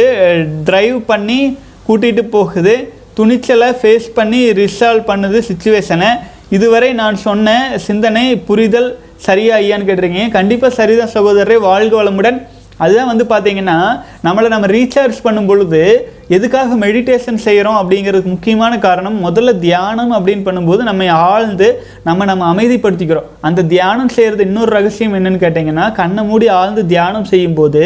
ட்ரைவ் 0.69 0.97
பண்ணி 1.11 1.41
கூட்டிகிட்டு 1.89 2.25
போகுது. 2.37 2.75
துணிச்சலை 3.19 3.69
ஃபேஸ் 3.81 4.09
பண்ணி 4.19 4.41
ரிசால்வ் 4.63 5.09
பண்ணுது 5.11 5.39
சுச்சுவேஷனை 5.51 6.11
இதுவரை 6.57 6.91
நான் 7.01 7.17
சொன்ன 7.27 7.55
சிந்தனை 7.87 8.25
புரிதல் 8.49 8.91
சரியா 9.27 9.55
ஐயான்னு 9.63 9.89
கேட்டிருக்கீங்க. 9.89 10.29
கண்டிப்பாக 10.39 10.77
சரிதான் 10.81 11.15
சகோதரரே. 11.17 11.57
வாழ்க 11.69 11.95
வளமுடன். 12.03 12.39
அதுதான் 12.79 13.11
வந்து 13.13 13.25
பார்த்தீங்கன்னா 13.33 13.79
நம்மளை 14.27 14.49
நம்ம 14.55 14.67
ரீசார்ஜ் 14.77 15.19
பண்ணும் 15.27 15.49
பொழுது 15.51 15.83
எதுக்காக 16.37 16.75
மெடிடேஷன் 16.85 17.39
செய்கிறோம் 17.45 17.79
அப்படிங்கிறதுக்கு 17.81 18.33
முக்கியமான 18.33 18.73
காரணம் 18.79 19.17
முதல்ல 19.27 19.53
தியானம் 19.59 20.13
அப்படின்னு 20.17 20.45
பண்ணும்போது 20.49 20.83
நம்ம 20.89 21.11
ஆழ்ந்து 21.29 21.69
நம்ம 22.09 22.25
நம்ம 22.31 22.49
அமைதிப்படுத்திக்கிறோம். 22.55 23.29
அந்த 23.41 23.65
தியானம் 23.73 24.13
செய்கிறது 24.17 24.45
இன்னொரு 24.49 24.71
ரகசியம் 24.79 25.15
என்னன்னு 25.19 25.43
கேட்டிங்கன்னா 25.45 25.87
கண்ணை 26.01 26.25
மூடி 26.25 26.49
ஆழ்ந்து 26.59 26.85
தியானம் 26.87 27.29
செய்யும்போது 27.33 27.83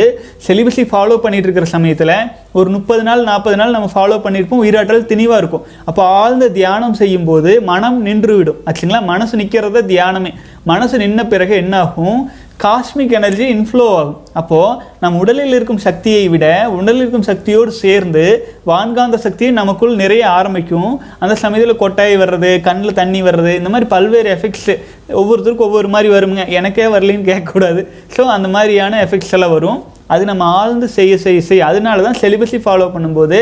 செலிபஸை 0.47 0.87
ஃபாலோ 0.93 1.19
பண்ணிட்டு 1.25 1.49
இருக்கிற 1.49 1.69
சமயத்தில் 1.77 2.15
ஒரு 2.53 2.71
முப்பது 2.71 3.03
நாள் 3.03 3.23
நாற்பது 3.29 3.57
நாள் 3.57 3.75
நம்ம 3.77 3.91
ஃபாலோ 3.95 4.17
பண்ணியிருப்போம் 4.25 4.63
உயிராற்றல் 4.65 5.11
திணிவாக 5.13 5.41
இருக்கும். 5.43 5.67
அப்போ 5.85 6.03
ஆழ்ந்த 6.23 6.49
தியானம் 6.49 6.99
செய்யும்போது 7.03 7.53
மனம் 7.71 8.01
நின்று 8.03 8.35
விடும் 8.37 8.59
ஆச்சுங்களா? 8.67 9.01
மனசு 9.13 9.37
நிற்கிறத 9.37 9.83
தியானமே. 9.93 10.33
மனசு 10.65 10.99
நின்ன 10.99 11.21
பிறகு 11.29 11.55
என்னாகும்? 11.63 12.19
காஸ்மிக் 12.65 13.15
எனர்ஜி 13.19 13.45
இன்ஃப்ளோ 13.55 13.85
ஆகும் 13.99 14.17
அப்போது 14.41 14.77
நம் 15.03 15.17
உடலில் 15.21 15.55
இருக்கும் 15.59 15.81
சக்தியை 15.87 16.25
விட 16.33 16.47
உடலில் 16.77 17.03
இருக்கும் 17.03 17.27
சக்தியோடு 17.29 17.73
சேர்ந்து 17.83 18.25
வான்காந்த 18.71 19.17
சக்தி 19.25 19.47
நமக்குள் 19.61 19.95
நிறைய 20.03 20.25
ஆரம்பிக்கும். 20.39 20.93
அந்த 21.23 21.35
சமயத்தில் 21.45 21.81
கொட்டாய் 21.83 22.15
வர்றது 22.23 22.51
கண்ணில் 22.69 22.99
தண்ணி 23.01 23.23
வர்றது 23.29 23.55
இந்த 23.61 23.73
மாதிரி 23.75 23.89
பல்வேறு 23.95 24.31
எஃபெக்ட்ஸு 24.37 24.77
ஒவ்வொருத்தருக்கும் 25.21 25.69
ஒவ்வொரு 25.69 25.91
மாதிரி 25.95 26.11
வருங்க. 26.17 26.45
எனக்கே 26.59 26.87
வரலைன்னு 26.95 27.29
கேட்கக்கூடாது. 27.31 27.83
ஸோ 28.17 28.25
அந்த 28.37 28.51
மாதிரியான 28.57 29.01
எஃபெக்ட்ஸ் 29.07 29.35
எல்லாம் 29.39 29.57
வரும். 29.57 29.81
அது 30.15 30.23
நம்ம 30.31 30.45
ஆழ்ந்து 30.61 30.87
செய்ய 30.97 31.13
செய்ய 31.25 31.41
செய்ய 31.49 31.67
அதனால 31.71 32.03
தான் 32.07 32.19
செலிபஸை 32.23 32.59
ஃபாலோ 32.65 32.87
பண்ணும்போது 32.95 33.39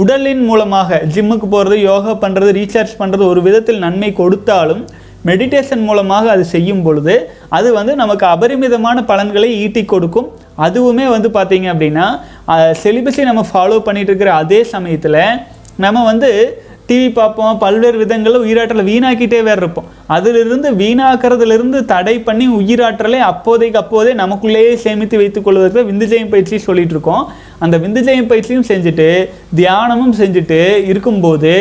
உடலின் 0.00 0.42
மூலமாக 0.48 1.00
ஜிம்முக்கு 1.14 1.46
போகிறது 1.54 1.76
யோகா 1.90 2.12
பண்ணுறது 2.24 2.50
ரீசார்ஜ் 2.58 2.92
பண்ணுறது 3.00 3.24
ஒரு 3.32 3.40
விதத்தில் 3.46 3.84
நன்மை 3.86 4.10
கொடுத்தாலும் 4.20 4.82
மெடிடேஷன் 5.28 5.84
மூலமாக 5.88 6.30
அது 6.34 6.44
செய்யும் 6.54 6.82
பொழுது 6.86 7.14
அது 7.58 7.68
வந்து 7.78 7.92
நமக்கு 8.02 8.24
அபரிமிதமான 8.34 8.98
பலன்களை 9.10 9.50
ஈட்டி 9.62 9.82
கொடுக்கும். 9.92 10.28
அதுவுமே 10.66 11.06
வந்து 11.14 11.28
பார்த்திங்க 11.36 11.68
அப்படின்னா 11.74 12.06
செலிபஸை 12.82 13.24
நம்ம 13.30 13.44
ஃபாலோ 13.50 13.78
பண்ணிகிட்டு 13.86 14.12
இருக்கிற 14.12 14.32
அதே 14.42 14.60
சமயத்தில் 14.74 15.22
நம்ம 15.84 16.04
வந்து 16.10 16.30
டிவி 16.88 17.08
பார்ப்போம் 17.16 17.58
பல்வேறு 17.62 17.98
விதங்களில் 18.00 18.44
உயிராற்றலை 18.46 18.84
வீணாக்கிட்டே 18.88 19.38
வேறு 19.48 19.60
இருப்போம். 19.62 19.86
அதிலிருந்து 20.16 20.68
வீணாக்கிறதுலேருந்து 20.80 21.78
தடை 21.92 22.14
பண்ணி 22.26 22.46
உயிராற்றலை 22.58 23.20
அப்போதைக்கு 23.28 23.78
அப்போதே 23.82 24.12
நமக்குள்ளேயே 24.22 24.72
சேமித்து 24.84 25.20
வைத்துக் 25.20 25.46
கொள்வதற்கு 25.46 25.88
விந்துஜயம் 25.90 26.32
பயிற்சி 26.34 26.58
சொல்லிகிட்டு 26.66 26.96
இருக்கோம் 26.96 27.24
அந்த 27.64 27.78
விந்துஜயம் 27.84 28.28
பயிற்சியும் 28.32 28.68
செஞ்சுட்டு 28.70 29.08
தியானமும் 29.60 30.14
செஞ்சுட்டு 30.20 30.60
இருக்கும்போது 30.92 31.54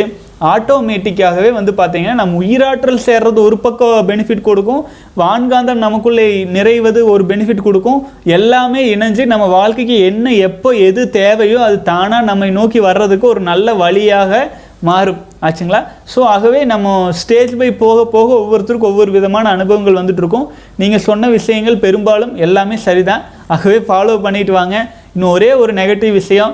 ஆட்டோமேட்டிக்காகவே 0.51 1.49
வந்து 1.57 1.71
பார்த்தீங்கன்னா 1.79 2.19
நம்ம 2.21 2.39
உயிராற்றல் 2.43 3.03
சேர்றது 3.07 3.39
ஒரு 3.47 3.57
பக்கம் 3.65 4.07
பெனிஃபிட் 4.09 4.47
கொடுக்கும். 4.47 4.81
வான்காந்தம் 5.21 5.83
நமக்குள்ளே 5.85 6.25
நிறைவது 6.57 6.99
ஒரு 7.13 7.23
பெனிஃபிட் 7.31 7.67
கொடுக்கும். 7.67 7.99
எல்லாமே 8.37 8.81
இணைஞ்சு 8.95 9.25
நம்ம 9.33 9.47
வாழ்க்கைக்கு 9.57 9.97
என்ன 10.11 10.33
எப்போ 10.49 10.71
எது 10.87 11.03
தேவையோ 11.19 11.59
அது 11.67 11.77
தானாக 11.91 12.29
நம்மை 12.29 12.49
நோக்கி 12.59 12.81
வர்றதுக்கு 12.89 13.27
ஒரு 13.33 13.43
நல்ல 13.51 13.73
வழியாக 13.83 14.41
மாறும். 14.89 15.19
ஆச்சுங்களா? 15.47 15.81
ஸோ 16.13 16.19
ஆகவே 16.33 16.59
நம்ம 16.71 16.95
ஸ்டேஜ் 17.19 17.53
பை 17.59 17.69
போக 17.83 18.05
போக 18.15 18.29
ஒவ்வொருத்தருக்கும் 18.41 18.91
ஒவ்வொரு 18.93 19.11
விதமான 19.17 19.45
அனுபவங்கள் 19.55 19.99
வந்துட்டு 19.99 20.21
இருக்கும். 20.23 20.47
நீங்கள் 20.81 21.03
சொன்ன 21.09 21.29
விஷயங்கள் 21.37 21.83
பெரும்பாலும் 21.85 22.33
எல்லாமே 22.45 22.77
சரிதான். 22.87 23.23
ஆகவே 23.55 23.77
ஃபாலோ 23.87 24.15
பண்ணிட்டு 24.25 24.53
வாங்க. 24.59 24.77
இன்னும் 25.13 25.33
ஒரே 25.37 25.51
ஒரு 25.61 25.71
நெகட்டிவ் 25.79 26.13
விஷயம். 26.21 26.51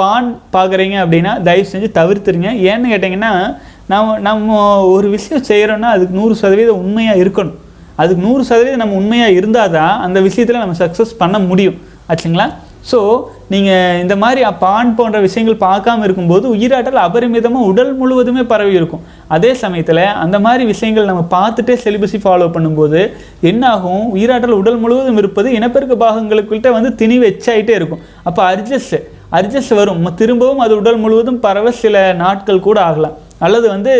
பான் 0.00 0.28
பார்க்குறீங்க 0.54 0.96
அப்படின்னா 1.04 1.32
தயவு 1.48 1.70
செஞ்சு 1.72 1.88
தவிர்த்துருங்க. 1.98 2.50
ஏன்னு 2.70 2.92
கேட்டிங்கன்னா 2.92 3.32
நம்ம 3.92 4.18
நம்ம 4.26 4.58
ஒரு 4.96 5.08
விஷயம் 5.16 5.46
செய்கிறோன்னா 5.50 5.88
அதுக்கு 5.94 6.18
நூறு 6.20 6.34
சதவீதம் 6.42 6.82
உண்மையாக 6.84 7.22
இருக்கணும். 7.22 7.56
அதுக்கு 8.02 8.22
நூறு 8.26 8.42
சதவீதம் 8.50 8.82
நம்ம 8.82 9.00
உண்மையாக 9.00 9.36
இருந்தால் 9.38 9.74
தான் 9.78 9.96
அந்த 10.06 10.18
விஷயத்தில் 10.28 10.62
நம்ம 10.62 10.76
சக்ஸஸ் 10.84 11.18
பண்ண 11.22 11.38
முடியும். 11.50 11.76
ஆச்சுங்களா? 12.12 12.46
ஸோ 12.90 12.98
நீங்கள் 13.52 13.98
இந்த 14.02 14.14
மாதிரி 14.22 14.40
பான் 14.62 14.90
போன்ற 14.96 15.18
விஷயங்கள் 15.26 15.62
பார்க்காம 15.66 16.04
இருக்கும்போது 16.06 16.46
உயிராட்டல் 16.54 16.98
அபரிமிதமாக 17.04 17.68
உடல் 17.70 17.92
முழுவதுமே 18.00 18.42
பரவி 18.50 18.74
இருக்கும். 18.80 19.04
அதே 19.34 19.50
சமயத்தில் 19.62 20.02
அந்த 20.24 20.36
மாதிரி 20.46 20.64
விஷயங்கள் 20.72 21.08
நம்ம 21.10 21.22
பார்த்துட்டே 21.36 21.74
செலிபஸி 21.84 22.18
ஃபாலோ 22.24 22.48
பண்ணும்போது 22.56 23.00
என்னாகும்? 23.50 24.04
உயிராட்டல் 24.16 24.58
உடல் 24.60 24.80
முழுவதும் 24.82 25.20
இருப்பது 25.22 25.50
இனப்பெருக்க 25.58 25.96
பாகங்களுக்குள்கிட்ட 26.04 26.72
வந்து 26.78 26.92
திணிவு 27.02 27.26
எச்சாயிட்டே 27.32 27.76
இருக்கும். 27.80 28.02
அப்போ 28.30 28.42
அட்ஜஸ்ட் 28.52 28.96
அட்ஜஸ்ட் 29.38 29.74
வரும். 29.80 30.08
திரும்பவும் 30.20 30.62
அது 30.64 30.74
உடல் 30.80 31.02
முழுவதும் 31.04 31.42
பரவ 31.44 31.70
சில 31.82 32.02
நாட்கள் 32.22 32.66
கூட 32.66 32.78
ஆகலாம். 32.88 33.14
அல்லது 33.44 33.66
வந்து 33.74 33.92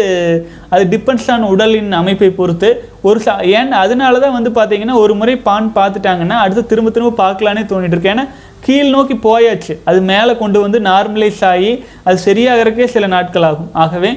அது 0.75 0.83
டிபெண்ட்ஸ் 0.93 1.31
ஆன் 1.35 1.45
உடலின் 1.53 1.93
அமைப்பை 2.01 2.29
பொறுத்து. 2.41 2.69
ஒரு 3.09 3.19
சா 3.25 3.33
ஏன் 3.59 3.73
அதனால 3.85 4.21
தான் 4.25 4.37
வந்து 4.39 4.51
பார்த்தீங்கன்னா 4.59 4.97
ஒரு 5.05 5.15
முறை 5.21 5.35
பான் 5.49 5.73
பார்த்துட்டாங்கன்னா 5.79 6.37
அடுத்து 6.43 6.63
திரும்ப 6.73 6.91
திரும்ப 6.97 7.19
பார்க்கலான்னே 7.23 7.65
தோணிட்டு 7.73 7.97
இருக்கு. 7.97 8.13
ஏன்னா 8.15 8.27
கீழ் 8.67 8.93
நோக்கி 8.95 9.15
போயாச்சு. 9.27 9.75
அது 9.91 9.99
மேலே 10.13 10.35
கொண்டு 10.43 10.59
வந்து 10.65 10.79
நார்மலைஸ் 10.91 11.43
ஆகி 11.53 11.73
அது 12.05 12.19
சரியாகிறதுக்கே 12.29 12.87
சில 12.95 13.07
நாட்கள் 13.15 13.47
ஆகும். 13.51 13.69
ஆகவே 13.85 14.13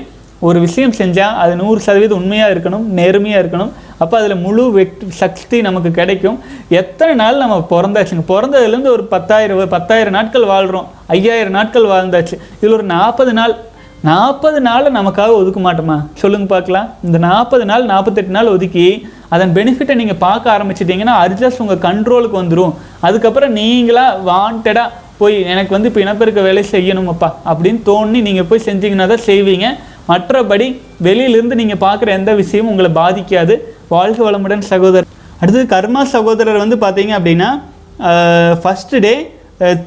ஒரு 0.47 0.58
விஷயம் 0.65 0.95
செஞ்சால் 0.99 1.38
அது 1.43 1.53
நூறு 1.62 1.80
சதவீதம் 1.86 2.19
உண்மையாக 2.21 2.53
இருக்கணும் 2.56 2.86
நேர்மையாக 2.99 3.41
இருக்கணும். 3.43 3.72
அப்போ 4.03 4.15
அதில் 4.20 4.43
முழு 4.45 4.63
வெட் 4.78 5.01
சக்தி 5.22 5.57
நமக்கு 5.68 5.91
கிடைக்கும். 5.91 6.38
எத்தனை 6.82 7.13
நாள் 7.22 7.41
நம்ம 7.43 7.57
பிறந்தாச்சுங்க. 7.72 8.26
பிறந்ததுலேருந்து 8.34 8.93
ஒரு 8.97 9.05
பத்தாயிரம் 9.15 9.74
பத்தாயிரம் 9.76 10.18
நாட்கள் 10.18 10.51
வாழ்கிறோம் 10.53 10.88
ஐயாயிரம் 11.16 11.55
நாட்கள் 11.58 11.91
வாழ்ந்தாச்சு. 11.93 12.36
இதில் 12.60 12.76
ஒரு 12.78 12.86
நாற்பது 12.95 13.34
நாள் 13.39 13.55
நாற்பது 14.10 14.60
நாளை 14.68 14.89
நமக்காக 14.97 15.32
ஒதுக்க 15.41 15.60
மாட்டோமா? 15.66 15.95
சொல்லுங்க 16.22 16.47
பார்க்கலாம். 16.53 16.88
இந்த 17.08 17.18
நாற்பது 17.28 17.64
நாள் 17.70 17.84
நாற்பத்தெட்டு 17.91 18.34
நாள் 18.36 18.51
ஒதுக்கி 18.55 18.86
அதன் 19.36 19.53
பெனிஃபிட்டை 19.58 19.95
நீங்கள் 20.01 20.20
பார்க்க 20.26 20.53
ஆரம்பிச்சிட்டிங்கன்னா 20.55 21.16
அட்ஜஸ்ட் 21.24 21.62
உங்கள் 21.64 21.82
கண்ட்ரோலுக்கு 21.86 22.38
வந்துடும் 22.41 22.74
அதுக்கப்புறம் 23.08 23.55
நீங்களாக 23.60 24.20
வாண்டடாக 24.30 24.88
போய் 25.22 25.36
எனக்கு 25.53 25.72
வந்து 25.76 25.89
இப்போ 25.89 26.01
இனப்பெருக்க 26.03 26.41
வேலை 26.47 26.64
செய்யணுமப்பா 26.74 27.30
அப்படின்னு 27.51 27.80
தோணி 27.89 28.20
நீங்கள் 28.28 28.47
போய் 28.49 28.66
செஞ்சீங்கன்னா 28.68 29.08
தான் 29.14 29.26
செய்வீங்க. 29.30 29.68
மற்றபடி 30.12 30.68
வெளியிலிருந்து 31.08 31.55
நீங்கள் 31.62 31.82
பார்க்குற 31.86 32.12
எந்த 32.20 32.34
விஷயமும் 32.41 32.72
உங்களை 32.74 32.91
பாதிக்காது. 33.01 33.55
வாழ்க 33.95 34.20
வளமுடன் 34.28 34.64
சகோதரர். 34.72 35.10
அடுத்தது 35.41 35.66
கர்மா 35.74 36.03
சகோதரர் 36.16 36.64
வந்து 36.64 36.78
பார்த்தீங்க 36.86 37.14
அப்படின்னா 37.20 37.49
first 38.62 39.01
day 39.08 39.16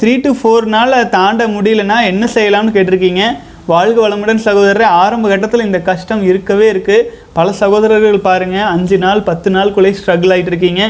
three 0.00 0.12
to 0.22 0.30
four 0.38 0.64
நாள் 0.74 0.94
தாண்ட 1.14 1.42
முடியலன்னா 1.52 1.96
என்ன 2.12 2.24
செய்யலாம்னு 2.32 2.72
கேட்டிருக்கீங்க? 2.76 3.24
வாழ்க 3.72 3.98
வளமுடன் 4.04 4.42
சகோதரர் 4.46 4.84
ஆரம்ப 5.02 5.28
கட்டத்தில் 5.32 5.66
இந்த 5.66 5.78
கஷ்டம் 5.88 6.22
இருக்கவே 6.30 6.66
இருக்குது 6.72 7.06
பல 7.36 7.52
சகோதரர்கள் 7.60 8.18
பாருங்கள் 8.26 8.66
அஞ்சு 8.72 8.96
நாள் 9.04 9.20
பத்து 9.28 9.48
நாளுக்குள்ளே 9.56 9.92
ஸ்ட்ரகிள் 9.98 10.32
ஆகிட்டு 10.34 10.52
இருக்கீங்க. 10.52 10.82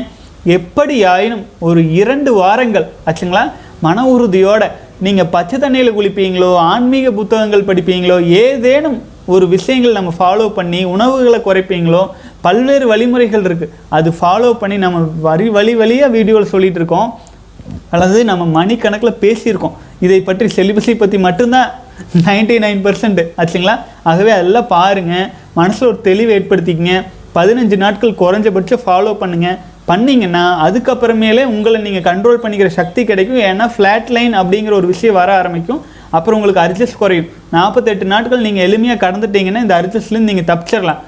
எப்படி 0.57 0.97
ஆயினும் 1.15 1.45
ஒரு 1.69 1.81
இரண்டு 2.01 2.33
வாரங்கள் 2.41 2.87
ஆச்சுங்களா? 3.11 3.45
மன 3.87 4.07
உறுதியோட 4.15 4.65
நீங்கள் 5.07 5.31
பச்சை 5.37 5.57
தண்ணியில் 5.65 5.97
குளிப்பீங்களோ 5.99 6.51
ஆன்மீக 6.73 7.13
புத்தகங்கள் 7.21 7.69
படிப்பீங்களோ 7.71 8.19
ஏதேனும் 8.45 8.99
ஒரு 9.35 9.47
விஷயங்கள் 9.55 9.99
நம்ம 9.99 10.13
ஃபாலோ 10.19 10.47
பண்ணி 10.59 10.81
உணவுகளை 10.95 11.41
குறைப்பீங்களோ 11.49 12.03
பல்வேறு 12.47 12.87
வழிமுறைகள் 12.93 13.45
இருக்குது 13.49 13.75
அது 13.97 14.11
ஃபாலோ 14.19 14.51
பண்ணி 14.63 14.77
நம்ம 14.85 15.01
வரி 15.29 15.49
வழி 15.57 15.75
வழியாக 15.83 16.15
வீடியோவில் 16.17 16.53
சொல்லிகிட்டு 16.55 16.81
இருக்கோம். 16.83 17.11
அல்லது 17.95 18.19
நம்ம 18.31 18.43
மணிக்கணக்கில் 18.59 19.21
பேசியிருக்கோம். 19.25 19.77
இதை 20.07 20.19
பற்றி 20.29 20.47
செலிபஸை 20.57 20.95
பற்றி 21.01 21.19
மட்டும்தான் 21.27 21.71
நைன்டி 22.27 22.57
நைன் 22.65 22.83
பர்சன்ட் 22.85 23.23
ஆச்சுங்களா? 23.41 23.75
ஆகவே 24.11 24.31
அதெல்லாம் 24.37 24.69
பாருங்கள் 24.77 25.27
மனசில் 25.59 25.89
ஒரு 25.91 25.99
தெளிவு 26.09 26.31
ஏற்படுத்திக்கங்க. 26.37 26.95
பதினஞ்சு 27.39 27.77
நாட்கள் 27.85 28.21
குறைஞ்சபட்சம் 28.23 28.85
ஃபாலோ 28.85 29.13
பண்ணுங்கள் 29.23 29.59
பண்ணிங்கன்னா 29.91 30.43
அதுக்கப்புறமேலே 30.67 31.45
உங்களை 31.53 31.79
நீங்கள் 31.87 32.05
கண்ட்ரோல் 32.09 32.41
பண்ணிக்கிற 32.43 32.69
சக்தி 32.79 33.01
கிடைக்கும். 33.11 33.41
ஏன்னா 33.49 33.67
ஃப்ளாட் 33.75 34.11
லைன் 34.17 34.35
அப்படிங்கிற 34.41 34.75
ஒரு 34.81 34.89
விஷயம் 34.93 35.19
வர 35.21 35.31
ஆரம்பிக்கும். 35.41 35.81
அப்புறம் 36.17 36.37
உங்களுக்கு 36.39 36.63
அரிஜஸ் 36.65 37.01
குறையும். 37.03 37.29
நாற்பத்தெட்டு 37.57 38.07
நாட்கள் 38.13 38.45
நீங்கள் 38.47 38.67
எளிமையாக 38.69 39.01
கடந்துட்டீங்கன்னா 39.05 39.63
இந்த 39.67 39.75
அரிஜஸ்லேருந்து 39.81 40.31
நீங்கள் 40.33 40.49
தப்பிச்சிடலாம் 40.53 41.01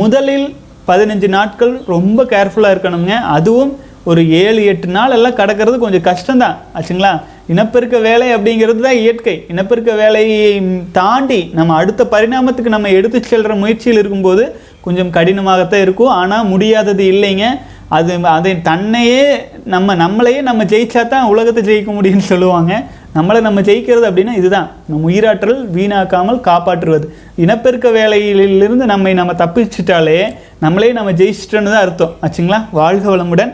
முதலில் 0.00 0.46
பதினஞ்சு 0.90 1.28
நாட்கள் 1.36 1.72
ரொம்ப 1.94 2.20
கேர்ஃபுல்லாக 2.32 2.74
இருக்கணுங்க. 2.74 3.12
அதுவும் 3.36 3.72
ஒரு 4.04 4.22
ஏழு 4.40 4.64
எட்டு 4.64 4.88
நாள் 4.96 5.14
எல்லாம் 5.16 5.38
கடக்கிறது 5.40 5.76
கொஞ்சம் 5.84 6.06
கஷ்டம்தான். 6.08 6.56
ஆச்சுங்களா? 6.76 7.12
இனப்பெருக்க 7.52 8.00
வேலை 8.00 8.26
அப்படிங்கிறது 8.34 8.80
தான் 8.80 9.00
இயற்கை. 9.02 9.34
இனப்பெருக்க 9.52 9.92
வேலையை 9.94 10.62
தாண்டி 10.92 11.50
நம்ம 11.58 11.74
அடுத்த 11.74 12.02
பரிணாமத்துக்கு 12.04 12.74
நம்ம 12.76 12.90
எடுத்து 12.98 13.18
செல்கிற 13.30 13.54
முயற்சியில் 13.62 13.98
இருக்கும்போது 13.98 14.44
கொஞ்சம் 14.80 15.12
கடினமாகத்தான் 15.12 15.84
இருக்கும். 15.86 16.12
ஆனால் 16.20 16.44
முடியாதது 16.44 17.04
இல்லைங்க. 17.14 17.46
அது 17.88 18.12
அதை 18.36 18.52
தன்னையே 18.62 19.24
நம்ம 19.64 19.94
நம்மளையே 19.94 20.40
நம்ம 20.42 20.64
ஜெயிச்சா 20.64 21.02
தான் 21.08 21.30
உலகத்தை 21.32 21.62
ஜெயிக்க 21.70 21.90
முடியும்னு 21.96 22.30
சொல்லுவாங்க. 22.32 22.72
நம்மளை 23.16 23.40
நம்ம 23.40 23.60
ஜெயிக்கிறது 23.60 24.06
அப்படின்னா 24.10 24.32
இதுதான். 24.36 24.70
நம்ம 24.86 25.10
உயிராற்றல் 25.10 25.60
வீணாக்காமல் 25.76 26.40
காப்பாற்றுவது. 26.40 27.06
இனப்பெருக்க 27.36 27.88
வேலையிலிருந்து 27.90 28.84
நம்மை 28.92 29.12
நம்ம 29.14 29.32
தப்பிச்சிட்டாலே 29.32 30.20
நம்மளே 30.58 30.92
நம்ம 30.92 31.12
ஜெயிச்சிட்டோன்னு 31.12 31.74
தான் 31.74 31.84
அர்த்தம். 31.86 32.14
ஆச்சுங்களா? 32.22 32.60
வாழ்க 32.70 33.16
வளமுடன். 33.16 33.52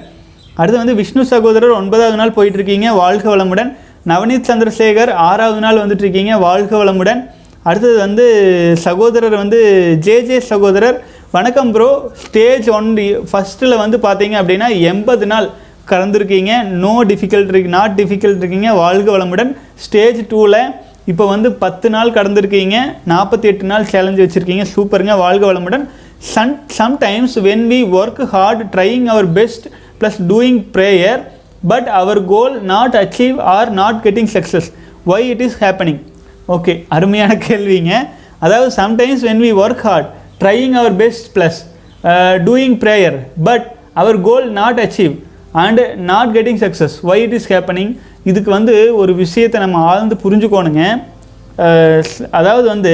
அடுத்து 0.60 0.80
வந்து 0.82 0.94
விஷ்ணு 1.00 1.22
சகோதரர் 1.32 1.78
ஒன்பதாவது 1.80 2.18
நாள் 2.20 2.34
போயிட்டு 2.38 2.58
இருக்கீங்க 2.58 2.88
வாழ்க 3.02 3.26
வளமுடன். 3.34 3.70
நவநீத் 4.10 4.48
சந்திரசேகர் 4.50 5.12
ஆறாவது 5.28 5.60
நாள் 5.64 5.80
வந்துட்டு 5.82 6.04
இருக்கீங்க 6.06 6.32
வாழ்க 6.46 6.72
வளமுடன். 6.82 7.20
அடுத்தது 7.68 7.96
வந்து 8.04 8.26
சகோதரர் 8.84 9.36
வந்து 9.42 9.60
ஜே 10.06 10.16
ஜே 10.28 10.36
சகோதரர். 10.50 10.98
வணக்கம் 11.36 11.70
ப்ரோ 11.74 11.88
ஸ்டேஜ் 12.24 12.68
ஒன் 12.76 12.88
ஃபஸ்ட்டில் 13.30 13.80
வந்து 13.82 13.98
பார்த்தீங்க 14.06 14.36
அப்படின்னா 14.42 14.68
எண்பது 14.92 15.26
நாள் 15.32 15.48
கலந்துருக்கீங்க 15.90 16.52
நோ 16.84 16.92
டிஃபிகல்ட் 17.10 17.52
இருக்கு 17.52 17.74
நாட் 17.78 17.96
டிஃபிகல்ட் 18.00 18.40
இருக்கீங்க. 18.42 18.70
வாழ்க 18.82 19.08
வளமுடன். 19.16 19.50
ஸ்டேஜ் 19.84 20.20
டூவில் 20.32 20.60
இப்போ 21.10 21.24
வந்து 21.34 21.48
பத்து 21.64 21.88
நாள் 21.94 22.16
கடந்திருக்கீங்க. 22.16 22.78
நாற்பத்தி 23.12 23.46
எட்டு 23.50 23.66
நாள் 23.72 23.86
சேலஞ்ச் 23.92 24.22
வச்சுருக்கீங்க. 24.24 24.64
சூப்பருங்க. 24.74 25.14
வாழ்க 25.24 25.44
வளமுடன். 25.52 25.84
Son 26.32 26.56
sometimes 26.78 27.36
when 27.48 27.64
we 27.72 27.80
work 28.00 28.22
hard 28.32 28.64
trying 28.74 29.06
our 29.14 29.28
best 29.38 29.66
plus 30.00 30.18
doing 30.32 30.60
prayer 30.74 31.20
but 31.72 31.88
our 32.00 32.20
goal 32.34 32.56
not 32.72 32.96
achieve 33.02 33.36
or 33.54 33.70
not 33.80 33.98
getting 34.06 34.30
success 34.36 34.68
why 35.12 35.26
it 35.32 35.42
is 35.46 35.56
happening 35.64 36.00
okay 36.56 36.74
அருமையான 36.96 37.32
கேள்விங்க. 37.48 37.94
அதாவது 38.44 38.70
sometimes 38.82 39.24
when 39.28 39.42
we 39.46 39.50
work 39.64 39.84
hard 39.88 40.08
trying 40.42 40.76
our 40.82 40.94
best 41.02 41.28
plus 41.36 41.58
doing 42.48 42.76
prayer 42.84 43.18
but 43.48 43.66
our 44.02 44.18
goal 44.28 44.46
not 44.60 44.80
achieve 44.86 45.14
and 45.64 45.84
not 46.10 46.32
getting 46.36 46.60
success 46.64 46.94
why 47.10 47.22
it 47.26 47.36
is 47.38 47.48
happening 47.54 47.92
இதுக்கு 48.30 48.50
வந்து 48.58 48.74
ஒரு 49.00 49.12
விஷயத்தை 49.24 49.58
நம்ம 49.64 49.78
ஆழ்ந்து 49.92 50.16
புரிஞ்சுக்கோணுங்க. 50.24 50.84
Uh, 51.64 52.00
அதாவது 52.38 52.66
வந்து 52.74 52.92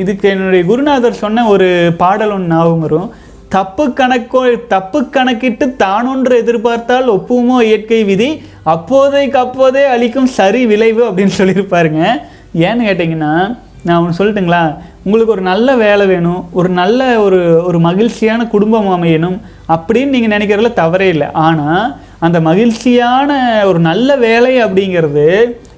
இதுக்கு 0.00 0.26
என்னுடைய 0.32 0.62
குருநாதர் 0.68 1.20
சொன்ன 1.20 1.44
ஒரு 1.52 1.68
பாடல் 2.02 2.32
ஒன்று 2.34 2.52
ஞாபகம் 2.54 2.84
வரும். 2.86 3.08
தப்பு 3.54 3.84
கணக்கோ 3.98 4.40
தப்பு 4.72 4.98
கணக்கிட்டு 5.14 5.66
தானொன்று 5.82 6.34
எதிர்பார்த்தால் 6.42 7.08
ஒப்புமோ 7.14 7.56
இயற்கை 7.68 7.98
விதி? 8.10 8.28
அப்போதைக்கு 8.72 9.38
அப்போதே 9.44 9.82
அளிக்கும் 9.94 10.28
சரி 10.36 10.60
விளைவு 10.72 11.02
அப்படின்னு 11.08 11.34
சொல்லியிருப்பாருங்க. 11.38 12.00
ஏன்னு 12.66 12.86
கேட்டிங்கன்னா 12.88 13.32
நான் 13.86 14.00
ஒன்று 14.02 14.18
சொல்லட்டுங்களா? 14.18 14.62
உங்களுக்கு 15.04 15.34
ஒரு 15.36 15.44
நல்ல 15.48 15.74
வேலை 15.82 16.04
வேணும் 16.12 16.42
ஒரு 16.58 16.70
நல்ல 16.80 17.00
ஒரு 17.24 17.40
ஒரு 17.68 17.78
மகிழ்ச்சியான 17.88 18.46
குடும்பம் 18.54 18.88
அமையணும் 18.96 19.38
அப்படின்னு 19.74 20.14
நீங்கள் 20.16 20.34
நினைக்கிறதுல 20.34 20.70
தவறே 20.82 21.08
இல்லை. 21.14 21.28
ஆனால் 21.46 21.84
அந்த 22.28 22.38
மகிழ்ச்சியான 22.50 23.30
ஒரு 23.70 23.80
நல்ல 23.90 24.16
வேலை 24.26 24.52
அப்படிங்கிறது 24.66 25.26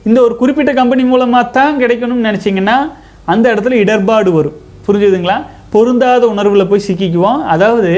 இந்த 0.09 0.18
ஒரு 0.27 0.37
குறிப்பிட்ட 0.43 0.73
கம்பெனி 0.81 1.03
மூலமாக 1.12 1.53
தான் 1.59 1.81
கிடைக்கணும்னு 1.83 2.29
நினச்சிங்கன்னா 2.31 2.77
அந்த 3.33 3.47
இடத்துல 3.55 3.81
இடர்பாடு 3.85 4.31
வரும். 4.39 4.61
புரிஞ்சுதுங்களா? 4.87 5.39
பொருந்தாத 5.75 6.23
உணர்வில் 6.35 6.70
போய் 6.70 6.87
சிக்கிக்குவோம். 6.89 7.41
அதாவது 7.55 7.93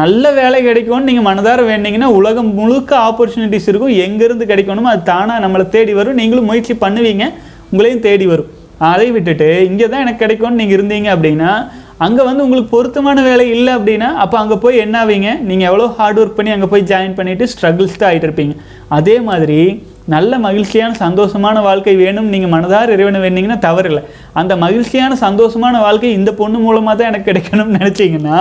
நல்ல 0.00 0.24
வேலை 0.38 0.58
கிடைக்கும்னு 0.68 1.08
நீங்கள் 1.08 1.26
மனதார 1.28 1.60
வேண்டிங்கன்னா 1.70 2.08
உலகம் 2.20 2.48
முழுக்க 2.60 2.92
ஆப்பர்ச்சுனிட்டிஸ் 3.08 3.68
இருக்கும். 3.70 3.92
எங்கேருந்து 4.04 4.50
கிடைக்கணுமோ 4.52 4.92
அது 4.94 5.04
தானாக 5.10 5.44
நம்மளை 5.44 5.66
தேடி 5.74 5.92
வரும். 5.98 6.18
நீங்களும் 6.20 6.48
முயற்சி 6.50 6.74
பண்ணுவீங்க. 6.84 7.26
உங்களையும் 7.72 8.06
தேடி 8.08 8.26
வரும். 8.32 8.48
அதை 8.92 9.06
விட்டுட்டு 9.14 9.48
இங்கே 9.68 9.86
தான் 9.92 10.02
எனக்கு 10.04 10.22
கிடைக்கும்னு 10.24 10.60
நீங்கள் 10.60 10.76
இருந்தீங்க 10.78 11.08
அப்படின்னா 11.14 11.52
அங்கே 12.04 12.22
வந்து 12.28 12.44
உங்களுக்கு 12.44 12.72
பொருத்தமான 12.74 13.22
வேலை 13.28 13.46
இல்லை 13.54 13.72
அப்படின்னா 13.78 14.08
அப்போ 14.22 14.36
அங்கே 14.42 14.56
போய் 14.62 14.82
என்ன 14.84 14.96
ஆவீங்க 15.04 15.30
நீங்கள் 15.48 15.68
எவ்வளோ 15.70 15.86
ஹார்ட் 15.96 16.20
ஒர்க் 16.20 16.36
பண்ணி 16.38 16.52
அங்கே 16.54 16.68
போய் 16.72 16.86
ஜாயின் 16.90 17.16
பண்ணிவிட்டு 17.18 17.50
ஸ்ட்ரகிள்ஸ் 17.52 17.98
தான் 18.00 18.08
ஆகிட்டு 18.10 18.28
இருப்பீங்க 18.28 18.54
அதே 18.98 19.16
மாதிரி 19.26 19.58
நல்ல 20.14 20.32
மகிழ்ச்சியான 20.46 20.96
சந்தோஷமான 21.04 21.56
வாழ்க்கை 21.68 21.94
வேணும். 22.02 22.28
நீங்கள் 22.32 22.52
மனதார 22.54 22.94
இறைவனை 22.96 23.20
வேண்டிங்கன்னா 23.24 23.58
தவறில்லை. 23.66 24.02
அந்த 24.40 24.52
மகிழ்ச்சியான 24.64 25.16
சந்தோஷமான 25.26 25.74
வாழ்க்கை 25.86 26.10
இந்த 26.18 26.30
பொண்ணு 26.40 26.58
மூலமாக 26.66 26.94
தான் 26.98 27.10
எனக்கு 27.12 27.28
கிடைக்கணும்னு 27.30 27.78
நினச்சிங்கன்னா 27.78 28.38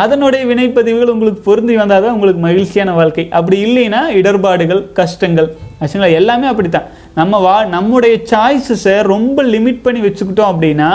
அதனுடைய 0.00 0.42
வினைப்பதிவுகள் 0.50 1.12
உங்களுக்கு 1.14 1.40
பொருந்தி 1.46 1.74
வந்தால் 1.78 2.04
தான் 2.04 2.14
உங்களுக்கு 2.16 2.42
மகிழ்ச்சியான 2.46 2.90
வாழ்க்கை. 2.98 3.24
அப்படி 3.38 3.56
இல்லைன்னா 3.66 4.00
இடர்பாடுகள் 4.18 4.82
கஷ்டங்கள் 4.98 5.48
ஆச்சுங்களா 5.80 6.10
எல்லாமே 6.20 6.46
அப்படித்தான். 6.50 6.86
நம்ம 7.20 7.40
வா 7.46 7.56
நம்முடைய 7.76 8.14
சாய்ஸஸை 8.32 8.94
ரொம்ப 9.14 9.42
லிமிட் 9.54 9.82
பண்ணி 9.86 10.00
வச்சுக்கிட்டோம் 10.06 10.50
அப்படின்னா 10.52 10.90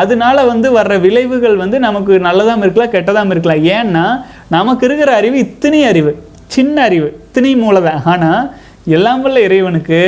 அதனால 0.00 0.36
வந்து 0.50 0.68
வர்ற 0.76 0.94
விளைவுகள் 1.06 1.56
வந்து 1.62 1.76
நமக்கு 1.86 2.12
நல்லதாக 2.28 2.64
இருக்கலாம் 2.66 2.94
கெட்டதாகவும் 2.94 3.34
இருக்கலாம். 3.34 3.64
ஏன்னா 3.78 4.04
நமக்கு 4.56 4.84
இருக்கிற 4.88 5.10
அறிவு 5.20 5.36
இத்தனை 5.46 5.80
அறிவு 5.92 6.12
சின்ன 6.56 6.76
அறிவு 6.88 7.08
இத்தனை 7.26 7.52
மூலதான் 7.64 8.02
ஆனால் 8.12 8.42
எல்லாம் 8.92 9.20
வல்ல 9.24 9.42
இறைவனுக்கு 9.46 9.98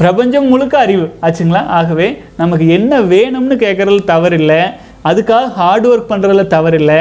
பிரபஞ்சம் 0.00 0.48
முழுக்க 0.52 0.74
அறிவு. 0.84 1.04
ஆச்சுங்களா? 1.26 1.60
ஆகவே 1.78 2.06
நமக்கு 2.40 2.64
என்ன 2.76 3.00
வேணும்னு 3.12 3.56
கேட்குறதுல 3.64 4.02
தவறில்லை. 4.12 4.60
அதுக்காக 5.08 5.50
ஹார்ட் 5.58 5.86
ஒர்க் 5.90 6.10
பண்ணுறதுல 6.12 6.42
தவறில்லை. 6.54 6.98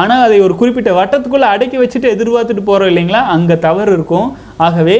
ஆனால் 0.00 0.22
அதை 0.26 0.36
ஒரு 0.46 0.54
குறிப்பிட்ட 0.60 0.90
வட்டத்துக்குள்ளே 0.98 1.48
அடக்கி 1.54 1.78
வச்சுட்டு 1.82 2.12
எதிர்பார்த்துட்டு 2.14 2.62
போகிறோம் 2.68 2.90
இல்லைங்களா? 2.92 3.22
அங்கே 3.36 3.56
தவறு 3.66 3.92
இருக்கும். 3.96 4.28
ஆகவே 4.66 4.96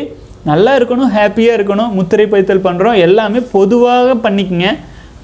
நல்லா 0.51 0.73
இருக்கணும் 0.79 1.13
ஹாப்பியாக 1.17 1.59
இருக்கணும் 1.59 1.93
முத்திரை 1.99 2.27
பைத்தல் 2.33 2.65
பண்ணுறோம் 2.67 2.99
எல்லாமே 3.07 3.43
பொதுவாக 3.57 4.17
பண்ணிக்கங்க. 4.25 4.71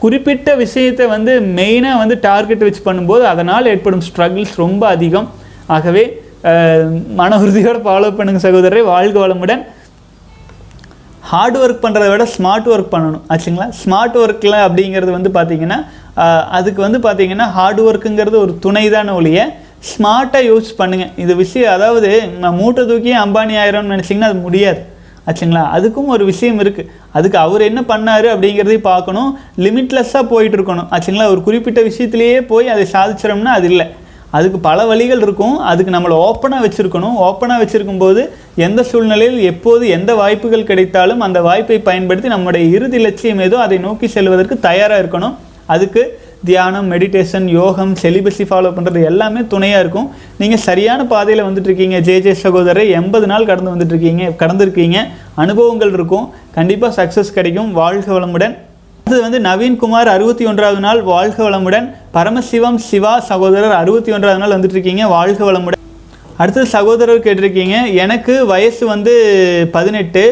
குறிப்பிட்ட 0.03 0.49
விஷயத்தை 0.64 1.07
வந்து 1.14 1.32
மெயினாக 1.59 2.01
வந்து 2.03 2.16
டார்கெட் 2.28 2.66
வச்சு 2.66 2.82
பண்ணும்போது 2.89 3.24
அதனால் 3.32 3.70
ஏற்படும் 3.72 4.05
ஸ்ட்ரகிள்ஸ் 4.09 4.55
ரொம்ப 4.64 4.82
அதிகம். 4.97 5.28
ஆகவே 5.76 6.05
மன 7.20 7.39
உறுதியோடு 7.45 7.82
ஃபாலோ 7.86 8.11
பண்ணுங்கள் 8.20 8.47
சகோதரரை. 8.47 8.84
வாழ்க 8.93 9.18
வளமுடன். 9.24 9.64
ஹார்ட் 11.30 11.56
ஒர்க் 11.62 11.84
பண்ணுறத 11.84 12.08
விட 12.12 12.24
ஸ்மார்ட் 12.34 12.68
ஒர்க் 12.74 12.92
பண்ணணும். 12.94 13.22
ஆச்சுங்களா? 13.32 13.68
ஸ்மார்ட் 13.80 14.18
ஒர்க்கில் 14.24 14.58
அப்படிங்கிறது 14.66 15.12
வந்து 15.16 15.30
பார்த்தீங்கன்னா 15.38 15.78
அதுக்கு 16.58 16.80
வந்து 16.84 16.98
பார்த்திங்கன்னா 17.06 17.46
ஹார்ட் 17.56 17.80
ஒர்க்குங்கிறது 17.86 18.36
ஒரு 18.44 18.52
துணை 18.64 18.84
தான 18.94 19.14
ஒழிய 19.20 19.40
ஸ்மார்ட்டாக 19.90 20.48
யூஸ் 20.50 20.70
பண்ணுங்கள் 20.78 21.10
இது 21.22 21.32
விஷயம் 21.42 21.74
அதாவது 21.74 22.08
நான் 22.42 22.56
மூட்டை 22.60 22.84
தூக்கி 22.90 23.12
அம்பானி 23.24 23.56
ஆயிரம்னு 23.64 23.94
நினச்சிங்கன்னா 23.94 24.30
அது 24.30 24.40
முடியாது. 24.46 24.80
ஆச்சுங்களா? 25.28 25.62
அதுக்கும் 25.76 26.12
ஒரு 26.14 26.24
விஷயம் 26.32 26.60
இருக்குது 26.64 26.90
அதுக்கு 27.18 27.38
அவர் 27.44 27.62
என்ன 27.68 27.80
பண்ணார் 27.90 28.26
அப்படிங்கிறதையும் 28.34 28.88
பார்க்கணும். 28.92 29.30
லிமிட்லெஸ்ஸாக 29.64 30.24
போயிட்டு 30.32 30.56
இருக்கணும். 30.58 30.88
ஆச்சுங்களா? 30.94 31.26
ஒரு 31.34 31.42
குறிப்பிட்ட 31.48 31.80
விஷயத்துலேயே 31.88 32.38
போய் 32.52 32.72
அதை 32.74 32.86
சாதிச்சிடோம்னா 32.94 33.54
அது 33.58 33.68
இல்லை. 33.72 33.86
அதுக்கு 34.36 34.58
பல 34.68 34.78
வழிகள் 34.90 35.22
இருக்கும். 35.26 35.58
அதுக்கு 35.70 35.92
நம்மளை 35.96 36.16
ஓப்பனாக 36.26 36.64
வச்சுருக்கணும். 36.66 37.16
ஓப்பனாக 37.26 37.62
வச்சுருக்கும் 37.62 38.02
போது 38.04 38.22
எந்த 38.54 38.82
சூழ்நிலையில் 38.82 39.38
எப்போது 39.50 39.88
எந்த 39.88 40.14
வாய்ப்புகள் 40.14 40.68
கிடைத்தாலும் 40.70 41.20
அந்த 41.26 41.40
வாய்ப்பை 41.40 41.78
பயன்படுத்தி 41.78 42.28
நம்முடைய 42.28 42.76
இறுதி 42.76 42.98
லட்சியம் 42.98 43.44
ஏதோ 43.48 43.58
அதை 43.66 43.78
நோக்கி 43.78 44.08
செல்வதற்கு 44.16 44.58
தயாராக 44.68 45.02
இருக்கணும். 45.04 45.36
அதுக்கு 45.66 46.02
தியானம் 46.44 46.90
மெடிடேஷன் 46.92 47.46
யோகம் 47.48 47.94
செலிபஸி 48.02 48.44
ஃபாலோ 48.50 48.68
பண்ணுறது 48.74 49.00
எல்லாமே 49.04 49.40
துணையாக 49.52 49.82
இருக்கும். 49.84 50.10
நீங்கள் 50.40 50.62
சரியான 50.68 51.06
பாதையில் 51.12 51.44
வந்துட்டு 51.44 51.68
இருக்கீங்க 51.70 51.98
ஜே 51.98 52.16
ஜே 52.20 52.32
சகோதரரை 52.42 52.84
எண்பது 53.00 53.26
நாள் 53.26 53.48
கடந்து 53.50 53.72
வந்துட்டுருக்கீங்க 53.74 54.30
கடந்திருக்கீங்க. 54.42 54.98
அனுபவங்கள் 55.34 55.92
இருக்கும். 55.92 56.28
கண்டிப்பாக 56.54 56.92
சக்ஸஸ் 56.98 57.36
கிடைக்கும். 57.38 57.72
வாழ்க 57.72 58.20
வளமுடன். 58.20 58.54
அடுத்தது 59.00 59.20
வந்து 59.26 59.40
நவீன்குமார் 59.48 60.14
அறுபத்தி 60.14 60.46
ஒன்றாவது 60.46 60.80
நாள். 60.80 61.02
வாழ்க 61.02 61.50
வளமுடன். 61.50 61.86
பரமசிவம் 62.18 62.78
சிவா 62.88 63.12
சகோதரர் 63.30 63.74
அறுபத்தி 63.80 64.10
ஒன்றாவது 64.14 64.40
நாள் 64.42 64.54
வந்துட்டு 64.54 64.76
இருக்கீங்க 64.76 65.02
வாழ்க 65.12 65.40
வளமுடன். 65.48 65.82
அடுத்தது 66.40 66.66
சகோதரர் 66.76 67.22
கேட்டிருக்கீங்க. 67.26 67.76
எனக்கு 68.04 68.34
வயசு 68.52 68.84
வந்து 68.92 69.14
பதினெட்டு. 69.76 70.24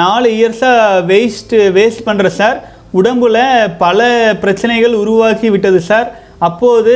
நாலு 0.00 0.28
இயர்ஸாக 0.38 1.02
வேஸ்ட்டு 1.10 1.58
வேஸ்ட் 1.78 2.06
பண்ணுற 2.06 2.30
சார் 2.38 2.56
உடம்புல 3.00 3.36
பல 3.84 4.08
பிரச்சனைகள் 4.42 4.94
உருவாக்கி 5.02 5.50
விட்டது 5.54 5.80
சார் 5.90 6.08
அப்போது 6.48 6.94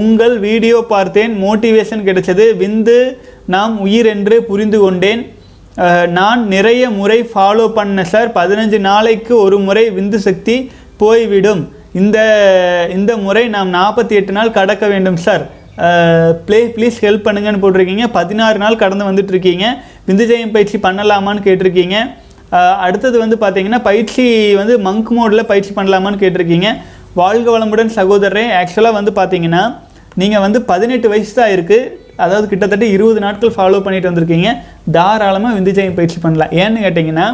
உங்கள் 0.00 0.36
வீடியோ 0.46 0.78
பார்த்தேன். 0.94 1.34
மோட்டிவேஷன் 1.44 2.06
கிடைச்சது. 2.08 2.46
விந்து 2.62 2.98
நாம் 3.54 3.76
உயிர் 3.86 4.10
என்று 4.14 4.38
புரிந்து 4.50 4.80
கொண்டேன். 4.86 5.22
நான் 6.18 6.42
நிறைய 6.56 6.82
முறை 6.98 7.20
ஃபாலோ 7.32 7.66
பண்ண 7.78 8.04
சார் 8.14 8.36
பதினஞ்சு 8.40 8.80
நாளைக்கு 8.90 9.34
ஒரு 9.46 9.58
முறை 9.68 9.86
விந்து 10.00 10.20
சக்தி 10.28 10.58
போய்விடும். 11.02 11.64
இந்த 12.00 12.18
இந்த 12.98 13.12
முறை 13.24 13.44
நாம் 13.56 13.68
நாற்பத்தி 13.78 14.14
எட்டு 14.20 14.32
நாள் 14.36 14.56
கடக்க 14.58 14.84
வேண்டும் 14.92 15.18
சார் 15.26 15.44
ப்ளே 16.46 16.58
ப்ளீஸ் 16.74 16.98
ஹெல்ப் 17.04 17.26
பண்ணுங்கன்னு 17.26 17.62
போட்டிருக்கீங்க. 17.62 18.06
பதினாறு 18.18 18.58
நாள் 18.64 18.80
கடந்து 18.82 19.08
வந்துட்டு 19.10 19.60
விந்துஜயம் 20.08 20.54
பயிற்சி 20.56 20.78
பண்ணலாமான்னு 20.86 21.46
கேட்டிருக்கீங்க. 21.46 21.96
அடுத்தது 22.86 23.16
வந்து 23.22 23.36
பார்த்தீங்கன்னா 23.44 23.80
பயிற்சி 23.88 24.24
வந்து 24.60 24.74
மங்க் 24.86 25.10
மோடில் 25.16 25.48
பயிற்சி 25.52 25.72
பண்ணலாமான்னு 25.78 26.22
கேட்டிருக்கீங்க. 26.22 26.68
வாழ்க 27.20 27.48
வளமுடன் 27.54 27.96
சகோதரரே 27.96 28.44
ஆக்சுவலாக 28.60 28.96
வந்து 28.98 29.12
பார்த்தீங்கன்னா 29.18 29.62
நீங்கள் 30.20 30.42
வந்து 30.44 30.58
பதினெட்டு 30.70 31.06
வயசு 31.12 31.32
தான் 31.38 31.52
இருக்குது 31.54 31.90
அதாவது 32.24 32.46
கிட்டத்தட்ட 32.50 32.86
இருபது 32.96 33.20
நாட்கள் 33.24 33.54
ஃபாலோ 33.56 33.80
பண்ணிட்டு 33.86 34.10
வந்திருக்கீங்க. 34.10 34.50
தாராளமாக 34.96 35.56
விந்துஜயம் 35.58 35.98
பயிற்சி 35.98 36.18
பண்ணலாம். 36.24 36.52
ஏன்னு 36.62 36.84
கேட்டிங்கன்னா 36.84 37.26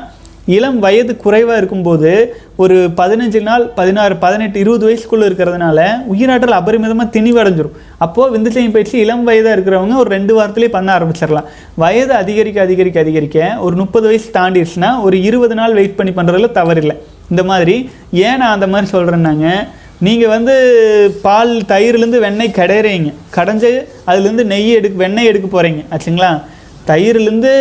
இளம் 0.47 0.79
வயது 0.79 1.17
குறைவாக 1.17 1.57
இருக்கும்போது 1.57 2.37
ஒரு 2.57 2.77
பதினஞ்சு 2.97 3.41
நாள் 3.43 3.65
பதினாறு 3.79 4.17
பதினெட்டு 4.17 4.59
இருபது 4.59 4.85
வயசுக்குள்ளே 4.89 5.27
இருக்கிறதுனால 5.29 5.79
உயிராற்றல் 6.13 6.57
அபரிமிதமாக 6.59 7.13
திணிவடைஞ்சிரும். 7.17 7.77
அப்போது 7.99 8.33
விந்துஜயம் 8.37 8.71
பயிற்சி 8.71 8.99
இளம் 8.99 9.25
வயதாக 9.25 9.57
இருக்கிறவங்க 9.57 9.97
ஒரு 9.97 10.11
ரெண்டு 10.11 10.41
வாரத்துலேயே 10.41 10.69
பண்ண 10.69 10.99
ஆரம்பிச்சிடலாம். 10.99 11.49
வயது 11.75 12.15
அதிகரிக்க 12.15 12.61
அதிகரிக்க 12.61 13.01
அதிகரிக்க 13.01 13.57
ஒரு 13.61 13.77
முப்பது 13.77 14.07
வயசு 14.07 14.31
தாண்டிடுச்சுன்னா 14.39 15.03
ஒரு 15.03 15.23
இருபது 15.23 15.55
நாள் 15.55 15.75
வெயிட் 15.75 15.97
பண்ணி 15.97 16.13
பண்ணுறதுல 16.13 16.51
தவறில்லை. 16.61 16.97
இந்த 17.31 17.43
மாதிரி 17.43 17.91
ஏன் 18.11 18.37
நான் 18.37 18.57
அந்த 18.57 18.67
மாதிரி 18.67 18.91
சொல்கிறேன்னாங்க 18.93 19.69
நீங்கள் 19.99 20.29
வந்து 20.29 20.55
பால் 21.23 21.61
தயிர்லேருந்து 21.69 22.19
வெண்ணெய் 22.19 22.57
கடையிறீங்க. 22.57 23.11
கடைஞ்சு 23.37 23.71
அதுலேருந்து 24.07 24.45
நெய் 24.45 24.73
எடுக்க 24.73 24.97
வெண்ணெய் 24.97 25.27
எடுக்க 25.27 25.63
போகிறீங்க 25.63 25.83
ஆச்சுங்களா? 25.95 26.41
தயிர்லேருந்து 26.89 27.53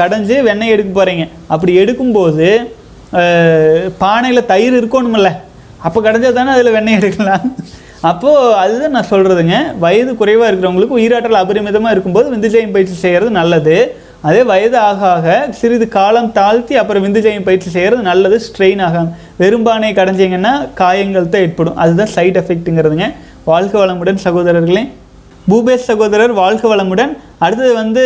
கடைஞ்சி 0.00 0.36
வெண்ணெய் 0.48 0.74
எடுக்க 0.74 0.90
போகிறீங்க 0.98 1.24
அப்படி 1.54 1.72
எடுக்கும்போது 1.82 2.48
பானையில் 4.02 4.48
தயிர் 4.52 4.78
இருக்கணுமில்ல 4.80 5.30
அப்போ 5.86 5.98
கடைஞ்சா 6.04 6.30
தானே 6.38 6.50
அதில் 6.56 6.76
வெண்ணெய் 6.76 6.98
எடுக்கலாம். 7.00 7.44
அப்போது 8.10 8.54
அதுதான் 8.62 8.94
நான் 8.96 9.10
சொல்கிறதுங்க 9.10 9.56
வயது 9.82 10.12
குறைவாக 10.20 10.48
இருக்கிறவங்களுக்கு 10.50 10.96
உயிராற்றல் 11.00 11.38
அபரிமிதமாக 11.42 11.92
இருக்கும்போது 11.94 12.26
விந்துஜயம் 12.34 12.74
பயிற்சி 12.74 12.96
செய்கிறது 13.04 13.30
நல்லது. 13.38 13.76
அதே 14.28 14.42
வயது 14.50 14.76
ஆக 14.88 15.00
ஆக 15.14 15.28
சிறிது 15.60 15.86
காலம் 15.96 16.28
தாழ்த்தி 16.38 16.74
அப்புறம் 16.80 17.04
விந்துஜயம் 17.06 17.46
பயிற்சி 17.48 17.70
செய்கிறது 17.76 18.02
நல்லது 18.10 18.36
ஸ்ட்ரெயின் 18.46 18.82
ஆகாம. 18.88 19.08
வெறும்பானை 19.42 19.90
கடைஞ்சிங்கன்னா 20.00 20.52
காயங்கள் 20.80 21.32
தான் 21.32 21.44
ஏற்படும். 21.46 21.78
அதுதான் 21.84 22.12
சைட் 22.16 22.38
எஃபெக்ட்டுங்கிறதுங்க 22.42 23.08
வாழ்க 23.50 23.74
வளமுடன் 23.82 24.22
சகோதரர்களே. 24.26 24.84
பூபேஷ் 25.50 25.88
சகோதரர் 25.90 26.32
வாழ்க 26.32 26.64
வளமுடன். 26.74 27.12
அடுத்தது 27.38 27.72
வந்து 27.74 28.04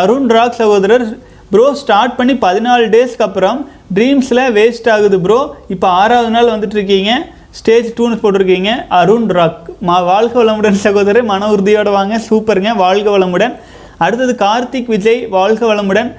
அருண் 0.00 0.28
ராக் 0.36 0.58
சகோதரர். 0.62 1.06
ப்ரோ 1.50 1.74
ஸ்டார்ட் 1.74 2.16
பண்ணி 2.16 2.34
பதினாலு 2.44 2.84
டேஸ்க்கு 2.94 3.24
அப்புறம் 3.28 3.58
ட்ரீம்ஸில் 3.94 4.42
வேஸ்ட் 4.58 4.90
ஆகுது 4.90 5.20
ப்ரோ 5.20 5.38
இப்போ 5.68 5.88
ஆறாவது 5.88 6.30
நாள் 6.30 6.52
வந்துட்டுருக்கீங்க 6.52 7.10
ஸ்டேஜ் 7.58 7.88
டூன்னு 7.96 8.16
போட்டிருக்கீங்க. 8.22 8.70
அருண் 8.88 9.28
ராக். 9.38 9.66
மா 9.88 9.96
வாழ்க 10.02 10.44
வளமுடன் 10.44 10.78
சகோதரர். 10.84 11.24
மன 11.24 11.50
உறுதியோடு 11.50 11.90
வாங்க. 11.90 12.20
சூப்பருங்க. 12.28 12.70
வாழ்க 12.76 13.18
வளமுடன். 13.18 13.54
அடுத்தது 13.98 14.34
கார்த்திக் 14.38 14.90
விஜய். 14.94 15.26
வாழ்க 15.26 15.74
வளமுடன். 15.74 16.10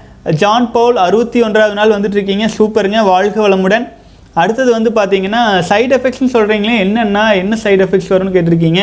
ஜான் 0.41 0.71
பவுல் 0.71 0.95
அறுபத்தி 0.95 1.41
ஒன்றாவது 1.41 1.75
நாள் 1.79 1.93
வந்துட்டுருக்கீங்க 1.95 2.45
சூப்பருங்க. 2.57 3.03
வாழ்க 3.03 3.47
வளமுடன். 3.47 3.86
அடுத்தது 4.33 4.71
வந்து 4.71 4.89
பார்த்தீங்கன்னா 4.89 5.41
சைடு 5.69 5.91
எஃபெக்ட்ஸ்னு 5.97 6.33
சொல்கிறீங்களே 6.33 6.77
என்னென்னா 6.86 7.25
என்ன 7.41 7.57
சைடு 7.63 7.83
எஃபெக்ட்ஸ் 7.86 8.09
வரும்னு 8.09 8.36
கேட்டிருக்கீங்க? 8.38 8.81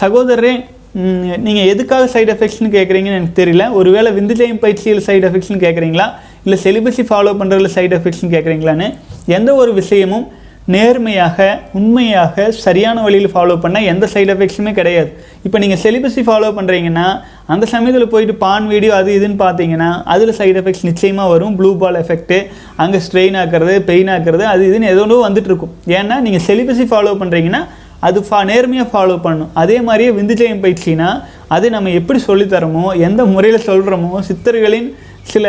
சகோதரரே 0.00 0.52
நீங்கள் 0.94 1.68
எதுக்காக 1.72 2.08
சைடு 2.14 2.30
எஃபெக்ட்ஸ்னு 2.34 2.68
கேட்குறீங்கன்னு 2.74 3.18
எனக்கு 3.20 3.38
தெரியல. 3.40 3.64
ஒருவேளை 3.78 4.10
விந்துஜயம் 4.18 4.60
பயிற்சியில் 4.64 5.06
சைடு 5.06 5.26
எஃபெக்ட்ஸ்னு 5.28 5.62
கேட்குறீங்களா 5.64 6.06
இல்லை 6.44 6.58
செலிபஸி 6.64 7.02
ஃபாலோ 7.10 7.32
பண்ணுறதுல 7.40 7.70
சைடு 7.78 7.94
எஃபெக்ட்ஸ்னு 7.98 8.32
கேட்குறீங்களான்னு 8.36 8.88
எந்த 9.36 9.50
ஒரு 9.62 9.72
விஷயமும் 9.80 10.26
நேர்மையாக 10.74 11.46
உண்மையாக 11.78 12.44
சரியான 12.64 12.98
வழியில் 13.06 13.32
ஃபாலோ 13.32 13.54
பண்ணால் 13.62 13.88
எந்த 13.92 14.04
சைடு 14.12 14.30
எஃபெக்ட்ஸுமே 14.34 14.72
கிடையாது. 14.78 15.10
இப்போ 15.46 15.58
நீங்கள் 15.62 15.80
செலிபஸி 15.84 16.22
ஃபாலோ 16.28 16.50
பண்ணுறீங்கன்னா 16.58 17.06
அந்த 17.52 17.64
சமயத்தில் 17.72 18.12
போயிட்டு 18.12 18.34
பான் 18.44 18.66
வீடியோ 18.72 18.92
அது 19.00 19.10
இதுன்னு 19.18 19.38
பார்த்தீங்கன்னா 19.44 19.90
அதில் 20.14 20.36
சைடு 20.40 20.56
எஃபெக்ட்ஸ் 20.60 20.86
நிச்சயமாக 20.90 21.32
வரும். 21.34 21.54
ப்ளூ 21.60 21.70
பால் 21.82 21.98
எஃபெக்ட்டு 22.02 22.38
அங்கே 22.84 23.00
ஸ்ட்ரெயின் 23.06 23.38
ஆக்கிறது 23.42 23.74
பெயின் 23.90 24.12
ஆக்கிறது 24.16 24.46
அது 24.52 24.62
இதுன்னு 24.70 24.92
எதோ 24.94 25.02
ஒன்று 25.06 25.26
வந்துட்டு 25.28 25.50
இருக்கும். 25.52 25.72
ஏன்னா 25.98 26.18
நீங்கள் 26.26 26.44
செலிபஸி 26.48 26.86
ஃபாலோ 26.92 27.14
பண்ணுறீங்கன்னா 27.22 27.62
அது 28.08 28.18
ஃபா 28.26 28.38
நேர்மையாக 28.50 28.90
ஃபாலோ 28.92 29.16
பண்ணும். 29.26 29.52
அதே 29.62 29.78
மாதிரியே 29.88 30.10
விந்துஜயம் 30.18 30.62
பயிற்சினா 30.64 31.08
அது 31.56 31.66
நம்ம 31.76 31.90
எப்படி 32.00 32.18
சொல்லித்தரமோ 32.28 32.84
எந்த 33.08 33.22
முறையில் 33.34 33.66
சொல்கிறோமோ 33.70 34.20
சித்தர்களின் 34.28 34.90
சில 35.32 35.46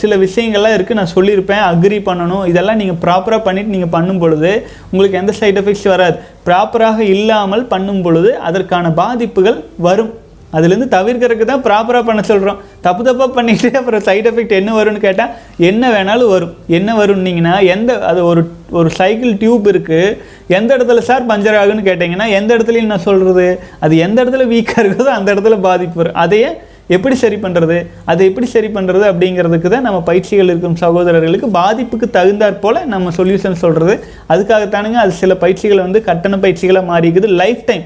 சில 0.00 0.16
விஷயங்கள்லாம் 0.24 0.74
இருக்குது 0.76 0.98
நான் 0.98 1.14
சொல்லியிருப்பேன் 1.14 1.62
அக்ரி 1.70 1.98
பண்ணணும். 2.08 2.44
இதெல்லாம் 2.50 2.78
நீங்கள் 2.80 3.00
ப்ராப்பராக 3.04 3.40
பண்ணிவிட்டு 3.46 3.74
நீங்கள் 3.76 3.94
பண்ணும் 3.96 4.20
பொழுது 4.22 4.52
உங்களுக்கு 4.90 5.20
எந்த 5.22 5.32
சைட் 5.40 5.58
எஃபெக்ட்ஸ் 5.60 5.88
வராது. 5.94 6.16
ப்ராப்பராக 6.48 6.98
இல்லாமல் 7.14 7.64
பண்ணும் 7.72 8.02
பொழுது 8.06 8.32
அதற்கான 8.48 8.92
பாதிப்புகள் 9.02 9.58
வரும். 9.88 10.12
அதுலேருந்து 10.56 10.88
தவிர்க்கிறதுக்கு 10.94 11.46
தான் 11.50 11.64
ப்ராப்பராக 11.66 12.04
பண்ண 12.08 12.20
சொல்கிறோம் 12.30 12.60
தப்பு 12.86 13.02
தப்பாக 13.08 13.30
பண்ணிட்டு 13.38 13.70
அப்புறம் 13.80 14.04
சைட் 14.08 14.28
எஃபெக்ட் 14.30 14.54
என்ன 14.60 14.70
வரும்னு 14.78 15.00
கேட்டால் 15.06 15.32
என்ன 15.70 15.90
வேணாலும் 15.94 16.32
வரும். 16.34 16.54
என்ன 16.78 16.94
வரும்னீங்கன்னா 17.00 17.54
எந்த 17.74 17.98
அது 18.10 18.20
ஒரு 18.30 18.42
ஒரு 18.78 18.88
சைக்கிள் 19.00 19.34
டியூப் 19.42 19.66
இருக்குது 19.72 20.16
எந்த 20.56 20.70
இடத்துல 20.76 21.02
சார் 21.10 21.28
பஞ்சர் 21.32 21.58
ஆகுன்னு 21.60 21.88
கேட்டிங்கன்னா 21.90 22.26
எந்த 22.38 22.50
இடத்துலையும் 22.56 22.92
நான் 22.94 23.06
சொல்கிறது 23.08 23.46
அது 23.84 23.96
எந்த 24.06 24.18
இடத்துல 24.24 24.46
வீக்காக 24.54 24.82
இருக்குதோ 24.84 25.12
அந்த 25.18 25.28
இடத்துல 25.34 25.58
பாதிப்பு 25.68 26.00
வரும். 26.02 26.18
அதையே 26.24 26.50
எப்படி 26.96 27.14
சரி 27.22 27.38
பண்ணுறது 27.44 27.76
அதை 28.10 28.22
எப்படி 28.28 28.46
சரி 28.52 28.68
பண்ணுறது 28.76 29.04
அப்படிங்கிறதுக்கு 29.10 29.68
தான் 29.74 29.86
நம்ம 29.88 29.98
பயிற்சிகள் 30.06 30.50
இருக்கும் 30.52 30.78
சகோதரர்களுக்கு 30.82 31.48
பாதிப்புக்கு 31.58 32.06
தகுந்தாற் 32.16 32.62
போல் 32.62 32.80
நம்ம 32.94 33.12
சொல்யூஷன் 33.18 33.60
சொல்கிறது 33.64 33.94
அதுக்காகத்தானுங்க 34.32 35.00
அது 35.04 35.14
சில 35.22 35.34
பயிற்சிகள் 35.44 35.84
வந்து 35.86 36.00
கட்டண 36.08 36.36
பயிற்சிகளாக 36.44 36.90
மாறிக்குது. 36.92 37.28
லைஃப் 37.42 37.62
டைம் 37.70 37.84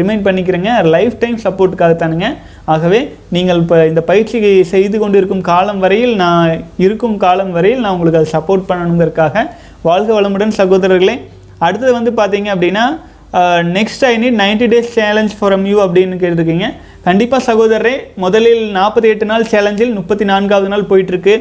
ரிமைண்ட் 0.00 0.24
பண்ணிக்கிறேங்க. 0.26 0.70
லைஃப் 0.94 1.16
டைம் 1.22 1.36
சப்போர்ட்டுக்காகத்தானுங்க 1.46 2.28
ஆகவே 2.74 3.00
நீங்கள் 3.36 3.60
இப்போ 3.62 3.76
இந்த 3.90 4.00
பயிற்சி 4.10 4.38
செய்து 4.72 4.96
கொண்டிருக்கும் 5.02 5.44
காலம் 5.50 5.82
வரையில் 5.84 6.14
நான் 6.22 6.64
இருக்கும் 6.86 7.16
காலம் 7.26 7.52
வரையில் 7.58 7.82
நான் 7.84 7.94
உங்களுக்கு 7.96 8.20
அதை 8.22 8.30
சப்போர்ட் 8.36 8.68
பண்ணணுங்கிறதுக்காக 8.70 9.44
வாழ்க 9.88 10.10
வளமுடன் 10.18 10.56
சகோதரர்களே. 10.60 11.16
அடுத்தது 11.66 11.92
வந்து 11.98 12.12
பார்த்தீங்க 12.20 12.48
அப்படின்னா 12.54 12.86
next 13.76 14.04
I 14.08 14.12
need 14.22 14.38
ninety 14.42 14.66
days 14.72 14.90
challenge 14.98 15.34
from 15.38 15.64
you 15.70 15.76
அப்படின்னு 15.84 16.18
கேட்டிருக்கீங்க. 16.22 16.66
கண்டிப்பாக 17.06 17.42
சகோதரரே 17.48 17.94
முதலில் 18.24 18.62
நாற்பத்தி 18.76 19.08
எட்டு 19.12 19.26
நாள் 19.30 19.44
சேலஞ்சில் 19.52 19.92
முப்பத்தி 19.98 20.24
நான்காவது 20.30 20.68
நாள் 20.72 20.88
போயிட்டுருக்கு. 20.90 21.34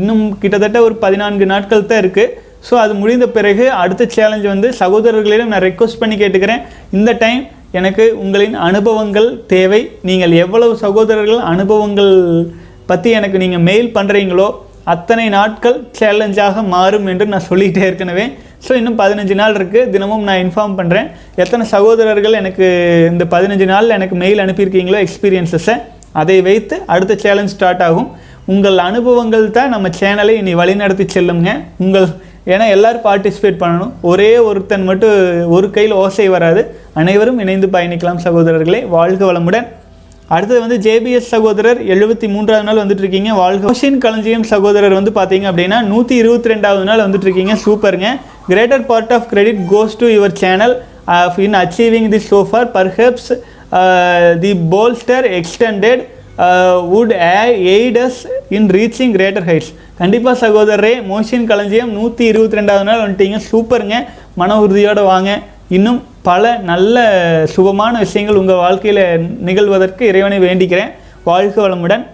இன்னும் 0.00 0.22
கிட்டத்தட்ட 0.42 0.78
ஒரு 0.86 0.94
பதினான்கு 1.04 1.46
நாட்கள் 1.52 1.88
தான் 1.92 2.02
இருக்குது 2.04 2.34
ஸோ 2.66 2.74
அது 2.82 2.92
முடிந்த 3.00 3.26
பிறகு 3.36 3.64
அடுத்த 3.82 4.06
சேலஞ்ச் 4.16 4.46
வந்து 4.52 4.68
சகோதரர்களிடம் 4.80 5.50
நான் 5.52 5.64
ரெக்வஸ்ட் 5.68 6.00
பண்ணி 6.02 6.16
கேட்டுக்கிறேன். 6.22 6.62
இந்த 6.98 7.10
டைம் 7.22 7.40
எனக்கு 7.78 8.04
உங்களின் 8.22 8.56
அனுபவங்கள் 8.68 9.28
தேவை. 9.52 9.80
நீங்கள் 10.08 10.32
எவ்வளவு 10.44 10.72
சகோதரர்கள் 10.84 11.42
அனுபவங்கள் 11.52 12.14
பற்றி 12.90 13.10
எனக்கு 13.18 13.38
நீங்கள் 13.42 13.64
மெயில் 13.68 13.90
பண்ணுறீங்களோ 13.96 14.46
அத்தனை 14.92 15.24
நாட்கள் 15.36 15.76
சேலஞ்சாக 15.98 16.62
மாறும் 16.74 17.06
என்று 17.12 17.26
நான் 17.32 17.48
சொல்லிகிட்டே 17.50 17.82
ஏற்கனவே 17.88 18.24
ஸோ 18.66 18.72
இன்னும் 18.78 18.96
பதினஞ்சு 19.02 19.34
நாள் 19.40 19.54
இருக்குது 19.58 19.90
தினமும் 19.94 20.24
நான் 20.28 20.42
இன்ஃபார்ம் 20.44 20.74
பண்ணுறேன் 20.80 21.06
எத்தனை 21.42 21.64
சகோதரர்கள் 21.74 22.38
எனக்கு 22.40 22.66
இந்த 23.12 23.24
பதினஞ்சு 23.34 23.66
நாளில் 23.72 23.96
எனக்கு 23.98 24.16
மெயில் 24.22 24.42
அனுப்பியிருக்கீங்களோ 24.44 24.98
எக்ஸ்பீரியன்ஸஸை 25.06 25.76
அதை 26.22 26.36
வைத்து 26.48 26.76
அடுத்த 26.94 27.14
சேலஞ்ச் 27.24 27.54
ஸ்டார்ட் 27.54 27.84
ஆகும். 27.88 28.08
உங்கள் 28.52 28.78
அனுபவங்கள் 28.88 29.46
தான் 29.56 29.72
நம்ம 29.74 29.88
சேனலை 30.00 30.34
இனி 30.40 30.52
வழிநடத்தி 30.60 31.04
செல்லுங்க 31.14 31.50
உங்கள் 31.84 32.08
ஏன்னா 32.52 32.66
எல்லோரும் 32.74 33.04
பார்ட்டிசிபேட் 33.08 33.60
பண்ணணும். 33.62 33.92
ஒரே 34.10 34.30
ஒருத்தன் 34.48 34.86
மட்டும் 34.90 35.48
ஒரு 35.56 35.66
கையில் 35.70 35.98
ஓசை 36.02 36.28
வராது. 36.28 36.62
அனைவரும் 37.00 37.42
இணைந்து 37.44 37.66
பயணிக்கலாம் 37.74 38.24
சகோதரர்களே. 38.26 38.80
வாழ்க 38.96 39.22
வளமுடன். 39.32 39.68
அடுத்தது 40.34 40.58
வந்து 40.62 40.76
ஜேபிஎஸ் 40.84 41.30
சகோதரர் 41.34 41.78
எழுபத்தி 41.92 42.26
மூன்றாவது 42.32 42.66
நாள் 42.66 42.80
வந்துட்டு 42.80 43.02
இருக்கீங்க 43.04 43.30
வாழ்க 43.40 43.66
ஹோஷின் 43.70 43.98
களஞ்சியம் 44.04 44.44
சகோதரர் 44.50 44.94
வந்து 44.98 45.12
பார்த்தீங்க 45.16 45.46
அப்படின்னா 45.50 45.78
நூற்றி 45.88 46.14
இருபத்தி 46.22 46.52
ரெண்டாவது 46.52 46.84
நாள் 46.88 47.02
வந்துட்டு 47.06 47.26
இருக்கீங்க 47.28 47.54
சூப்பருங்க 47.64 48.10
greater 48.50 48.84
part 48.90 49.12
of 49.16 49.26
credit 49.32 49.60
goes 49.72 49.98
to 50.02 50.08
your 50.16 50.36
channel 50.42 50.74
in 51.46 51.58
achieving 51.62 52.08
the 52.14 52.20
so far 52.30 52.68
perhaps 52.76 53.30
the 54.44 54.52
bolster 54.74 55.26
extended 55.40 56.02
would 56.92 57.12
aid 57.74 57.98
us 57.98 58.20
in 58.48 58.68
reaching 58.68 59.10
greater 59.10 59.44
heights 59.44 59.70
கண்டிப்பாக 59.98 60.48
சகோதரரே 60.48 61.02
மோஷின் 61.08 61.44
களஞ்சியம் 61.44 61.92
நூற்றி 61.92 62.24
இருபத்தி 62.24 62.58
ரெண்டாவது 62.58 62.82
நாள் 62.82 63.10
வந்துட்டீங்க. 63.10 63.40
சூப்பருங்க. 63.52 64.06
மன 64.34 64.60
உறுதியோடு 64.60 65.02
வாங்க. 65.02 65.40
இன்னும் 65.68 66.02
பல 66.22 66.56
நல்ல 66.56 66.96
சுபமான 67.56 67.98
விஷயங்கள் 67.98 68.36
உங்கள் 68.36 68.56
வாழ்க்கையில் 68.56 69.20
நிகழ்வதற்கு 69.40 70.06
இறைவனை 70.06 70.38
வேண்டிக்கிறேன். 70.38 70.90
வாழ்க 71.24 71.68
வளமுடன். 71.68 72.06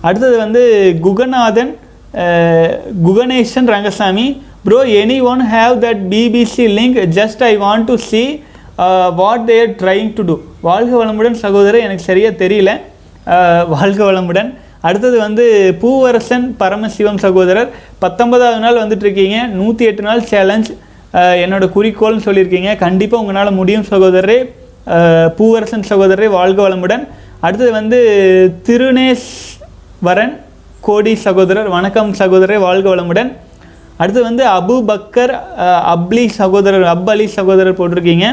அடுத்தது 0.00 0.38
வந்து 0.38 0.62
Guganathan 1.02 1.76
uh, 2.14 2.18
ah, 2.20 2.78
Guganesan 3.06 3.66
Rangasamy. 3.66 4.42
Bro 4.64 4.84
any 4.84 5.22
one 5.22 5.40
have 5.52 5.78
that 5.78 6.00
BBC 6.10 6.64
link 6.78 7.06
just 7.14 7.42
I 7.42 7.58
want 7.58 7.84
to 7.84 7.96
see 7.96 8.42
what 9.20 9.46
they're 9.48 9.70
trying 9.80 10.10
to 10.16 10.22
do 10.28 10.34
வாழ்க 10.68 10.92
வளமுடன் 11.00 11.36
சகோதரர் 11.42 11.84
எனக்கு 11.86 12.04
சரியாக 12.10 12.34
தெரியல. 12.42 12.70
வாழ்க 13.74 14.00
வளமுடன். 14.10 14.48
அடுத்தது 14.88 15.16
வந்து 15.24 15.44
பூவரசன் 15.82 16.46
பரமசிவம் 16.60 17.18
சகோதரர். 17.24 17.68
பத்தொன்பதாவது 18.02 18.62
நாள் 18.64 18.80
வந்துட்டுருக்கீங்க. 18.82 19.38
நூற்றி 19.58 19.84
எட்டு 19.90 20.02
நாள் 20.08 20.22
சேலஞ்ச் 20.30 20.70
என்னோட 21.44 21.64
குறிக்கோள்னு 21.76 22.24
சொல்லியிருக்கீங்க. 22.26 22.70
கண்டிப்பாக 22.84 23.22
உங்களால் 23.22 23.58
முடியும் 23.60 23.88
சகோதரரே. 23.90 24.38
பூவரசன் 25.38 25.88
சகோதரரே 25.90 26.28
வாழ்க 26.38 26.60
வளமுடன். 26.68 27.04
அடுத்தது 27.46 27.72
வந்து 27.78 27.98
திருநேஸ்வரன் 28.68 30.34
கோடி 30.86 31.14
சகோதரர். 31.26 31.68
வணக்கம் 31.76 32.12
சகோதரரே 32.22 32.58
வாழ்க 32.66 32.86
வளமுடன். 32.94 33.32
அடுத்து 34.02 34.22
வந்து 34.28 34.44
அபு 34.58 34.76
பக்கர் 34.92 35.34
அப்லி 35.94 36.24
சகோதரர் 36.40 36.88
அப் 36.94 37.10
அலி 37.14 37.28
சகோதரர் 37.36 37.78
போட்டிருக்கீங்க. 37.80 38.28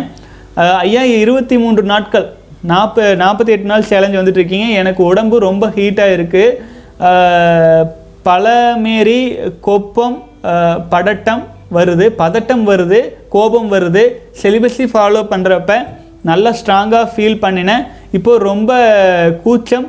ஐயா 0.61 1.01
இருபத்தி 1.23 1.55
மூன்று 1.63 1.81
நாட்கள். 1.91 2.25
நாற்ப 2.69 3.03
நாற்பத்தி 3.21 3.51
எட்டு 3.55 3.67
நாள் 3.71 3.89
சேலஞ்ச் 3.89 4.17
வந்துட்டு 4.19 4.39
இருக்கீங்க 4.41 4.67
எனக்கு 4.81 5.01
உடம்பு 5.09 5.37
ரொம்ப 5.47 5.65
ஹீட்டாக 5.75 6.15
இருக்குது 6.17 7.91
பழமேரி 8.27 9.19
கொப்பம் 9.67 10.15
படட்டம் 10.93 11.43
வருது. 11.77 12.05
பதட்டம் 12.21 12.63
வருது 12.71 12.99
கோபம் 13.35 13.69
வருது. 13.75 14.03
செலிபஸி 14.41 14.87
ஃபாலோ 14.93 15.21
பண்ணுறப்ப 15.33 15.75
நல்லா 16.29 16.53
ஸ்ட்ராங்காக 16.61 17.11
ஃபீல் 17.13 17.43
பண்ணினேன் 17.45 17.85
இப்போது 18.19 18.43
ரொம்ப 18.49 18.71
கூச்சம் 19.45 19.87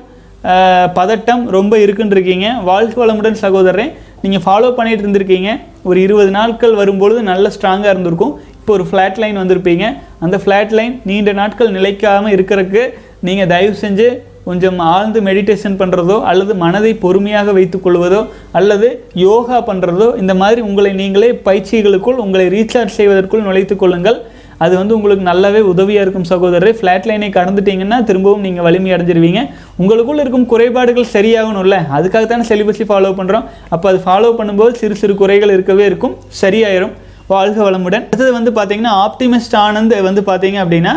பதட்டம் 0.99 1.43
ரொம்ப 1.57 1.75
இருக்குன்னு 1.85 2.17
இருக்கீங்க 2.17 2.49
வாழ்க 2.71 2.95
வளமுடன் 3.03 3.41
சகோதரன் 3.45 3.91
நீங்கள் 4.23 4.45
ஃபாலோ 4.45 4.69
பண்ணிகிட்டு 4.77 5.05
இருந்திருக்கீங்க. 5.05 5.51
ஒரு 5.89 5.99
இருபது 6.07 6.31
நாட்கள் 6.39 6.79
வரும்பொழுது 6.83 7.21
நல்ல 7.33 7.49
ஸ்ட்ராங்காக 7.57 7.93
இருந்திருக்கும். 7.95 8.37
இப்போ 8.69 8.79
ஒரு 8.81 8.89
ஃப்ளாட் 8.89 9.19
லைன் 9.23 9.39
வந்திருப்பீங்க. 9.41 9.85
அந்த 10.25 10.37
ஃப்ளாட் 10.41 10.73
லைன் 10.79 10.95
நீண்ட 11.09 11.31
நாட்கள் 11.39 11.71
நிலைக்காமல் 11.77 12.33
இருக்கிறதுக்கு 12.35 12.83
நீங்கள் 13.27 13.49
தயவு 13.53 13.77
செஞ்சு 13.83 14.09
கொஞ்சம் 14.49 14.79
ஆழ்ந்து 14.95 15.21
மெடிடேஷன் 15.29 15.79
பண்ணுறதோ 15.83 16.17
அல்லது 16.31 16.55
மனதை 16.65 16.93
பொறுமையாக 17.05 17.53
வைத்துக்கொள்வதோ 17.59 18.21
அல்லது 18.59 18.89
யோகா 19.23 19.61
பண்ணுறதோ 19.69 20.09
இந்த 20.23 20.35
மாதிரி 20.43 20.61
உங்களை 20.69 20.93
நீங்களே 21.01 21.31
பயிற்சிகளுக்குள் 21.49 22.21
உங்களை 22.27 22.47
ரீசார்ஜ் 22.57 22.95
செய்வதற்குள் 22.99 23.47
நுழைத்து 23.49 23.77
கொள்ளுங்கள். 23.85 24.21
அது 24.67 24.75
வந்து 24.81 24.97
உங்களுக்கு 24.99 25.25
நல்லாவே 25.31 25.65
உதவியாக 25.73 26.05
இருக்கும் 26.07 26.29
சகோதரர். 26.35 26.77
ஃப்ளாட் 26.83 27.11
லைனை 27.13 27.33
கடந்துட்டீங்கன்னா 27.39 28.01
திரும்பவும் 28.13 28.47
நீங்கள் 28.49 28.69
வலிமை 28.69 28.95
அடைஞ்சிருவீங்க. 28.99 29.43
உங்களுக்குள் 29.83 30.23
இருக்கும் 30.25 30.49
குறைபாடுகள் 30.55 31.13
சரியாகணும்ல. 31.17 31.79
அதுக்காக 31.99 32.25
தானே 32.35 32.51
செலிபஸை 32.53 32.89
ஃபாலோ 32.93 33.17
பண்ணுறோம் 33.23 33.49
அப்போ 33.75 33.89
அது 33.95 34.01
ஃபாலோ 34.07 34.37
பண்ணும்போது 34.41 34.81
சிறு 34.83 35.03
சிறு 35.03 35.17
குறைகள் 35.25 35.57
இருக்கவே 35.59 35.87
இருக்கும். 35.93 36.17
சரியாயிரும். 36.45 36.97
வாழ்க 37.33 37.59
வளமுடன். 37.65 38.05
அடுத்தது 38.09 38.31
வந்து 38.37 38.51
பார்த்தீங்கன்னா 38.59 38.93
ஆப்டிமிஸ்ட் 39.07 39.55
ஆனந்த் 39.67 39.95
வந்து 40.07 40.23
பார்த்தீங்க 40.29 40.59
அப்படின்னா 40.65 40.95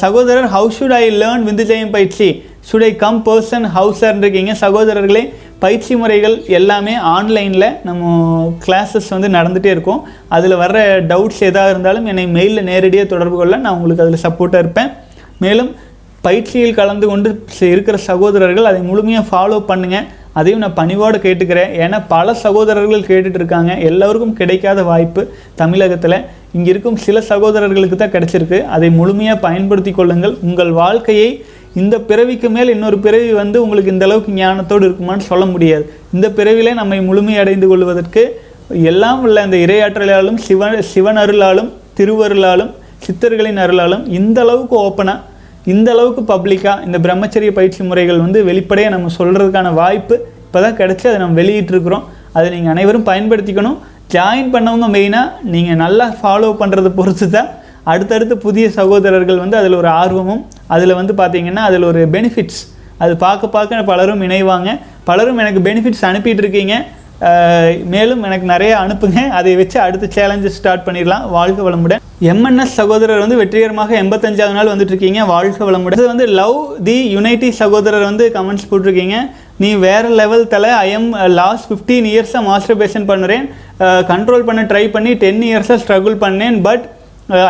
சகோதரர் 0.00 0.46
ஹவு 0.52 0.68
ஷுட் 0.76 0.94
ஐ 0.98 1.04
லேர்ன் 1.22 1.42
விந்துஜயம் 1.48 1.90
பயிற்சி? 1.96 2.28
ஷுட் 2.68 2.84
ஐ 2.88 2.90
கம் 3.02 3.18
பர்சன் 3.28 3.66
ஹவுஸர் 3.76 4.20
இருக்கீங்க 4.22 4.52
சகோதரர்களே 4.62 5.22
பயிற்சி 5.64 5.92
முறைகள் 6.00 6.36
எல்லாமே 6.58 6.94
ஆன்லைனில் 7.14 7.68
நம்ம 7.88 8.12
கிளாஸஸ் 8.64 9.08
வந்து 9.14 9.28
நடந்துகிட்டே 9.36 9.70
இருக்கும். 9.76 10.00
அதில் 10.36 10.56
வர்ற 10.62 10.78
டவுட்ஸ் 11.12 11.42
எதாக 11.48 11.72
இருந்தாலும் 11.74 12.06
என்னை 12.12 12.26
மெயிலில் 12.36 12.68
நேரடியாக 12.70 13.08
தொடர்பு 13.14 13.36
கொள்ள 13.40 13.56
நான் 13.64 13.76
உங்களுக்கு 13.78 14.04
அதில் 14.06 14.24
சப்போர்ட்டாக 14.26 14.64
இருப்பேன். 14.64 14.92
மேலும் 15.44 15.70
பயிற்சியில் 16.26 16.78
கலந்து 16.80 17.06
கொண்டு 17.10 17.30
இருக்கிற 17.72 17.96
சகோதரர்கள் 18.10 18.70
அதை 18.70 18.80
முழுமையாக 18.90 19.26
ஃபாலோ 19.30 19.58
பண்ணுங்கள் 19.72 20.06
அதையும் 20.38 20.62
நான் 20.64 20.78
பணிவோடு 20.80 21.18
கேட்டுக்கிறேன். 21.26 21.70
ஏன்னா 21.84 21.98
பல 22.14 22.34
சகோதரர்கள் 22.44 23.06
கேட்டுட்டு 23.10 23.38
இருக்காங்க. 23.40 23.72
எல்லோருக்கும் 23.90 24.34
கிடைக்காத 24.40 24.82
வாய்ப்பு 24.90 25.22
தமிழகத்தில். 25.60 26.18
இங்கே 26.56 26.70
இருக்கும் 26.74 26.98
சில 27.06 27.20
சகோதரர்களுக்கு 27.30 27.96
தான் 28.02 28.14
கிடச்சிருக்கு. 28.16 28.58
அதை 28.74 28.90
முழுமையாக 28.98 29.42
பயன்படுத்தி 29.46 29.92
கொள்ளுங்கள். 30.00 30.34
உங்கள் 30.48 30.72
வாழ்க்கையை 30.82 31.30
இந்த 31.80 31.96
பிறவிக்கு 32.10 32.48
மேல் 32.56 32.72
இன்னொரு 32.74 32.98
பிறவி 33.06 33.30
வந்து 33.40 33.58
உங்களுக்கு 33.64 33.94
இந்த 33.94 34.04
அளவுக்கு 34.08 34.32
ஞானத்தோடு 34.42 34.84
இருக்குமான்னு 34.88 35.28
சொல்ல 35.30 35.44
முடியாது. 35.54 35.84
இந்த 36.16 36.26
பிறவிலே 36.38 36.72
நம்மை 36.80 36.98
முழுமையடைந்து 37.08 37.66
கொள்வதற்கு 37.72 38.22
எல்லாம் 38.90 39.20
உள்ள 39.26 39.36
அந்த 39.46 39.56
இறையாற்றலாலும் 39.64 40.38
சிவன் 40.46 40.74
சிவன் 40.92 41.20
அருளாலும் 41.22 41.68
திருவருளாலும் 41.98 42.72
சித்தர்களின் 43.04 43.60
அருளாலும் 43.64 44.02
இந்த 44.18 44.38
அளவுக்கு 44.44 44.76
ஓப்பனாக 44.86 45.24
இந்த 45.72 45.88
அளவுக்கு 45.94 46.22
பப்ளிக்காக 46.32 46.84
இந்த 46.86 46.98
பிரம்மச்சரிய 47.04 47.52
பயிற்சி 47.58 47.82
முறைகள் 47.88 48.22
வந்து 48.24 48.38
வெளிப்படையாக 48.48 48.92
நம்ம 48.94 49.10
சொல்கிறதுக்கான 49.18 49.72
வாய்ப்பு 49.80 50.16
இப்போ 50.46 50.58
தான் 50.64 50.76
கிடச்சி 50.80 51.06
அதை 51.10 51.18
நம்ம 51.22 51.36
வெளியிட்டிருக்கிறோம். 51.40 52.04
அதை 52.36 52.46
நீங்கள் 52.54 52.72
அனைவரும் 52.74 53.06
பயன்படுத்திக்கணும். 53.10 53.78
ஜாயின் 54.14 54.50
பண்ணவங்க 54.54 54.86
மெயினாக 54.94 55.48
நீங்கள் 55.54 55.80
நல்லா 55.84 56.06
ஃபாலோ 56.20 56.50
பண்ணுறதை 56.60 56.90
பொறுத்து 56.98 57.26
தான் 57.36 57.48
அடுத்தடுத்து 57.92 58.34
புதிய 58.46 58.66
சகோதரர்கள் 58.78 59.42
வந்து 59.42 59.56
அதில் 59.60 59.76
ஒரு 59.80 59.90
ஆர்வமும் 60.02 60.42
அதில் 60.74 60.98
வந்து 61.00 61.12
பார்த்தீங்கன்னா 61.20 61.62
அதில் 61.68 61.86
ஒரு 61.90 62.00
பெனிஃபிட்ஸ் 62.14 62.62
அது 63.04 63.12
பார்க்க 63.24 63.54
பார்க்க 63.56 63.82
பலரும் 63.90 64.22
இணைவாங்க. 64.28 64.70
பலரும் 65.08 65.40
எனக்கு 65.42 65.60
பெனிஃபிட்ஸ் 65.68 66.06
அனுப்பிட்டு 66.10 66.42
இருக்கீங்க 66.44 66.74
மேலும் 67.92 68.22
எனக்கு 68.26 68.46
நிறைய 68.52 68.72
அனுப்புங்க. 68.82 69.20
அதை 69.38 69.52
வச்சு 69.60 69.78
அடுத்த 69.84 70.08
சேலஞ்சு 70.16 70.50
ஸ்டார்ட் 70.56 70.84
பண்ணிடலாம். 70.88 71.24
வாழ்க 71.36 71.60
வளமுடன். 71.68 72.02
எம்என்எஸ் 72.32 72.76
சகோதரர் 72.80 73.22
வந்து 73.22 73.38
வெற்றிகரமாக 73.40 73.92
எண்பத்தஞ்சாவது 74.02 74.56
நாள் 74.58 74.70
வந்துட்டு 74.72 74.92
இருக்கீங்க 74.94 75.24
வாழ்க 75.32 75.58
வளமுடன். 75.68 75.98
இது 75.98 76.06
வந்து 76.12 76.26
லவ் 76.40 76.58
தி 76.88 76.96
யுனைட்டி 77.16 77.48
சகோதரர் 77.62 78.08
வந்து 78.10 78.26
கமெண்ட்ஸ் 78.36 78.68
போட்டிருக்கீங்க. 78.70 79.18
நீ 79.62 79.70
வேறு 79.86 80.08
லெவல் 80.20 80.44
தலை 80.54 80.70
ஐ 80.84 80.88
எம் 80.98 81.08
லாஸ்ட் 81.40 81.68
ஃபிஃப்டீன் 81.70 82.08
இயர்ஸாக 82.12 82.42
மாஸ்டர்பேஷன் 82.50 83.08
பண்ணுறேன். 83.10 83.46
கண்ட்ரோல் 84.12 84.46
பண்ண 84.48 84.62
ட்ரை 84.72 84.84
பண்ணி 84.96 85.12
டென் 85.24 85.42
இயர்ஸாக 85.50 85.78
ஸ்ட்ரகிள் 85.84 86.16
பண்ணேன். 86.24 86.58
But 86.68 86.84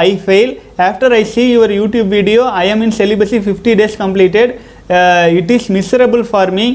I 0.06 0.10
fail 0.24 0.52
after 0.88 1.12
I 1.20 1.22
see 1.34 1.42
your 1.56 1.74
YouTube 1.80 2.08
video 2.16 2.42
I 2.62 2.64
am 2.74 2.82
in 2.86 2.94
celibacy 3.00 3.38
fifty 3.46 3.74
days 3.80 3.96
completed 4.04 4.52
it 5.40 5.52
is 5.56 5.68
miserable 5.78 6.24
for 6.30 6.52
me 6.58 6.66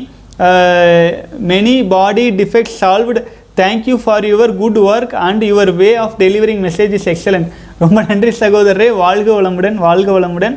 many 1.52 1.76
body 1.96 2.26
defect 2.42 2.76
solved 2.82 3.24
thank 3.62 3.88
you 3.92 3.96
for 4.04 4.26
your 4.32 4.54
good 4.62 4.80
work 4.92 5.14
and 5.28 5.44
your 5.52 5.72
way 5.82 5.90
of 6.04 6.16
delivering 6.24 6.62
message 6.68 6.94
is 7.00 7.10
excellent 7.14 7.50
ரொம்ப 7.84 8.00
நன்றி 8.10 8.32
சகோதரரே. 8.40 8.88
வாழ்க 9.04 9.30
வளமுடன் 9.42 9.78
வாழ்க 9.86 10.10
வளமுடன். 10.20 10.56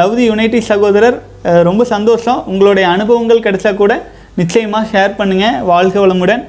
love 0.00 0.16
the 0.16 0.24
unity 0.30 0.58
சகோதரர். 0.72 1.16
Uh, 1.50 1.62
ரொம்ப 1.68 1.82
சந்தோஷம். 1.84 2.38
உங்களுடைய 2.50 2.88
அனுபவங்கள் 2.88 3.42
கிடைச்சா 3.46 3.70
கூட 3.80 3.92
நிச்சயமாக 4.40 4.84
ஷேர் 4.92 5.12
பண்ணுங்கள் 5.18 5.56
வாழ்க 5.70 5.96
வளமுடன். 6.04 6.42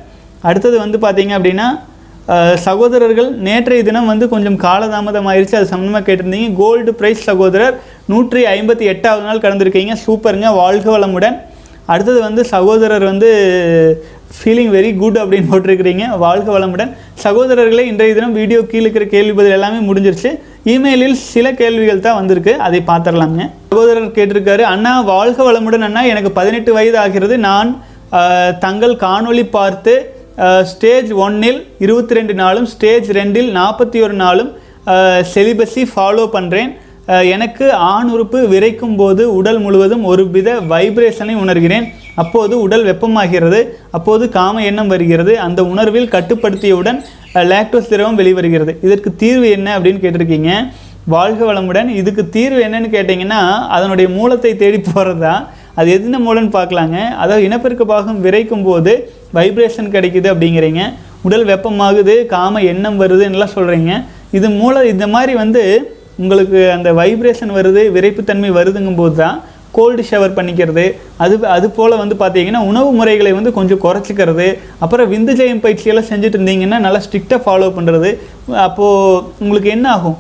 அடுத்தது 0.49 0.77
வந்து 0.83 0.97
பார்த்தீங்க 1.05 1.33
அப்படின்னா 1.37 1.67
uh, 2.33 2.53
சகோதரர்கள் 2.67 3.29
நேற்றைய 3.47 3.83
தினம் 3.89 4.05
வந்து 4.11 4.27
கொஞ்சம் 4.33 4.57
காலதாமதம் 4.59 5.27
ஆயிடுச்சு 5.31 5.57
அது 5.59 5.71
சம்மந்தமாக 5.73 6.05
கேட்டிருந்தீங்க. 6.09 6.49
கோல்டு 6.61 6.93
பிரைஸ் 6.93 7.27
சகோதரர் 7.29 7.75
நூற்றி 8.13 8.43
ஐம்பத்தி 8.55 8.85
எட்டாவது 8.93 9.25
நாள் 9.27 9.43
கடந்திருக்கீங்க. 9.45 9.95
சூப்பருங்க 10.05 10.49
வாழ்க 10.61 10.97
வளமுடன். 10.97 11.37
அடுத்தது 11.93 12.19
வந்து 12.27 12.41
சகோதரர் 12.53 13.05
வந்து 13.11 13.29
ஃபீலிங் 14.37 14.71
வெரி 14.75 14.91
குட் 15.01 15.17
அப்படின்னு 15.21 15.49
போட்டிருக்கிறீங்க. 15.51 16.05
வாழ்க 16.23 16.47
வளமுடன். 16.55 16.91
சகோதரர்களே 17.23 17.83
இன்றைய 17.91 18.15
தினம் 18.17 18.37
வீடியோ 18.39 18.59
கீழே 18.71 18.83
இருக்கிற 18.85 19.05
கேள்வி 19.13 19.33
பதில் 19.39 19.55
எல்லாமே 19.57 19.79
முடிஞ்சிருச்சு. 19.89 20.31
இமெயிலில் 20.73 21.15
சில 21.31 21.47
கேள்விகள் 21.61 22.03
தான் 22.07 22.19
வந்திருக்கு. 22.19 22.53
அதை 22.67 22.79
பார்த்துடலாங்க 22.89 23.41
சகோதரர் 23.71 24.15
கேட்டிருக்காரு 24.17 24.63
அண்ணா 24.73 24.93
வாழ்க 25.13 25.39
வளமுடன் 25.49 25.85
அண்ணா. 25.87 26.03
எனக்கு 26.13 26.31
பதினெட்டு 26.39 26.73
வயது 26.77 26.99
ஆகிறது. 27.03 27.37
நான் 27.47 27.71
தங்கள் 28.65 28.95
காணொளி 29.05 29.45
பார்த்து 29.57 29.93
ஸ்டேஜ் 30.71 31.11
ஒன்னில் 31.25 31.59
இருபத்தி 31.85 32.17
ரெண்டு 32.17 32.33
நாளும் 32.41 32.67
ஸ்டேஜ் 32.73 33.09
ரெண்டில் 33.17 33.49
நாற்பத்தி 33.59 33.97
ஒரு 34.05 34.15
நாளும் 34.23 34.51
செலிபஸி 35.33 35.83
ஃபாலோ 35.91 36.25
பண்ணுறேன் 36.35 36.71
எனக்கு 37.07 37.65
ஆண் 37.73 38.07
உறுப்பு 38.13 38.39
விரைக்கும் 38.51 38.95
போது 38.99 39.23
உடல் 39.39 39.59
முழுவதும் 39.63 40.03
ஒரு 40.11 40.23
வித 40.35 40.49
வைப்ரேஷனை 40.71 41.33
உணர்கிறேன். 41.41 41.85
அப்போது 42.21 42.53
உடல் 42.65 42.85
வெப்பமாகிறது. 42.89 43.59
அப்போது 43.97 44.23
காம 44.29 44.63
எண்ணம் 44.69 44.91
வருகிறது. 44.93 45.33
அந்த 45.47 45.63
உணர்வில் 45.73 46.09
கட்டுப்படுத்தியவுடன் 46.15 46.99
லாக்டோஸ் 47.51 47.91
திரவம் 47.91 48.17
வெளிவருகிறது. 48.19 48.73
இதற்கு 48.85 49.09
தீர்வு 49.15 49.47
என்ன 49.57 49.67
அப்படின்னு 49.77 50.03
கேட்டிருக்கீங்க? 50.05 50.51
வாழ்க 51.13 51.41
வளமுடன். 51.53 51.89
இதுக்கு 52.01 52.23
தீர்வு 52.35 52.61
என்னன்னு 52.67 52.89
கேட்டிங்கன்னா 52.95 53.41
அதனுடைய 53.77 54.07
மூலத்தை 54.17 54.51
தேடி 54.63 54.79
போகிறதா 54.79 55.35
அது 55.79 55.89
எந்த 55.97 56.17
மூலம்னு 56.25 56.51
பார்க்கலாங்க. 56.59 56.97
அதாவது 57.23 57.45
இனப்பெருக்க 57.47 57.85
பாகம் 57.85 58.21
விரைக்கும் 58.21 58.65
போது 58.69 58.93
வைப்ரேஷன் 59.37 59.93
கிடைக்குது 59.95 60.27
அப்படிங்கிறீங்க. 60.33 60.81
உடல் 61.27 61.45
வெப்பமாகுது 61.51 62.15
காம 62.33 62.61
எண்ணம் 62.71 62.99
வருதுன்னுலாம் 63.01 63.55
சொல்கிறீங்க 63.57 63.93
இது 64.37 64.47
மூலம் 64.49 64.89
இந்த 64.93 65.05
மாதிரி 65.13 65.33
வந்து 65.43 65.63
உங்களுக்கு 66.21 66.59
அந்த 66.75 66.89
வைப்ரேஷன் 66.99 67.53
வருது 67.57 67.81
விரைப்புத்தன்மை 67.95 68.51
வருதுங்கும் 68.59 68.99
போது 69.01 69.15
தான் 69.23 69.37
கோல்டு 69.77 70.03
ஷவர் 70.09 70.35
பண்ணிக்கிறது. 70.37 70.85
அது 71.23 71.35
அது 71.55 71.67
போல் 71.77 71.95
வந்து 72.01 72.15
பார்த்தீங்கன்னா 72.21 72.61
உணவு 72.69 72.89
முறைகளை 72.99 73.31
வந்து 73.37 73.51
கொஞ்சம் 73.57 73.81
குறைச்சிக்கிறது. 73.85 74.47
அப்புறம் 74.83 75.09
விந்து 75.13 75.33
ஜெயம் 75.39 75.61
பயிற்சியெல்லாம் 75.65 76.07
செஞ்சுட்டு 76.11 76.37
இருந்தீங்கன்னா 76.37 76.79
நல்லா 76.85 77.01
ஸ்ட்ரிக்டாக 77.05 77.39
ஃபாலோ 77.45 77.67
பண்ணுறது 77.77 78.11
அப்போது 78.67 79.19
உங்களுக்கு 79.43 79.69
என்ன 79.75 79.87
ஆகும்? 79.95 80.17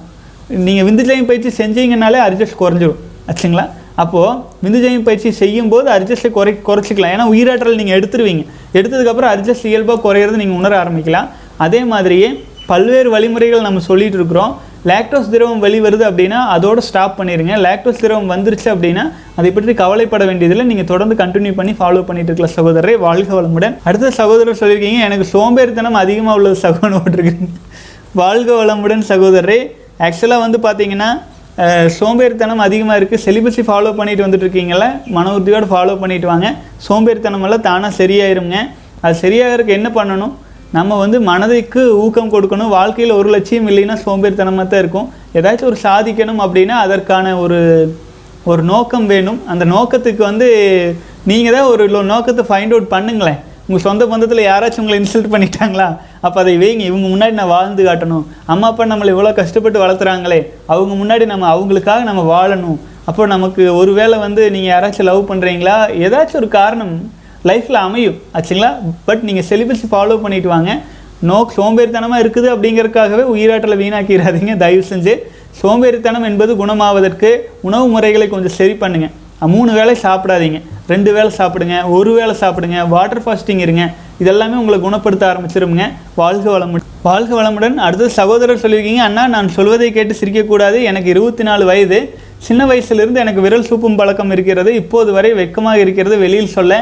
நீங்கள் 0.67 0.87
விந்து 0.89 1.05
ஜெயம் 1.09 1.29
பயிற்சி 1.29 1.51
செஞ்சீங்கனாலே 1.61 2.19
அட்ஜஸ்ட் 2.25 2.59
குறைஞ்சிடும் 2.63 3.01
ஆச்சுங்களா? 3.31 3.65
அப்போது 4.03 4.35
விந்து 4.63 4.79
ஜெயம் 4.83 5.07
பயிற்சி 5.07 5.29
செய்யும்போது 5.41 5.87
அட்ஜஸ்ட்டை 5.95 6.31
குறை 6.37 6.53
குறைச்சிக்கலாம். 6.69 7.13
ஏன்னா 7.15 7.25
உயிராற்றல் 7.33 7.79
நீங்கள் 7.81 7.97
எடுத்துருவீங்க. 7.99 8.43
எடுத்ததுக்கப்புறம் 8.77 9.31
அட்ஜஸ்ட் 9.35 9.67
இயல்பாக 9.71 9.99
குறையிறது 10.05 10.41
நீங்கள் 10.41 10.59
உணர 10.61 10.73
ஆரம்பிக்கலாம். 10.83 11.29
அதே 11.65 11.81
மாதிரியே 11.93 12.29
பல்வேறு 12.71 13.09
வழிமுறைகள் 13.15 13.67
நம்ம 13.67 13.81
சொல்லிகிட்டு 13.89 14.19
இருக்கிறோம். 14.19 14.53
லாக்டோஸ் 14.89 15.29
திரவம் 15.33 15.61
வெளிவருது 15.65 16.03
அப்படின்னா 16.07 16.39
அதோட 16.55 16.79
ஸ்டாப் 16.87 17.15
பண்ணிடுங்க 17.19 17.53
லாக்டோஸ் 17.65 18.01
திரவம் 18.03 18.31
வந்துருச்சு 18.33 18.67
அப்படின்னா 18.73 19.03
அதை 19.39 19.49
பற்றி 19.55 19.73
கவலைப்பட 19.83 20.23
வேண்டியதில்லை. 20.29 20.65
நீங்கள் 20.71 20.89
தொடர்ந்து 20.91 21.15
கண்டினியூ 21.21 21.53
பண்ணி 21.59 21.73
ஃபாலோ 21.79 22.01
பண்ணிட்டு 22.09 22.31
இருக்கலாம் 22.31 22.55
சகோதரரை. 22.57 22.93
வாழ்க 23.05 23.31
வளமுடன். 23.37 23.75
அடுத்த 23.87 24.11
சகோதரர் 24.19 24.59
சொல்லியிருக்கீங்க 24.61 24.99
எனக்கு 25.07 25.27
சோம்பேறித்தனம் 25.35 25.97
அதிகமாக 26.03 26.37
உள்ளது 26.39 26.59
சகோதரன் 26.65 26.99
போட்டிருக்கீங்க 26.99 27.49
வாழ்க 28.21 28.51
வளமுடன் 28.61 29.03
சகோதரரே. 29.11 29.59
ஆக்சுவலாக 30.07 30.45
வந்து 30.45 30.59
பார்த்தீங்கன்னா 30.67 31.09
சோம்பேறித்தனம் 31.97 32.63
அதிகமாக 32.67 32.99
இருக்குது 32.99 33.23
செலிபஸை 33.25 33.63
ஃபாலோ 33.67 33.91
பண்ணிட்டு 33.99 34.23
வந்துட்டு 34.25 34.45
இருக்கீங்கள 34.45 34.85
மன 35.17 35.33
உறுதியோடு 35.35 35.67
ஃபாலோ 35.73 35.93
பண்ணிட்டு 36.01 36.27
வாங்க. 36.31 36.47
சோம்பேறித்தனமெல்லாம் 36.87 37.67
தானாக 37.69 37.93
சரியாயிருங்க. 37.99 38.57
அது 39.03 39.15
சரியாகிறதுக்கு 39.21 39.77
என்ன 39.79 39.89
பண்ணணும்? 39.99 40.33
நம்ம 40.77 40.97
வந்து 41.03 41.17
மனதுக்கு 41.31 41.81
ஊக்கம் 42.03 42.31
கொடுக்கணும். 42.35 42.73
வாழ்க்கையில் 42.77 43.17
ஒரு 43.19 43.29
லட்சியம் 43.35 43.67
இல்லைன்னா 43.71 43.95
சோம்பேறித்தனமாக 44.05 44.67
தான் 44.71 44.81
இருக்கும். 44.83 45.09
ஏதாச்சும் 45.39 45.69
ஒரு 45.71 45.79
சாதிக்கணும் 45.87 46.41
அப்படின்னா 46.45 46.77
அதற்கான 46.85 47.35
ஒரு 47.43 47.59
ஒரு 48.51 48.61
நோக்கம் 48.71 49.05
வேணும். 49.11 49.37
அந்த 49.51 49.63
நோக்கத்துக்கு 49.73 50.21
வந்து 50.29 50.47
நீங்கள் 51.29 51.55
தான் 51.57 51.69
ஒரு 51.73 51.81
இவ்வளோ 51.87 52.01
நோக்கத்தை 52.13 52.43
ஃபைண்ட் 52.49 52.73
அவுட் 52.73 52.93
பண்ணுங்களேன். 52.95 53.39
உங்கள் 53.67 53.83
சொந்த 53.85 54.03
பந்தத்தில் 54.09 54.47
யாராச்சும் 54.49 54.83
உங்களை 54.83 54.97
இன்சல்ட் 55.01 55.31
பண்ணிட்டாங்களா? 55.33 55.87
அப்போ 56.25 56.37
அதை 56.41 56.51
வைங்க. 56.63 56.83
இவங்க 56.89 57.07
முன்னாடி 57.13 57.33
நான் 57.39 57.53
வாழ்ந்து 57.53 57.83
காட்டணும். 57.87 58.25
அம்மா 58.53 58.67
அப்பா 58.71 58.85
நம்மளை 58.91 59.11
இவ்வளோ 59.13 59.31
கஷ்டப்பட்டு 59.39 59.79
வளர்த்துறாங்களே. 59.83 60.39
அவங்க 60.73 60.93
முன்னாடி 61.01 61.25
நம்ம 61.33 61.47
அவங்களுக்காக 61.53 62.03
நம்ம 62.09 62.23
வாழணும். 62.33 62.77
அப்போ 63.09 63.23
நமக்கு 63.35 63.63
ஒருவேளை 63.79 64.17
வந்து 64.25 64.43
நீங்கள் 64.55 64.73
யாராச்சும் 64.73 65.09
லவ் 65.09 65.29
பண்ணுறீங்களா 65.31 65.77
ஏதாச்சும் 66.05 66.41
ஒரு 66.41 66.49
காரணம் 66.59 66.95
லைஃப்பில் 67.49 67.83
அமையும் 67.85 68.17
ஆச்சுங்களா? 68.37 68.69
பட் 69.07 69.23
நீங்கள் 69.27 69.47
செலிபஸை 69.49 69.87
ஃபாலோ 69.91 70.15
பண்ணிட்டு 70.21 70.49
வாங்க. 70.53 70.71
நோ 71.29 71.37
சோம்பேறித்தனமாக 71.57 72.23
இருக்குது 72.23 72.47
அப்படிங்கிறதுக்காகவே 72.53 73.23
உயிராற்றலை 73.33 73.75
வீணாக்கிறாதீங்க. 73.81 74.53
தயவு 74.63 74.83
செஞ்சு 74.91 75.13
சோம்பேறித்தனம் 75.59 76.25
என்பது 76.29 76.51
குணமாவதற்கு 76.61 77.29
உணவு 77.67 77.85
முறைகளை 77.93 78.27
கொஞ்சம் 78.33 78.57
சரி 78.61 78.75
பண்ணுங்கள் 78.81 79.13
மூணு 79.53 79.71
வேளை 79.77 79.93
சாப்பிடாதீங்க. 80.03 80.59
ரெண்டு 80.91 81.09
வேளை 81.15 81.31
சாப்பிடுங்க. 81.37 81.77
ஒரு 81.95 82.11
வேளை 82.17 82.33
சாப்பிடுங்க. 82.41 82.77
வாட்டர் 82.93 83.23
ஃபாஸ்டிங் 83.25 83.61
இருங்க. 83.65 83.83
இதெல்லாமே 84.23 84.55
உங்களை 84.61 84.77
குணப்படுத்த 84.85 85.23
ஆரம்பிச்சிருங்க 85.31 85.85
வாழ்க 86.21 86.45
வளமுடன். 86.53 86.85
வாழ்க 87.07 87.31
வளமுடன். 87.39 87.75
அடுத்தது 87.85 88.11
சகோதரர் 88.19 88.61
சொல்லியிருக்கீங்க 88.63 89.03
அண்ணா 89.07 89.23
நான் 89.35 89.55
சொல்வதை 89.57 89.89
கேட்டு 89.97 90.15
சிரிக்கக்கூடாது. 90.21 90.77
எனக்கு 90.89 91.09
இருபத்தி 91.15 91.43
நாலு 91.49 91.65
வயது. 91.71 91.99
சின்ன 92.47 92.61
வயசுலேருந்து 92.69 93.23
எனக்கு 93.25 93.43
விரல் 93.45 93.67
சூப்பும் 93.69 93.97
பழக்கம் 94.01 94.31
இருக்கிறது. 94.35 94.71
இப்போது 94.81 95.11
வரை 95.17 95.31
வெக்கமாக 95.41 95.83
இருக்கிறது. 95.85 96.17
வெளியில் 96.23 96.55
சொல்ல 96.57 96.73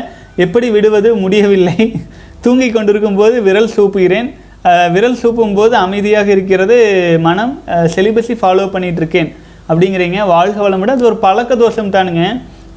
எப்படி 0.43 0.67
விடுவது? 0.75 1.09
முடியவில்லை. 1.23 1.77
தூங்கிக் 2.45 2.75
கொண்டிருக்கும் 2.75 3.19
போது 3.19 3.35
விரல் 3.47 3.73
சூப்புகிறேன். 3.75 4.29
விரல் 4.95 5.19
சூப்பும் 5.21 5.55
போது 5.57 5.73
அமைதியாக 5.85 6.29
இருக்கிறது 6.35 6.75
மனம். 7.27 7.53
செலிபஸி 7.95 8.33
ஃபாலோ 8.41 8.65
பண்ணிகிட்ருக்கேன் 8.73 9.29
அப்படிங்கிறீங்க. 9.69 10.19
வாழ்க 10.33 10.57
வளமுடன். 10.65 10.97
அது 10.97 11.07
ஒரு 11.09 11.17
பழக்க 11.25 11.55
தோஷம் 11.63 11.93
தானுங்க. 11.95 12.23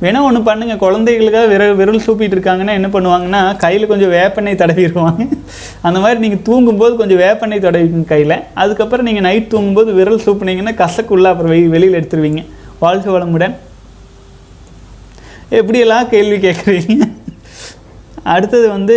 வேணா 0.05 0.21
ஒன்று 0.29 0.41
பண்ணுங்க. 0.49 0.75
குழந்தைகளுக்காக 0.85 1.47
விரல் 1.53 1.77
விரல் 1.81 2.03
சூப்பிட்டு 2.07 2.37
இருக்காங்கன்னா 2.37 2.73
என்ன 2.79 2.89
பண்ணுவாங்கன்னா 2.95 3.41
கையில் 3.65 3.89
கொஞ்சம் 3.93 4.13
வேப்பெண்ணெய் 4.17 4.59
தடவிடுவாங்க. 4.63 5.23
அந்த 5.87 5.99
மாதிரி 6.05 6.19
நீங்கள் 6.25 6.43
தூங்கும்போது 6.49 6.95
கொஞ்சம் 7.01 7.23
வேப்பெண்ணெய் 7.25 7.65
தடவிங்க 7.67 8.05
கையில். 8.13 8.37
அதுக்கப்புறம் 8.65 9.09
நீங்கள் 9.11 9.27
நைட் 9.29 9.53
தூங்கும்போது 9.55 9.93
விரல் 10.01 10.25
சூப்புனீங்கன்னா 10.27 10.75
கசக்குள்ள 10.83 11.33
அப்புறம் 11.33 11.55
வெ 11.55 11.61
வெளியில் 11.77 11.99
எடுத்துருவீங்க. 12.01 12.43
வாழ்க 12.85 13.07
வளமுடன். 13.17 13.57
எப்படியெல்லாம் 15.61 16.11
கேள்வி 16.15 16.39
கேட்குறீங்க? 16.49 16.95
அடுத்தது 18.35 18.67
வந்து 18.77 18.97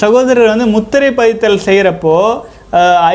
சகோதரர் 0.00 0.52
வந்து 0.52 0.66
முத்திரை 0.74 1.10
பதித்தல் 1.18 1.64
செய்கிறப்போ 1.66 2.14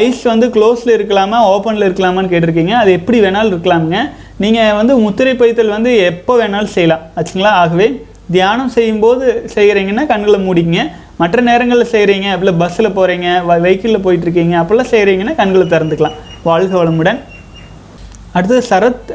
ஐஸ் 0.03 0.21
வந்து 0.31 0.47
க்ளோஸில் 0.55 0.93
இருக்கலாமா 0.97 1.37
ஓப்பனில் 1.53 1.85
இருக்கலாமான்னு 1.87 2.31
கேட்டிருக்கீங்க. 2.33 2.73
அது 2.81 2.91
எப்படி 2.99 3.17
வேணாலும் 3.25 3.53
இருக்கலாமுங்க. 3.53 3.99
நீங்கள் 4.43 4.77
வந்து 4.79 4.93
முத்திரை 5.05 5.33
பதித்தல் 5.41 5.75
வந்து 5.77 5.91
எப்போ 6.11 6.33
வேணாலும் 6.41 6.75
செய்யலாம். 6.75 7.03
ஆச்சுங்களா? 7.17 7.51
ஆகவே 7.63 7.87
தியானம் 8.35 8.73
செய்யும்போது 8.77 9.25
செய்கிறீங்கன்னா 9.55 10.05
கண்களை 10.11 10.39
மூடிங்க 10.47 10.79
மற்ற 11.21 11.41
நேரங்களில் 11.47 11.91
செய்கிறீங்க 11.93 12.27
அப்படில 12.33 12.51
பஸ்ஸில் 12.61 12.95
போகிறீங்க 12.97 13.27
வெஹிக்கிளில் 13.65 14.05
போயிட்டுருக்கீங்க 14.05 14.55
அப்போல்லாம் 14.59 14.91
செய்கிறீங்கன்னா 14.93 15.33
கண்களை 15.39 15.65
திறந்துக்கலாம். 15.73 16.17
வாழ்க 16.49 16.73
வளமுடன். 16.81 17.19
அடுத்தது 18.35 18.61
சரத் 18.71 19.09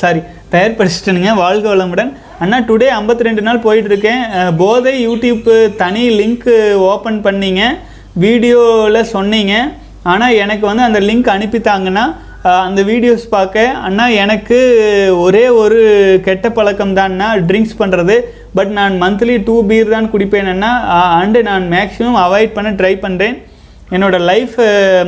சாரி 0.00 0.20
பெயர் 0.54 0.78
படிச்சுட்டேனுங்க. 0.78 1.32
வாழ்க 1.44 1.66
வளமுடன். 1.74 2.10
அண்ணா 2.44 2.56
டுடே 2.68 2.86
52 2.94 3.26
ரெண்டு 3.26 3.42
நாள் 3.46 3.64
போயிட்டுருக்கேன். 3.66 4.22
போதை 4.60 4.92
யூடியூப்பு 5.06 5.54
தனி 5.82 6.02
லிங்க் 6.20 6.48
ஓப்பன் 6.92 7.20
பண்ணிங்க. 7.26 7.62
வீடியோவில் 8.24 9.10
சொன்னீங்க. 9.14 9.54
ஆனால் 10.12 10.36
எனக்கு 10.42 10.64
வந்து 10.70 10.84
அந்த 10.88 11.00
லிங்க் 11.08 11.30
அனுப்பித்தாங்கன்னா 11.36 12.04
அந்த 12.66 12.80
வீடியோஸ் 12.90 13.24
பார்க்க 13.36 13.64
அண்ணா 13.86 14.04
எனக்கு 14.24 14.58
ஒரே 15.24 15.44
ஒரு 15.62 15.80
கெட்ட 16.26 16.46
பழக்கம் 16.58 16.94
தான்ண்ணா 16.98 17.28
ட்ரிங்க்ஸ் 17.48 17.78
பண்ணுறது 17.80 18.16
பட் 18.58 18.70
நான் 18.78 18.94
மந்த்லி 19.02 19.36
டூ 19.48 19.56
பீர் 19.70 19.94
தான் 19.96 20.10
குடிப்பேன் 20.12 20.52
அண்டு 21.22 21.40
நான் 21.50 21.66
மேக்ஸிமம் 21.74 22.20
அவாய்ட் 22.26 22.56
பண்ண 22.58 22.70
ட்ரை 22.80 22.94
பண்ணுறேன் 23.06 23.36
என்னோடய 23.96 24.26
லைஃப் 24.30 24.56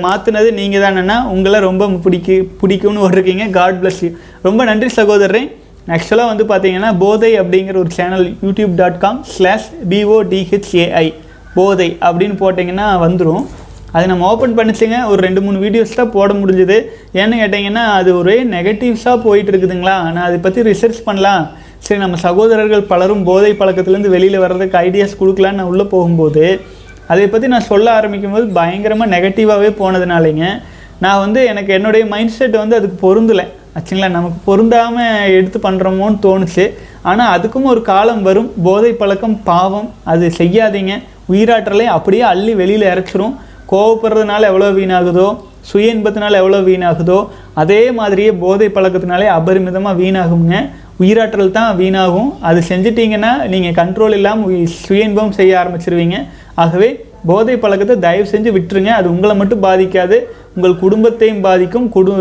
மாற்றினது 0.06 0.50
நீங்கள் 0.58 0.84
தானேண்ணா 0.86 1.18
உங்களை 1.36 1.60
ரொம்ப 1.68 1.92
பிடிக்கு 2.04 2.36
பிடிக்கும்னு 2.60 3.14
இருக்கீங்க 3.14 3.46
காட் 3.60 3.80
பிளஸ் 3.82 4.02
யூ 4.04 4.10
ரொம்ப 4.48 4.60
நன்றி 4.72 4.90
சகோதரரே. 4.98 5.44
ஆக்சுவலாக 5.94 6.30
வந்து 6.30 6.44
பார்த்தீங்கன்னா 6.48 6.90
போதை 7.02 7.30
அப்படிங்கிற 7.40 7.76
ஒரு 7.82 7.92
channel 7.98 8.26
YouTube 8.46 8.72
dot 8.80 8.98
com 9.04 9.20
slash 9.34 9.68
B O D H A I 9.90 11.06
போதை 11.54 11.88
அப்படின்னு 12.08 12.36
போட்டிங்கன்னா 12.42 12.88
வந்துடும் 13.04 13.44
அது 13.96 14.06
நம்ம 14.10 14.24
ஓப்பன் 14.30 14.56
பண்ணிச்சுங்க. 14.58 14.96
ஒரு 15.10 15.20
ரெண்டு 15.26 15.40
மூணு 15.44 15.58
வீடியோஸ் 15.64 15.94
தான் 16.00 16.12
போட 16.16 16.32
முடிஞ்சுது. 16.40 16.76
ஏன்னு 17.20 17.38
கேட்டிங்கன்னா 17.42 17.84
அது 17.98 18.10
ஒரே 18.20 18.36
நெகட்டிவ்ஸாக 18.54 19.16
போயிட்டு 19.26 19.50
இருக்குதுங்களா 19.52 19.94
நான் 20.16 20.26
அதை 20.28 20.38
பற்றி 20.46 20.62
ரிசர்ச் 20.70 21.00
பண்ணலாம். 21.06 21.44
சரி 21.86 22.00
நம்ம 22.04 22.18
சகோதரர்கள் 22.26 22.88
பலரும் 22.92 23.24
போதை 23.28 23.52
பழக்கத்துலேருந்து 23.60 24.14
வெளியில் 24.16 24.42
வர்றதுக்கு 24.44 24.78
ஐடியாஸ் 24.86 25.20
கொடுக்கலான்னு 25.20 25.60
நான் 25.60 25.70
உள்ளே 25.72 25.86
போகும்போது 25.94 26.44
அதை 27.12 27.26
பற்றி 27.34 27.48
நான் 27.54 27.68
சொல்ல 27.72 27.86
ஆரம்பிக்கும் 27.98 28.34
போது 28.36 28.46
பயங்கரமாக 28.58 29.12
நெகட்டிவாகவே 29.14 29.70
போனதுனாலேங்க 29.80 30.46
நான் 31.04 31.22
வந்து 31.24 31.40
எனக்கு 31.52 31.72
என்னுடைய 31.78 32.04
மைண்ட் 32.12 32.36
செட் 32.36 32.56
வந்து 32.62 32.78
அதுக்கு 32.78 32.98
பொருந்தலை. 33.06 33.46
ஆச்சுங்களா 33.76 34.08
நமக்கு 34.16 34.38
பொருந்தாமல் 34.48 35.32
எடுத்து 35.38 35.58
பண்ணுறோமோன்னு 35.66 36.18
தோணுச்சு. 36.26 36.64
ஆனால் 37.10 37.32
அதுக்கும் 37.34 37.70
ஒரு 37.72 37.82
காலம் 37.90 38.22
வரும். 38.28 38.48
போதை 38.66 38.90
பழக்கம் 39.02 39.36
பாவம் 39.50 39.88
அது 40.12 40.26
செய்யாதீங்க. 40.40 40.94
உயிராற்றலை 41.32 41.86
அப்படியே 41.96 42.24
அள்ளி 42.32 42.54
வெளியில் 42.60 42.90
இறச்சிரும். 42.92 43.36
கோவப்படுறதுனால 43.72 44.48
எவ்வளோ 44.50 44.70
வீணாகுதோ 44.80 45.28
சுய 45.70 45.94
இன்பத்தினால 45.94 46.38
எவ்வளோ 46.42 46.58
வீணாகுதோ 46.68 47.18
அதே 47.62 47.80
மாதிரியே 47.98 48.30
போதை 48.42 48.68
பழக்கத்தினாலே 48.76 49.26
அபரிமிதமாக 49.38 50.00
வீணாகுங்க. 50.02 50.54
உயிராற்றல் 51.02 51.56
தான் 51.56 51.72
வீணாகும். 51.80 52.30
அது 52.48 52.60
செஞ்சிட்டிங்கன்னா 52.70 53.32
நீங்கள் 53.52 53.76
கண்ட்ரோல் 53.80 54.16
இல்லாமல் 54.18 54.72
சுய 54.84 55.08
இன்பம் 55.08 55.36
செய்ய 55.38 55.60
ஆரம்பிச்சிருவீங்க. 55.62 56.18
ஆகவே 56.64 56.88
போதை 57.28 57.54
பழக்கத்தை 57.62 57.96
தயவு 58.06 58.26
செஞ்சு 58.32 58.50
விட்டுருங்க. 58.56 58.90
அது 58.98 59.06
உங்களை 59.14 59.34
மட்டும் 59.40 59.64
பாதிக்காது. 59.66 60.16
உங்கள் 60.58 60.80
குடும்பத்தையும் 60.84 61.42
பாதிக்கும் 61.46 61.88
குடு 61.96 62.12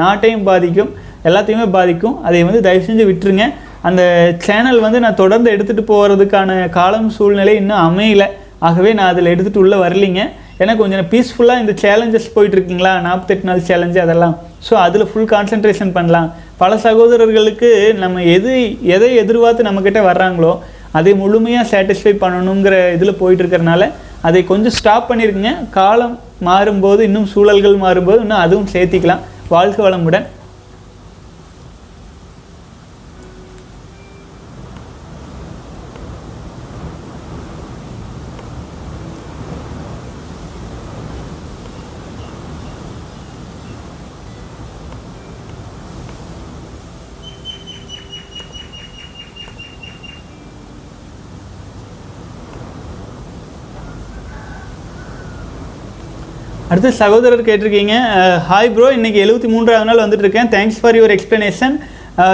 நாட்டையும் 0.00 0.46
பாதிக்கும் 0.48 0.90
எல்லாத்தையுமே 1.28 1.66
பாதிக்கும். 1.76 2.16
அதை 2.28 2.40
வந்து 2.48 2.60
தயவு 2.66 2.82
செஞ்சு 2.86 3.04
விட்டுருங்க. 3.10 3.44
அந்த 3.88 4.02
சேனல் 4.46 4.80
வந்து 4.84 4.98
நான் 5.04 5.20
தொடர்ந்து 5.20 5.48
எடுத்துகிட்டு 5.54 5.84
போகிறதுக்கான 5.90 6.50
காலம் 6.78 7.08
சூழ்நிலை 7.16 7.54
இன்னும் 7.60 7.82
அமையலை. 7.88 8.28
ஆகவே 8.68 8.90
நான் 8.98 9.10
அதில் 9.12 9.30
எடுத்துகிட்டு 9.32 9.62
உள்ளே 9.64 9.78
வரலிங்க. 9.84 10.22
ஏன்னா 10.62 10.74
கொஞ்சம் 10.80 11.08
பீஸ்ஃபுல்லாக 11.12 11.62
இந்த 11.62 11.72
சேலஞ்சஸ் 11.84 12.28
போயிட்டுருக்கீங்களா? 12.34 12.92
நாற்பத்தெட்டு 13.06 13.48
நாள் 13.48 13.66
சேலஞ்சு 13.70 14.00
அதெல்லாம். 14.04 14.34
ஸோ 14.66 14.74
அதில் 14.86 15.08
ஃபுல் 15.10 15.30
கான்சன்ட்ரேஷன் 15.34 15.94
பண்ணலாம். 15.96 16.28
பல 16.62 16.72
சகோதரர்களுக்கு 16.86 17.70
நம்ம 18.02 18.22
எது 18.36 18.52
எதை 18.94 19.10
எதிர்பார்த்து 19.22 19.68
நம்மக்கிட்ட 19.68 20.02
வர்றாங்களோ 20.10 20.52
அதை 20.98 21.12
முழுமையாக 21.22 21.64
சாட்டிஸ்ஃபை 21.70 22.14
பண்ணணுங்கிற 22.24 22.76
இதில் 22.96 23.20
போயிட்டுருக்கறனால 23.20 23.84
அதை 24.28 24.40
கொஞ்சம் 24.50 24.76
ஸ்டாப் 24.78 25.08
பண்ணியிருக்குங்க 25.10 25.52
காலம் 25.78 26.14
மாறும்போது 26.48 27.00
இன்னும் 27.08 27.28
சூழல்கள் 27.32 27.76
மாறும்போது 27.84 28.20
இன்னும் 28.24 28.42
அதுவும் 28.44 28.70
சேர்த்திக்கலாம். 28.74 29.22
வாழ்க 29.54 29.78
வளமுடன். 29.86 30.26
அடுத்து 56.74 56.90
சகோதரர் 57.02 57.42
கேட்டிருக்கீங்க. 57.46 57.96
ஹாய் 58.46 58.70
ப்ரோ 58.76 58.86
இன்னைக்கு 58.94 59.18
எழுபத்தி 59.24 59.48
மூன்றாவது 59.52 59.86
நாள் 59.88 60.00
வந்துட்டு 60.02 60.24
இருக்கேன் 60.24 60.48
thanks 60.54 60.78
for 60.82 60.96
your 60.98 61.12
explanation 61.16 61.74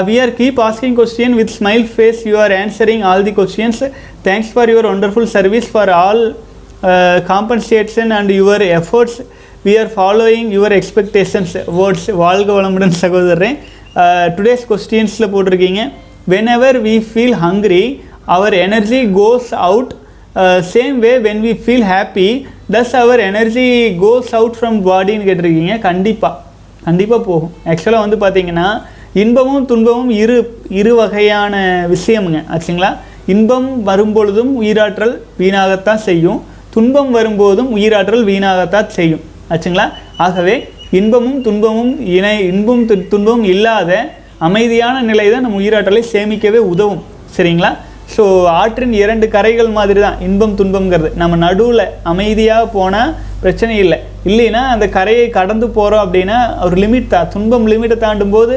we 0.07 0.15
are 0.25 0.31
keep 0.39 0.61
asking 0.67 0.95
question 1.01 1.35
with 1.39 1.53
smile 1.57 1.85
face 1.95 2.21
you 2.29 2.37
are 2.45 2.53
answering 2.61 3.03
all 3.11 3.25
the 3.27 3.33
questions 3.39 3.81
thanks 4.29 4.51
for 4.55 4.71
your 4.73 4.87
wonderful 4.93 5.29
service 5.35 5.67
for 5.73 5.91
all 5.97 6.23
compensation 7.31 8.13
and 8.19 8.31
your 8.39 8.65
efforts 8.79 9.19
we 9.67 9.75
are 9.81 9.91
following 9.97 10.49
your 10.57 10.75
expectations 10.79 11.53
words 11.81 12.07
வாழ்க 12.23 12.49
வளமுடன் 12.59 12.95
சகோதரன் 13.03 13.59
today's 14.39 14.65
கொஸ்டின்ஸில் 14.71 15.31
போட்டிருக்கீங்க. 15.35 15.83
Whenever 16.55 16.79
we 16.87 16.95
feel 17.11 17.37
hungry 17.45 17.85
our 18.37 18.57
energy 18.67 19.03
goes 19.19 19.51
out 19.69 19.93
same 20.73 20.97
way 21.05 21.13
when 21.29 21.45
we 21.49 21.55
feel 21.67 21.87
happy 21.93 22.31
thus 22.71 22.97
our 22.97 23.21
energy 23.21 23.89
goes 23.89 24.35
out 24.35 24.55
from 24.61 24.89
பாடின்னு 24.89 25.29
கேட்டிருக்கீங்க. 25.29 25.79
கண்டிப்பாக 25.79 26.41
கண்டிப்பாக 26.85 27.23
போகும். 27.23 27.53
ஆக்சுவலாக 27.67 28.17
வந்து 28.17 28.17
பார்த்தீங்கன்னா 28.17 28.83
இன்பமும் 29.15 29.67
துன்பமும் 29.67 30.11
இரு 30.11 30.63
இரு 30.69 30.95
வகையான 30.95 31.87
விஷயமுங்க. 31.89 32.45
ஆச்சுங்களா 32.53 32.97
இன்பம் 33.27 33.87
வரும்பொழுதும் 33.87 34.63
உயிராற்றல் 34.63 35.19
வீணாகத்தான் 35.39 35.95
செய்யும். 35.95 36.43
துன்பம் 36.71 37.11
வரும்போதும் 37.11 37.77
உயிராற்றல் 37.77 38.25
வீணாகத்தான் 38.25 38.87
செய்யும். 38.87 39.21
ஆச்சுங்களா 39.51 39.93
ஆகவே 40.17 40.69
இன்பமும் 40.91 41.43
துன்பமும் 41.43 42.07
இணை 42.07 42.47
இன்பம் 42.47 42.89
து- 42.89 43.09
துன்பமும் 43.09 43.45
இல்லாத 43.45 44.15
அமைதியான 44.39 45.03
நிலை 45.03 45.31
தான் 45.31 45.41
நம்ம 45.41 45.61
உயிராற்றலை 45.61 46.03
சேமிக்கவே 46.13 46.57
உதவும். 46.57 47.03
சரிங்களா? 47.37 47.77
ஸோ 48.15 48.25
ஆற்றின் 48.61 48.95
இரண்டு 49.03 49.27
கரைகள் 49.35 49.71
மாதிரி 49.79 50.01
தான் 50.05 50.21
இன்பம் 50.27 50.57
துன்பம்ங்கிறது. 50.61 51.11
நம்ம 51.23 51.37
நடுவில் 51.45 51.85
அமைதியாக 52.13 52.71
போனால் 52.77 53.13
பிரச்சனை 53.43 53.75
இல்லை. 53.85 53.99
இல்லைன்னா 54.31 54.63
அந்த 54.75 54.87
கரையை 54.97 55.27
கடந்து 55.39 55.67
போகிறோம் 55.77 56.03
அப்படின்னா 56.05 56.39
ஒரு 56.67 56.77
லிமிட் 56.85 57.13
தான் 57.15 57.31
துன்பம் 57.35 57.69
லிமிட்டை 57.73 57.99
தாண்டும் 58.07 58.35
போது 58.37 58.57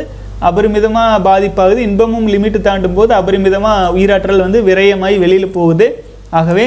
அபரிமிதமாக 0.50 1.20
பாதிப்பாகுது 1.28 1.82
இன்பமும் 1.90 2.26
லிமிட்டு 2.34 2.60
தாண்டும் 2.70 2.98
போது 2.98 3.12
அபரிமிதமாக 3.20 3.92
உயிராற்றல் 3.98 4.44
வந்து 4.46 4.62
விரயமாகி 4.70 5.20
வெளியில் 5.26 5.56
போகுது. 5.58 5.88
ஆகவே 6.40 6.66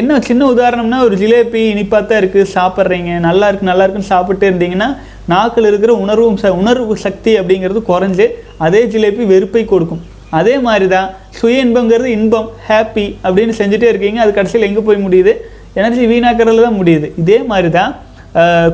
என்ன 0.00 0.18
சின்ன 0.28 0.42
உதாரணம்னா 0.54 0.98
ஒரு 1.06 1.14
ஜிலேபி 1.22 1.62
இனிப்பாக 1.74 2.02
தான் 2.10 2.20
இருக்குது 2.22 2.52
சாப்பிட்றீங்க 2.56 3.12
நல்லா 3.28 3.46
இருக்கு 3.50 3.70
நல்லா 3.70 3.84
இருக்குன்னு 3.84 4.12
சாப்பிட்டே 4.14 4.48
இருந்தீங்கன்னா 4.50 4.88
நாக்கில் 5.32 5.70
இருக்கிற 5.70 5.92
உணர்வும் 6.04 6.40
ச 6.42 6.54
உணர்வு 6.62 6.96
சக்தி 7.06 7.32
அப்படிங்கிறது 7.40 7.82
குறைஞ்சு 7.92 8.26
அதே 8.66 8.82
ஜிலேபி 8.92 9.24
வெறுப்பை 9.34 9.62
கொடுக்கும். 9.72 10.02
அதே 10.38 10.54
மாதிரி 10.66 10.86
தான் 10.94 11.08
சுய 11.38 11.64
இன்பங்கிறது 11.64 12.10
இன்பம் 12.18 12.48
ஹாப்பி 12.68 13.06
அப்படின்னு 13.26 13.54
செஞ்சுட்டே 13.60 13.88
இருக்கீங்க. 13.92 14.18
அது 14.24 14.32
கடைசியில் 14.38 14.68
எங்கே 14.68 14.82
போய் 14.88 15.04
முடியுது? 15.06 15.32
எனர்ஜி 15.80 16.04
வீணாக்கிறதுல 16.12 16.64
தான் 16.66 16.78
முடியுது. 16.80 17.08
இதே 17.22 17.38
மாதிரி 17.50 17.70
தான் 17.78 17.92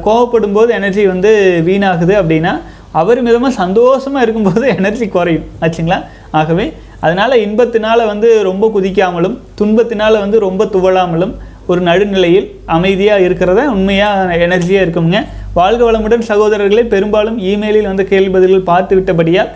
கோவப்படும் 0.06 0.56
போது 0.58 0.70
எனர்ஜி 0.78 1.02
வந்து 1.14 1.30
வீணாகுது 1.68 2.14
அப்படின்னா 2.20 2.52
அவர் 3.00 3.18
மிதமாக 3.26 3.52
சந்தோஷமாக 3.62 4.24
இருக்கும்போது 4.26 4.66
எனர்ஜி 4.78 5.06
குறையும். 5.16 5.46
ஆச்சுங்களா? 5.64 5.98
ஆகவே 6.40 6.66
அதனால் 7.04 7.42
இன்பத்தினால் 7.44 8.08
வந்து 8.12 8.28
ரொம்ப 8.48 8.64
குதிக்காமலும் 8.74 9.36
துன்பத்தினால் 9.58 10.22
வந்து 10.24 10.38
ரொம்ப 10.46 10.62
துவளாமலும் 10.74 11.34
ஒரு 11.70 11.80
நடுநிலையில் 11.88 12.46
அமைதியாக 12.76 13.26
இருக்கிறத 13.26 13.61
உண்மையாக 13.74 14.36
எனர்ஜியாக 14.46 14.84
இருக்குங்க 14.86 15.18
வாழ்க 15.58 15.82
வளமுடன் 15.86 16.24
சகோதரர்களே 16.30 16.84
பெரும்பாலும் 16.94 17.38
இமெயிலில் 17.50 17.88
வந்த 17.90 18.04
கேள்வி 18.11 18.30
பதில்கள் 18.36 18.68
பார்த்து 18.70 18.96
விட்டபடியால் 18.98 19.50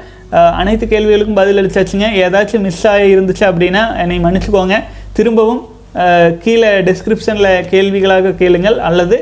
அனைத்து 0.60 0.84
கேள்விகளுக்கும் 0.92 1.38
பதில் 1.40 1.60
அளிச்சாச்சுங்க. 1.60 2.06
ஏதாச்சும் 2.24 2.64
மிஸ் 2.66 2.84
ஆகி 2.92 3.08
இருந்துச்சு 3.16 3.44
அப்படின்னா 3.50 3.82
என்னை 4.02 4.18
மன்னிச்சுக்கோங்க. 4.26 4.76
திரும்பவும் 5.18 5.62
கீழே 6.44 6.70
டிஸ்கிரிப்ஷனில் 6.88 7.50
கேள்விகளாக 7.72 8.34
கேளுங்கள். 8.42 8.78
அல்லது 8.88 9.18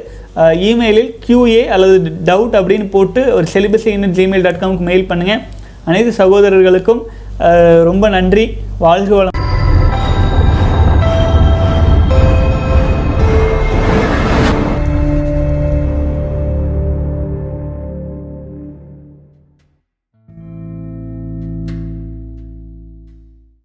இமெயிலில் 0.69 1.11
கியூஏ 1.25 1.63
அல்லது 1.77 1.97
டவுட் 2.31 2.57
அப்படின்னு 2.61 2.87
போட்டு 2.97 3.23
ஒரு 3.39 3.47
செலிபஸி 3.55 3.91
இன்னும் 3.97 4.17
ஜிமெயில் 4.19 4.47
டாட் 4.47 4.63
காம்க்கு 4.63 4.89
மெயில் 4.91 5.09
பண்ணுங்கள் 5.11 5.43
அனைத்து 5.91 6.13
சகோதரர்களுக்கும் 6.23 7.03
ரொம்ப 7.91 8.09
நன்றி. 8.17 8.47
வாழ்க 8.87 9.13
வளம். 9.19 9.39